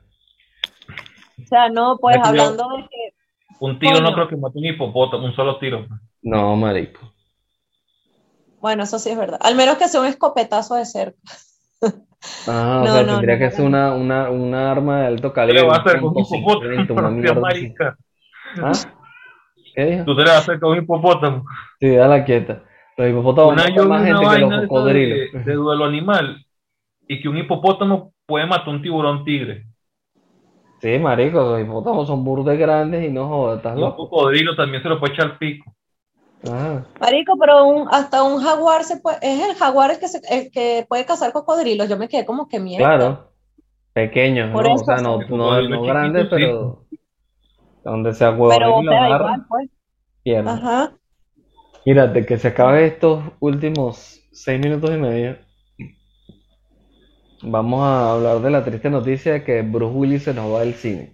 O 1.41 1.47
sea, 1.47 1.69
no, 1.69 1.97
pues 1.99 2.17
Aquí 2.17 2.23
yo- 2.25 2.29
hablando 2.29 2.67
de 2.77 2.83
que 2.83 3.15
Un 3.59 3.79
tiro 3.79 4.01
no 4.01 4.13
creo 4.13 4.27
que 4.27 4.35
mate 4.37 4.59
un 4.59 4.65
hipopótamo, 4.65 5.25
un 5.25 5.33
solo 5.35 5.57
tiro. 5.57 5.85
No, 6.21 6.55
marico. 6.55 7.13
Bueno, 8.61 8.83
eso 8.83 8.99
sí 8.99 9.09
es 9.09 9.17
verdad. 9.17 9.39
Al 9.41 9.55
menos 9.55 9.77
que 9.77 9.87
sea 9.87 10.01
un 10.01 10.07
escopetazo 10.07 10.75
de 10.75 10.85
cerca. 10.85 11.17
Ah, 12.47 12.81
o 12.83 12.85
No, 12.85 12.93
sea, 12.93 13.03
no, 13.03 13.11
tendría 13.13 13.35
no, 13.35 13.39
que 13.39 13.45
no. 13.45 13.51
ser 13.51 13.65
una, 13.65 13.93
una, 13.93 14.29
una 14.29 14.71
arma 14.71 15.01
de 15.01 15.07
alto 15.07 15.29
¿Qué 15.29 15.35
calibre. 15.35 15.61
le 15.61 15.67
vas 15.67 15.79
a 15.79 15.81
hacer 15.81 16.01
con 16.01 16.09
un 16.09 16.25
.50, 16.25 16.65
una 16.65 16.81
hipopótamo? 16.83 17.11
mierda 17.17 17.47
así. 17.49 17.61
marica. 17.61 17.97
¿Ah? 18.61 18.71
¿Qué 19.75 19.85
dijo? 19.85 20.03
Tú 20.05 20.15
te 20.15 20.21
le 20.23 20.27
vas 20.29 20.37
a 20.37 20.39
hacer 20.41 20.59
con 20.59 20.71
un 20.71 20.77
hipopótamo. 20.83 21.45
Sí, 21.79 21.89
dala 21.95 22.25
quieta. 22.25 22.63
Los 22.97 23.09
hipopótamos 23.09 23.53
Una, 23.53 23.63
matan 23.63 23.87
más 23.87 24.03
gente 24.05 24.27
que 24.29 24.39
los 24.39 24.61
cocodrilos. 24.67 25.31
de, 25.33 25.43
de 25.43 25.53
duelo 25.53 25.85
animal 25.85 26.45
y 27.09 27.21
que 27.21 27.27
un 27.27 27.37
hipopótamo 27.37 28.13
puede 28.25 28.45
matar 28.45 28.69
un 28.69 28.81
tiburón 28.81 29.25
tigre. 29.25 29.65
Sí, 30.81 30.97
marico, 30.97 31.41
los 31.41 31.61
hipopótamos 31.61 32.07
son 32.07 32.23
burdes 32.23 32.57
grandes 32.57 33.05
y 33.05 33.11
no 33.11 33.27
jodas, 33.27 33.57
estás 33.57 33.75
Y 33.75 33.81
un 33.81 33.81
loco. 33.81 34.09
cocodrilo 34.09 34.55
también 34.55 34.81
se 34.81 34.87
lo 34.89 34.99
puede 34.99 35.13
echar 35.13 35.25
al 35.31 35.37
pico. 35.37 35.73
Ah, 36.47 36.83
Marico, 37.01 37.33
pero 37.37 37.65
un- 37.65 37.87
hasta 37.91 38.23
un 38.23 38.41
jaguar 38.41 38.85
se 38.85 38.97
puede, 38.97 39.17
es 39.21 39.49
el 39.49 39.55
jaguar 39.55 39.91
el 39.91 39.99
que, 39.99 40.07
se, 40.07 40.21
el 40.29 40.51
que 40.51 40.85
puede 40.87 41.05
cazar 41.05 41.33
cocodrilos. 41.33 41.89
Yo 41.89 41.97
me 41.97 42.07
quedé 42.07 42.25
como 42.25 42.47
que 42.47 42.59
mierda. 42.59 42.97
claro. 42.97 43.29
Pequeños, 43.93 44.51
Por 44.53 44.63
¿no? 44.63 44.75
O 44.75 44.77
sea, 44.77 44.97
no, 44.97 45.19
no, 45.19 45.61
no 45.67 45.81
grandes, 45.83 46.29
chiquito, 46.29 46.37
sí. 46.37 46.43
pero 46.45 46.85
donde 47.83 48.13
se 48.13 48.23
ahuevonen 48.23 48.59
Pero, 48.59 48.79
y 48.81 48.83
lo 48.85 48.91
sea, 48.91 49.09
igual, 49.09 49.45
pues. 49.49 49.69
Ajá. 50.47 50.93
Mírate, 51.85 52.25
que 52.25 52.37
se 52.37 52.49
acabe 52.49 52.85
estos 52.85 53.23
últimos 53.39 54.21
seis 54.31 54.59
minutos 54.59 54.91
y 54.91 54.97
medio. 54.97 55.37
Vamos 57.41 57.81
a 57.83 58.13
hablar 58.13 58.41
de 58.41 58.49
la 58.49 58.65
triste 58.65 58.89
noticia 58.89 59.33
de 59.33 59.43
que 59.43 59.61
Bruce 59.61 59.95
Willis 59.95 60.23
se 60.23 60.33
nos 60.33 60.53
va 60.53 60.59
del 60.61 60.73
cine. 60.73 61.13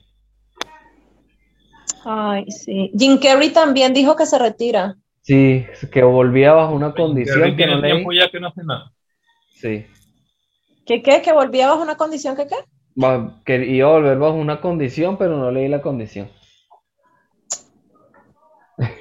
Ay, 2.04 2.46
sí. 2.52 2.92
Jim 2.98 3.18
Carrey 3.20 3.52
también 3.52 3.94
dijo 3.94 4.16
que 4.16 4.26
se 4.26 4.38
retira. 4.38 4.96
Sí, 5.22 5.66
que 5.92 6.04
volvía 6.04 6.54
bajo 6.54 6.74
una 6.74 6.94
condición 6.94 7.56
que 7.56 7.66
no 7.66 7.78
leí. 7.78 7.92
tiempo 7.94 8.12
ya 8.12 8.30
que 8.30 8.40
no 8.40 8.48
hace 8.48 8.64
nada. 8.64 8.92
Sí, 9.54 9.86
¿Qué 10.86 11.02
qué? 11.02 11.22
¿Que 11.22 11.34
volvía 11.34 11.68
bajo 11.70 11.82
una 11.82 11.98
condición 11.98 12.36
que 12.36 12.46
qué? 12.46 12.56
Va- 13.02 13.42
que 13.44 13.66
iba 13.66 13.90
a 13.90 13.94
volver 13.94 14.20
bajo 14.20 14.36
una 14.36 14.62
condición, 14.62 15.18
pero 15.18 15.38
no 15.38 15.50
leí 15.50 15.68
la 15.68 15.82
condición. 15.82 16.30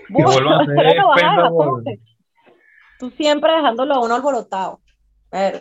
Vas 0.08 0.36
a 0.36 0.40
dejar 0.66 1.52
Tú 2.98 3.10
siempre 3.10 3.52
dejándolo 3.52 3.94
a 3.94 4.00
uno 4.00 4.14
alborotado. 4.14 4.80
Pero, 5.30 5.60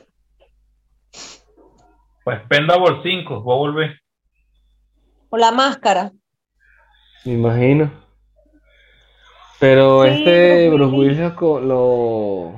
Pues 2.24 2.42
Pendable 2.48 3.02
5, 3.04 3.42
voy 3.42 3.54
a 3.54 3.58
volver. 3.58 4.00
o 5.30 5.38
la 5.38 5.52
máscara. 5.52 6.12
Me 7.26 7.34
imagino. 7.34 7.92
Pero 9.60 10.04
Sí, 10.04 10.10
este 10.10 10.70
Bruce 10.70 10.92
Bruce 10.92 10.96
Willis. 10.96 11.18
Lo, 11.68 12.54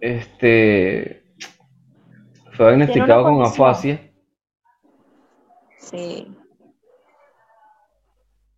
este 0.00 1.24
fue 2.52 2.66
diagnosticado 2.66 3.24
con 3.24 3.42
afasia 3.42 4.00
Sí. 5.78 6.26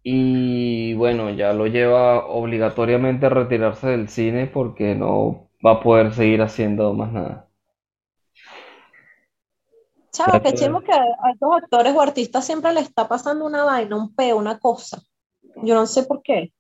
y 0.02 0.94
bueno, 0.94 1.30
ya 1.30 1.52
lo 1.52 1.66
lleva 1.66 2.26
obligatoriamente 2.26 3.26
a 3.26 3.30
retirarse 3.30 3.88
del 3.88 4.08
cine 4.08 4.46
porque 4.46 4.94
no 4.94 5.48
va 5.64 5.72
a 5.74 5.80
poder 5.80 6.12
seguir 6.12 6.42
haciendo 6.42 6.92
más 6.92 7.12
nada. 7.12 7.48
Chavo, 10.12 10.32
Ya 10.34 10.40
qué 10.42 10.54
chimo 10.54 10.80
que 10.82 10.92
a 10.92 11.30
estos 11.32 11.50
actores 11.56 11.94
o 11.94 12.00
artistas 12.00 12.44
siempre 12.44 12.72
les 12.72 12.84
está 12.84 13.08
pasando 13.08 13.46
una 13.46 13.64
vaina, 13.64 13.96
un 13.96 14.14
peo, 14.14 14.36
una 14.36 14.58
cosa. 14.58 15.02
Yo 15.62 15.74
no 15.74 15.86
sé 15.86 16.04
por 16.04 16.22
qué. 16.22 16.52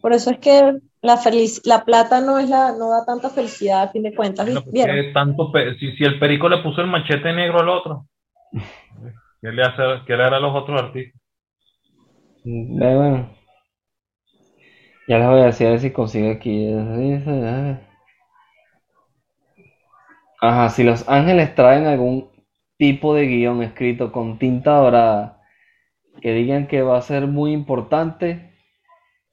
Por 0.00 0.12
eso 0.12 0.30
es 0.30 0.38
que 0.38 0.80
la 1.02 1.16
felic- 1.16 1.62
la 1.64 1.84
plata 1.84 2.20
no 2.20 2.38
es 2.38 2.48
la, 2.48 2.72
no 2.72 2.90
da 2.90 3.04
tanta 3.06 3.30
felicidad 3.30 3.82
a 3.84 3.88
fin 3.88 4.02
de 4.02 4.14
cuentas. 4.14 4.44
Bueno, 4.44 4.62
pues, 4.62 4.74
¿Vieron? 4.74 4.96
¿qué 4.96 5.12
tanto 5.12 5.50
si, 5.78 5.96
si 5.96 6.04
el 6.04 6.18
perico 6.18 6.48
le 6.48 6.62
puso 6.62 6.80
el 6.82 6.88
machete 6.88 7.32
negro 7.32 7.60
al 7.60 7.68
otro, 7.70 8.06
¿qué 9.40 9.50
le 9.52 9.62
hace, 9.62 9.82
qué 10.06 10.16
le 10.16 10.24
hará 10.24 10.36
a 10.38 10.40
los 10.40 10.54
otros 10.54 10.80
artistas? 10.80 11.20
Eh, 12.44 12.94
bueno. 12.96 13.30
Ya 15.06 15.18
les 15.18 15.28
voy 15.28 15.40
a 15.40 15.44
decir 15.46 15.66
a 15.66 15.70
ver 15.70 15.80
si 15.80 15.90
consigue 15.92 16.30
aquí. 16.32 16.66
Ajá, 20.46 20.68
si 20.68 20.84
los 20.84 21.08
ángeles 21.08 21.54
traen 21.54 21.86
algún 21.86 22.28
tipo 22.76 23.14
de 23.14 23.26
guion 23.26 23.62
escrito 23.62 24.12
con 24.12 24.38
tinta 24.38 24.72
dorada 24.72 25.40
que 26.20 26.34
digan 26.34 26.66
que 26.66 26.82
va 26.82 26.98
a 26.98 27.00
ser 27.00 27.26
muy 27.26 27.52
importante 27.52 28.52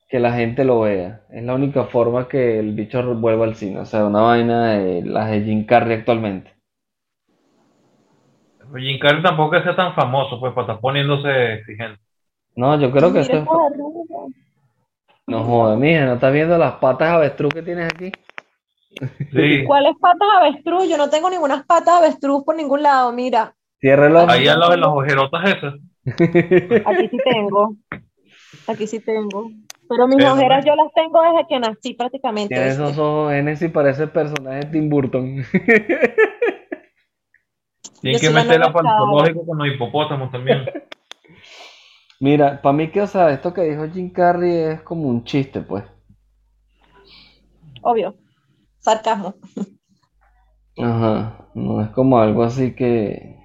que 0.08 0.22
la 0.22 0.32
gente 0.32 0.64
lo 0.64 0.80
vea. 0.80 1.24
Es 1.30 1.44
la 1.44 1.54
única 1.54 1.84
forma 1.84 2.30
que 2.30 2.60
el 2.60 2.74
bicho 2.76 3.04
vuelva 3.16 3.44
al 3.44 3.56
cine. 3.56 3.80
O 3.80 3.86
sea, 3.86 4.06
una 4.06 4.22
vaina 4.22 4.76
de 4.76 5.04
las 5.04 5.30
de 5.32 5.42
Jim 5.42 5.66
Carrey 5.66 5.98
actualmente. 5.98 6.54
Jim 8.78 8.98
Carrey 8.98 9.22
tampoco 9.22 9.56
es 9.56 9.64
que 9.64 9.68
sea 9.68 9.76
tan 9.76 9.94
famoso, 9.94 10.40
pues, 10.40 10.54
para 10.54 10.68
estar 10.68 10.80
poniéndose 10.80 11.56
exigente. 11.56 12.00
No, 12.56 12.80
yo 12.80 12.90
creo 12.90 13.12
que 13.12 13.20
esto 13.20 13.36
es... 13.36 13.46
No 15.28 15.44
jodas, 15.44 15.78
mija, 15.78 16.06
¿no 16.06 16.14
estás 16.14 16.32
viendo 16.32 16.58
las 16.58 16.76
patas 16.76 17.10
avestruz 17.10 17.54
que 17.54 17.64
tienes 17.64 17.94
aquí? 17.94 18.14
Sí, 19.32 19.64
¿Cuáles 19.66 19.96
patas 20.00 20.28
avestruz? 20.40 20.88
Yo 20.90 20.98
no 20.98 21.10
tengo 21.10 21.30
ninguna 21.30 21.64
patas 21.64 22.00
avestruz 22.00 22.44
por 22.44 22.56
ningún 22.56 22.84
lado. 22.84 23.12
Mira, 23.14 23.56
ojo. 23.84 24.30
ahí 24.30 24.48
al 24.48 24.60
lado 24.60 24.72
de 24.72 24.78
las 24.78 24.90
ojerotas 24.90 25.50
esas. 25.50 25.76
aquí 26.86 27.08
sí 27.10 27.18
tengo. 27.24 27.76
Aquí 28.68 28.88
sí 28.88 29.00
tengo. 29.00 29.52
Pero 29.90 30.08
mis 30.08 30.18
Pero, 30.18 30.34
ojeras 30.34 30.66
yo 30.66 30.76
las 30.76 30.94
tengo 30.94 31.22
desde 31.22 31.48
que 31.48 31.60
nací 31.60 31.94
prácticamente. 31.94 32.56
Tiene 32.56 32.70
esos 32.70 32.98
ojos 32.98 33.34
N 33.34 33.54
y 33.60 33.68
parece 33.68 34.04
el 34.04 34.10
personaje 34.10 34.60
de 34.60 34.66
Tim 34.68 34.90
Burton. 34.90 35.44
Tienen 38.02 38.22
que 38.22 38.30
meterla 38.30 38.72
para 38.72 38.90
el 38.90 38.96
zoológico 38.98 39.46
con 39.46 39.58
los 39.58 39.68
hipopótamos 39.68 40.32
también. 40.32 40.66
Mira, 42.20 42.62
para 42.62 42.74
mí 42.74 42.90
que, 42.90 43.02
o 43.02 43.08
sea, 43.08 43.32
esto 43.32 43.54
que 43.54 43.64
dijo 43.64 43.88
Jim 43.92 44.12
Carrey 44.12 44.54
es 44.54 44.82
como 44.82 45.08
un 45.08 45.24
chiste, 45.24 45.62
pues. 45.62 45.84
obvio. 47.82 48.16
Sarcasmo. 48.82 49.36
Ajá, 50.78 51.48
no 51.54 51.82
es 51.82 51.90
como 51.90 52.20
algo 52.20 52.44
así 52.44 52.74
que... 52.76 53.38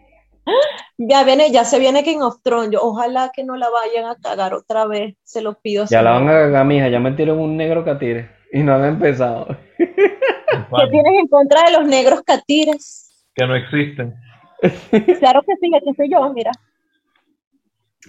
Ya 0.99 1.24
viene, 1.24 1.51
ya 1.53 1.64
se 1.64 1.78
viene 1.78 2.03
King 2.05 2.20
of 2.22 2.41
Thrones. 2.43 2.70
Yo, 2.70 2.80
ojalá 2.82 3.30
que 3.34 3.45
no 3.45 3.57
la 3.57 3.68
vayan 3.68 4.07
a 4.07 4.16
cagar 4.16 4.55
otra 4.55 4.87
vez. 4.87 5.14
Se 5.24 5.43
lo 5.43 5.61
pido. 5.61 5.84
Ya 5.91 6.01
la 6.01 6.12
van 6.12 6.28
a 6.28 6.32
cagar, 6.32 6.64
mija, 6.64 6.89
ya 6.89 6.99
metieron 7.01 7.39
un 7.39 7.55
negro 7.57 7.84
catire 7.84 8.30
y 8.51 8.62
no 8.62 8.74
han 8.74 8.84
empezado. 8.87 9.47
¿Qué 9.76 10.89
tienes 10.91 11.12
en 11.20 11.28
contra 11.28 11.64
de 11.64 11.72
los 11.78 11.87
negros 11.87 12.22
catires? 12.22 13.26
Que 13.34 13.47
no 13.47 13.55
existen. 13.57 14.14
Claro 15.18 15.43
que 15.43 15.55
sí, 15.61 15.70
aquí 15.76 15.95
soy 15.95 16.11
yo, 16.11 16.32
mira. 16.32 16.51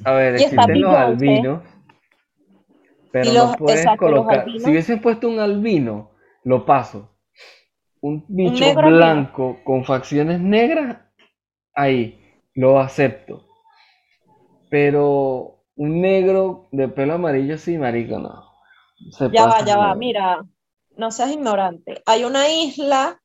A 0.06 0.12
ver, 0.14 0.40
Y 0.40 0.44
está 0.44 0.62
existen 0.64 0.82
los 0.82 0.96
albinos, 0.96 1.64
pero 3.12 3.30
Y 3.30 3.34
no 3.34 3.44
los- 3.48 3.58
puedes 3.58 3.80
exacto, 3.82 4.06
los 4.08 4.26
colocar. 4.26 4.46
Si 4.60 4.70
hubiesen 4.72 5.02
puesto 5.02 5.28
un 5.28 5.40
albino, 5.40 6.12
lo 6.46 6.66
paso. 6.66 7.17
Un 8.02 8.24
bicho 8.28 8.76
blanco 8.76 9.58
con 9.64 9.84
facciones 9.84 10.40
negras, 10.40 10.98
ahí, 11.74 12.20
lo 12.54 12.80
acepto. 12.80 13.46
Pero 14.70 15.64
un 15.76 16.02
negro 16.02 16.68
de 16.72 16.88
pelo 16.88 17.14
amarillo, 17.14 17.58
sí, 17.58 17.78
marico, 17.78 18.20
no. 18.20 18.44
Se 19.12 19.30
Ya 19.32 19.46
va, 19.46 19.64
ya 19.64 19.78
va, 19.78 19.96
mira, 19.96 20.46
no 20.96 21.12
seas 21.12 21.32
ignorante. 21.32 22.02
Hay 22.06 22.24
una 22.24 22.50
isla 22.50 23.22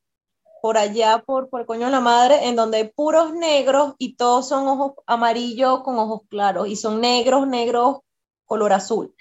por 0.61 0.79
allá, 0.79 1.25
por, 1.27 1.49
por 1.49 1.61
el 1.61 1.67
coño 1.67 1.87
de 1.87 1.93
la 1.93 2.01
madre, 2.01 2.47
en 2.49 2.55
donde 2.55 2.79
hay 2.79 2.89
puros 2.89 3.33
negros 3.35 3.95
y 3.99 4.17
todos 4.17 4.49
son 4.49 4.69
ojos 4.69 4.93
amarillos 5.07 5.83
con 5.83 5.99
ojos 5.99 6.21
claros. 6.29 6.69
Y 6.69 6.77
son 6.77 7.01
negros, 7.01 7.49
negros, 7.49 8.01
color 8.45 8.73
azul. 8.73 9.15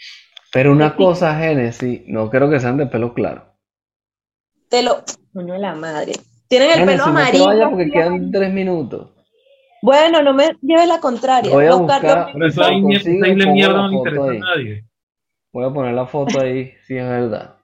Pero 0.51 0.71
una 0.71 0.95
cosa, 0.95 1.35
Génesis, 1.35 2.01
no 2.07 2.29
creo 2.29 2.49
que 2.49 2.59
sean 2.59 2.77
de 2.77 2.85
pelo 2.85 3.13
claro. 3.13 3.55
Te 4.69 4.83
lo. 4.83 5.03
Coño 5.33 5.53
de 5.53 5.59
la 5.59 5.75
madre. 5.75 6.13
Tienen 6.47 6.69
el 6.71 6.79
Génesis, 6.79 7.01
pelo 7.01 7.05
no 7.07 7.13
te 7.13 7.19
amarillo. 7.21 7.45
vayas 7.45 7.69
porque 7.69 7.91
quedan 7.91 8.31
tres 8.31 8.53
minutos. 8.53 9.09
Bueno, 9.81 10.21
no 10.21 10.33
me 10.33 10.51
lleves 10.61 10.87
la 10.87 10.99
contraria. 10.99 11.51
Voy 11.51 11.65
a 11.65 11.75
buscar- 11.75 12.01
Carlos- 12.01 12.31
Pero 12.33 12.81
consigo 12.81 13.25
de 13.25 13.35
pongo 13.37 13.53
mierda 13.53 13.73
la 13.73 13.81
no 13.81 13.89
le 13.89 13.97
foto 13.97 14.09
interesa 14.09 14.31
ahí. 14.31 14.37
a 14.37 14.39
nadie. 14.41 14.85
Voy 15.53 15.65
a 15.65 15.69
poner 15.73 15.93
la 15.93 16.05
foto 16.05 16.39
ahí, 16.41 16.73
si 16.87 16.97
es 16.97 17.07
verdad. 17.07 17.55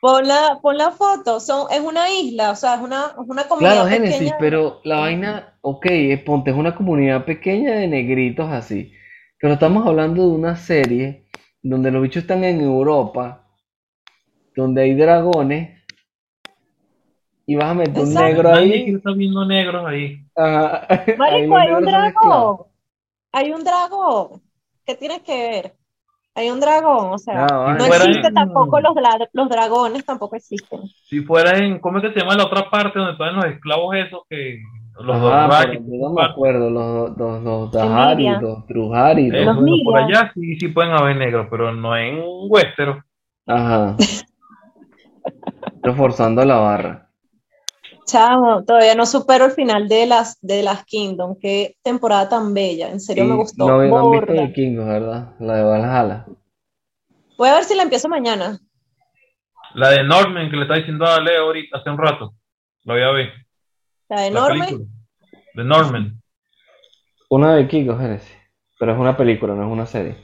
Pon 0.00 0.26
la, 0.28 0.58
pon 0.60 0.76
la 0.76 0.90
foto. 0.90 1.40
Son, 1.40 1.66
es 1.72 1.80
una 1.80 2.10
isla, 2.10 2.50
o 2.50 2.56
sea, 2.56 2.74
es 2.74 2.80
una, 2.80 3.06
es 3.12 3.26
una 3.28 3.44
comunidad 3.44 3.72
Claro, 3.74 3.88
Génesis, 3.88 4.18
pequeña. 4.18 4.36
pero 4.38 4.80
la 4.84 4.98
vaina, 5.00 5.54
ok, 5.62 5.86
eh, 5.86 6.18
ponte, 6.24 6.50
es 6.50 6.56
una 6.56 6.74
comunidad 6.74 7.24
pequeña 7.24 7.72
de 7.72 7.86
negritos 7.88 8.50
así. 8.50 8.92
Pero 9.40 9.54
estamos 9.54 9.86
hablando 9.86 10.22
de 10.28 10.34
una 10.34 10.56
serie 10.56 11.26
donde 11.62 11.90
los 11.90 12.02
bichos 12.02 12.22
están 12.24 12.44
en 12.44 12.60
Europa, 12.60 13.46
donde 14.56 14.82
hay 14.82 14.94
dragones, 14.94 15.83
y 17.46 17.56
vas 17.56 17.66
a 17.70 17.74
meter 17.74 18.02
un 18.02 18.14
negro 18.14 18.52
ahí. 18.54 18.94
estar 18.94 19.14
viendo 19.14 19.44
negros 19.44 19.84
ahí. 19.86 20.18
Ajá, 20.36 20.86
Marico, 21.18 21.56
hay 21.56 21.70
un 21.72 21.84
dragón. 21.84 22.56
Hay 23.32 23.50
un 23.52 23.64
dragón. 23.64 24.42
¿Qué 24.86 24.94
tienes 24.94 25.22
que 25.22 25.32
ver? 25.48 25.74
Hay 26.36 26.50
un 26.50 26.58
dragón, 26.58 27.12
o 27.12 27.18
sea, 27.18 27.44
Ah, 27.44 27.46
no 27.48 27.64
vale. 27.64 27.84
fuera 27.86 28.04
existe 28.04 28.28
en- 28.28 28.34
tampoco 28.34 28.80
los, 28.80 28.92
los 29.32 29.48
dragones, 29.48 30.04
tampoco 30.04 30.34
existen. 30.36 30.80
Si 31.08 31.20
fuera 31.20 31.56
en, 31.58 31.78
¿cómo 31.78 31.98
es 31.98 32.04
que 32.04 32.12
se 32.12 32.20
llama 32.20 32.34
la 32.36 32.46
otra 32.46 32.68
parte 32.70 32.98
donde 32.98 33.12
están 33.12 33.36
los 33.36 33.44
esclavos 33.46 33.94
esos 33.94 34.22
que 34.28 34.58
los 35.00 35.16
Ajá, 35.16 35.60
pero 35.70 35.74
yo 35.74 35.80
no 36.08 36.12
me 36.12 36.22
acuerdo, 36.24 36.70
los, 36.70 37.16
los, 37.16 37.42
los 37.42 37.70
Dahari, 37.72 38.28
los 38.40 38.66
Truhari, 38.66 39.28
los- 39.30 39.40
Eso, 39.42 39.52
Los 39.52 39.60
bueno, 39.60 39.76
por 39.84 39.98
allá 39.98 40.32
sí, 40.34 40.56
sí 40.56 40.68
pueden 40.68 40.92
haber 40.92 41.16
negros, 41.16 41.46
pero 41.50 41.72
no 41.72 41.96
en 41.96 42.20
Westeros. 42.48 42.98
Ajá. 43.46 43.96
Reforzando 45.82 46.44
la 46.44 46.56
barra. 46.56 47.03
Chamo, 48.04 48.64
todavía 48.64 48.94
no 48.94 49.06
supero 49.06 49.46
el 49.46 49.52
final 49.52 49.88
de 49.88 50.06
las, 50.06 50.38
de 50.42 50.62
las 50.62 50.84
Kingdom. 50.84 51.36
Qué 51.40 51.76
temporada 51.82 52.28
tan 52.28 52.52
bella. 52.52 52.90
En 52.90 53.00
serio 53.00 53.24
me 53.24 53.34
gustó. 53.34 53.66
no, 53.66 53.74
no 53.74 53.80
han 53.80 53.86
visto 53.88 54.02
Borra. 54.08 54.46
Vikingos, 54.46 54.86
¿verdad? 54.86 55.34
La 55.40 55.56
de 55.56 55.62
Valhalla. 55.62 56.26
Voy 57.38 57.48
a 57.48 57.54
ver 57.54 57.64
si 57.64 57.74
la 57.74 57.82
empiezo 57.82 58.08
mañana. 58.08 58.58
La 59.74 59.90
de 59.90 60.04
Norman 60.04 60.50
que 60.50 60.56
le 60.56 60.62
está 60.62 60.74
diciendo 60.74 61.06
a 61.06 61.20
Leo 61.20 61.44
ahorita 61.44 61.78
hace 61.78 61.90
un 61.90 61.98
rato. 61.98 62.34
La 62.84 62.94
voy 62.94 63.02
a 63.02 63.10
ver. 63.10 63.32
La 64.08 64.16
La 64.16 64.26
enorme. 64.26 64.64
película. 64.66 64.88
De 65.54 65.64
Norman. 65.64 66.22
Una 67.30 67.54
de 67.54 67.62
Vikingos, 67.62 67.98
Génesis. 67.98 68.36
Pero 68.78 68.92
es 68.92 68.98
una 68.98 69.16
película, 69.16 69.54
no 69.54 69.64
es 69.64 69.72
una 69.72 69.86
serie. 69.86 70.16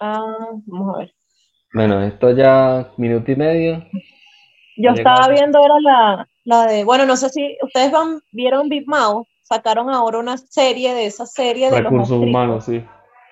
Ah, 0.00 0.24
vamos 0.66 0.94
a 0.94 0.98
ver. 1.00 1.14
Bueno, 1.74 2.02
esto 2.02 2.30
ya 2.32 2.90
minuto 2.96 3.30
y 3.30 3.36
medio. 3.36 3.84
Yo 4.76 4.90
estaba 4.90 5.28
viendo 5.28 5.58
era 5.64 5.74
la, 5.80 6.28
la 6.44 6.66
de, 6.66 6.84
bueno, 6.84 7.06
no 7.06 7.16
sé 7.16 7.28
si 7.28 7.56
ustedes 7.62 7.92
van, 7.92 8.20
vieron 8.32 8.68
Big 8.68 8.86
Mouth, 8.88 9.26
sacaron 9.42 9.90
ahora 9.90 10.18
una 10.18 10.36
serie 10.38 10.94
de 10.94 11.06
esa 11.06 11.26
serie 11.26 11.66
de 11.66 11.72
los 11.72 11.82
Recursos 11.84 12.10
monstruitos. 12.10 12.28
humanos, 12.28 12.64
sí. 12.64 12.84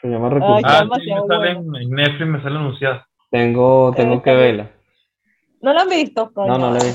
Se 0.02 0.08
llama 0.08 0.30
recursos 0.30 0.56
Ay, 0.56 0.62
Ah, 0.66 0.82
humanos. 0.84 0.98
sí, 1.04 1.10
me 1.12 1.26
sale 1.26 1.50
en, 1.50 1.76
en 1.76 1.90
Netflix, 1.90 2.26
me 2.28 2.42
sale 2.42 2.56
anunciada. 2.56 3.08
Tengo, 3.30 3.92
tengo 3.96 4.14
Eh, 4.16 4.22
que 4.22 4.34
verla. 4.34 4.70
¿No 5.62 5.72
lo 5.72 5.80
han 5.80 5.88
visto? 5.88 6.32
Coño. 6.32 6.52
No, 6.52 6.58
no 6.58 6.70
la 6.72 6.82
vi. 6.84 6.90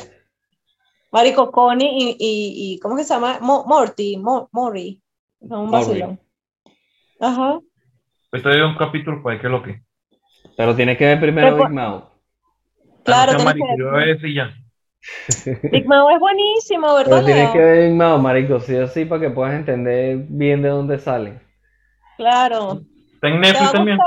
Marico, 1.12 1.52
Connie 1.52 1.88
y, 1.94 2.10
y, 2.20 2.74
y 2.74 2.80
¿cómo 2.80 2.96
que 2.98 3.04
se 3.04 3.14
llama? 3.14 3.38
Mo- 3.42 3.64
Morty, 3.66 4.18
Mo- 4.18 4.50
Mori. 4.52 5.02
Son 5.48 5.60
un 5.62 5.72
vacilón. 5.72 6.20
Ajá. 7.20 7.60
Este 8.32 8.50
es 8.50 8.62
un 8.64 8.76
capítulo 8.76 9.22
para 9.24 9.40
que 9.40 9.48
lo 9.48 9.64
que. 9.64 9.82
Pero 10.58 10.76
tienes 10.76 10.98
que 10.98 11.06
ver 11.06 11.20
primero 11.20 11.56
Big 11.56 11.70
Mouth. 11.70 12.04
Claro, 13.04 13.34
Ah, 13.34 13.38
sea 13.38 13.38
tienes 13.38 13.38
que 13.38 13.60
marico, 13.60 13.68
yo 13.78 13.92
voy 13.92 14.02
a 14.02 14.06
ver 14.08 14.22
si 14.22 14.34
ya. 14.34 14.54
Big 15.72 15.88
Mouth 15.88 16.12
es 16.14 16.20
buenísimo, 16.20 16.94
¿verdad, 16.96 17.04
Pero 17.24 17.26
tienes 17.26 17.44
Leo? 17.46 17.54
que 17.54 17.60
ver 17.60 17.84
Big 17.90 17.94
Mouth, 17.96 18.22
marico, 18.22 18.60
sí 18.60 18.76
o 18.76 18.88
sí, 18.88 19.06
para 19.06 19.22
que 19.22 19.30
puedas 19.30 19.54
entender 19.54 20.18
bien 20.30 20.62
de 20.62 20.70
dónde 20.70 20.98
salen. 21.00 21.40
Claro. 22.18 22.82
Está 23.16 23.28
en 23.28 23.42
¿Te 23.42 23.48
va 23.48 23.54
Netflix 23.54 23.72
también. 23.72 23.98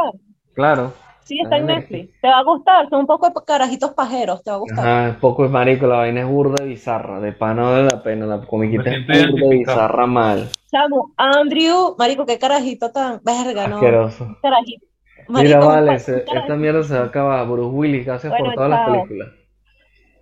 Claro. 0.54 0.92
Sí, 1.24 1.38
está 1.42 1.58
en 1.58 1.66
Netflix. 1.66 2.20
Te 2.22 2.28
va 2.28 2.38
a 2.38 2.42
gustar. 2.42 2.88
Son 2.88 3.00
un 3.00 3.06
poco 3.06 3.28
de 3.28 3.34
carajitos 3.46 3.92
pajeros. 3.92 4.42
Te 4.42 4.50
va 4.50 4.56
a 4.56 4.60
gustar. 4.60 4.78
Ajá, 4.86 5.08
es 5.10 5.16
poco 5.16 5.44
es 5.44 5.50
marico, 5.50 5.86
la 5.86 5.96
vaina 5.98 6.20
es 6.22 6.26
burda 6.26 6.64
y 6.64 6.68
bizarra. 6.68 7.20
De 7.20 7.32
pan 7.32 7.56
no 7.56 7.70
vale 7.70 7.84
la 7.84 8.02
pena, 8.02 8.24
la 8.24 8.40
comiquita 8.46 8.90
es 8.90 9.30
burda 9.30 9.54
y 9.54 9.58
bizarra 9.58 10.06
mal. 10.06 10.48
Chamo, 10.70 11.12
Andrew, 11.18 11.94
marico, 11.98 12.24
qué 12.24 12.38
carajito 12.38 12.90
tan 12.90 13.20
verga, 13.22 13.68
¿no? 13.68 13.76
Asqueroso. 13.76 14.38
Carajito. 14.40 14.86
Mira, 15.28 15.58
Marico, 15.58 15.58
un 15.60 15.66
vale, 15.66 15.98
se- 15.98 16.24
un 16.30 16.38
esta 16.38 16.56
mierda 16.56 16.82
se 16.84 16.94
va 16.94 17.00
a 17.00 17.04
acabar. 17.04 17.46
Bruce 17.46 17.74
Willis, 17.76 18.06
gracias 18.06 18.32
por 18.34 18.54
todas 18.54 18.70
las 18.70 18.88
películas. 18.88 19.28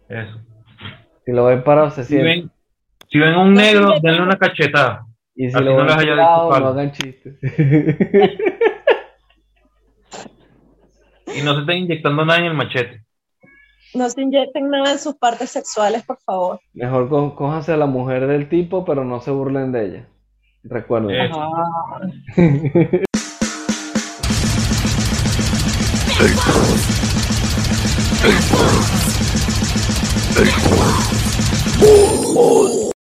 Eso. 0.09 0.39
Si 1.27 1.33
lo 1.33 1.45
ven 1.47 1.62
parado, 1.64 1.91
se 1.91 2.05
Si 2.05 2.09
siente. 2.14 2.24
ven, 2.29 2.51
si 3.11 3.18
ven 3.18 3.37
un 3.37 3.53
No, 3.55 3.61
negro, 3.61 3.95
denle 4.01 4.22
una 4.22 4.39
cachetada. 4.39 5.05
Y 5.35 5.51
si 5.51 5.55
así 5.57 5.64
lo 5.64 5.72
no 5.72 5.77
ven 5.79 5.87
les 5.89 5.97
haya 5.97 6.16
parado, 6.16 6.61
no 6.61 6.66
hagan 6.68 6.93
chistes. 6.93 7.35
Y 11.35 11.43
no 11.43 11.53
se 11.55 11.61
estén 11.61 11.79
inyectando 11.79 12.24
nada 12.24 12.39
en 12.39 12.47
el 12.47 12.55
machete. 12.55 13.05
No 13.95 14.09
se 14.09 14.22
inyecten 14.22 14.70
nada 14.70 14.93
en 14.93 14.99
sus 14.99 15.16
partes 15.16 15.51
sexuales, 15.51 16.03
por 16.05 16.18
favor. 16.20 16.61
Mejor 16.72 17.11
co- 17.11 17.35
cójanse 17.35 17.72
a 17.72 17.77
la 17.77 17.85
mujer 17.87 18.27
del 18.27 18.49
tipo, 18.49 18.85
pero 18.87 19.05
no 19.05 19.20
se 19.20 19.33
burlen 19.33 19.70
de 19.72 19.85
ella. 19.85 20.09
Recuerden. 20.62 21.31
Eh. 30.39 30.43
Ajá. 30.43 32.32
Bull. 32.34 32.95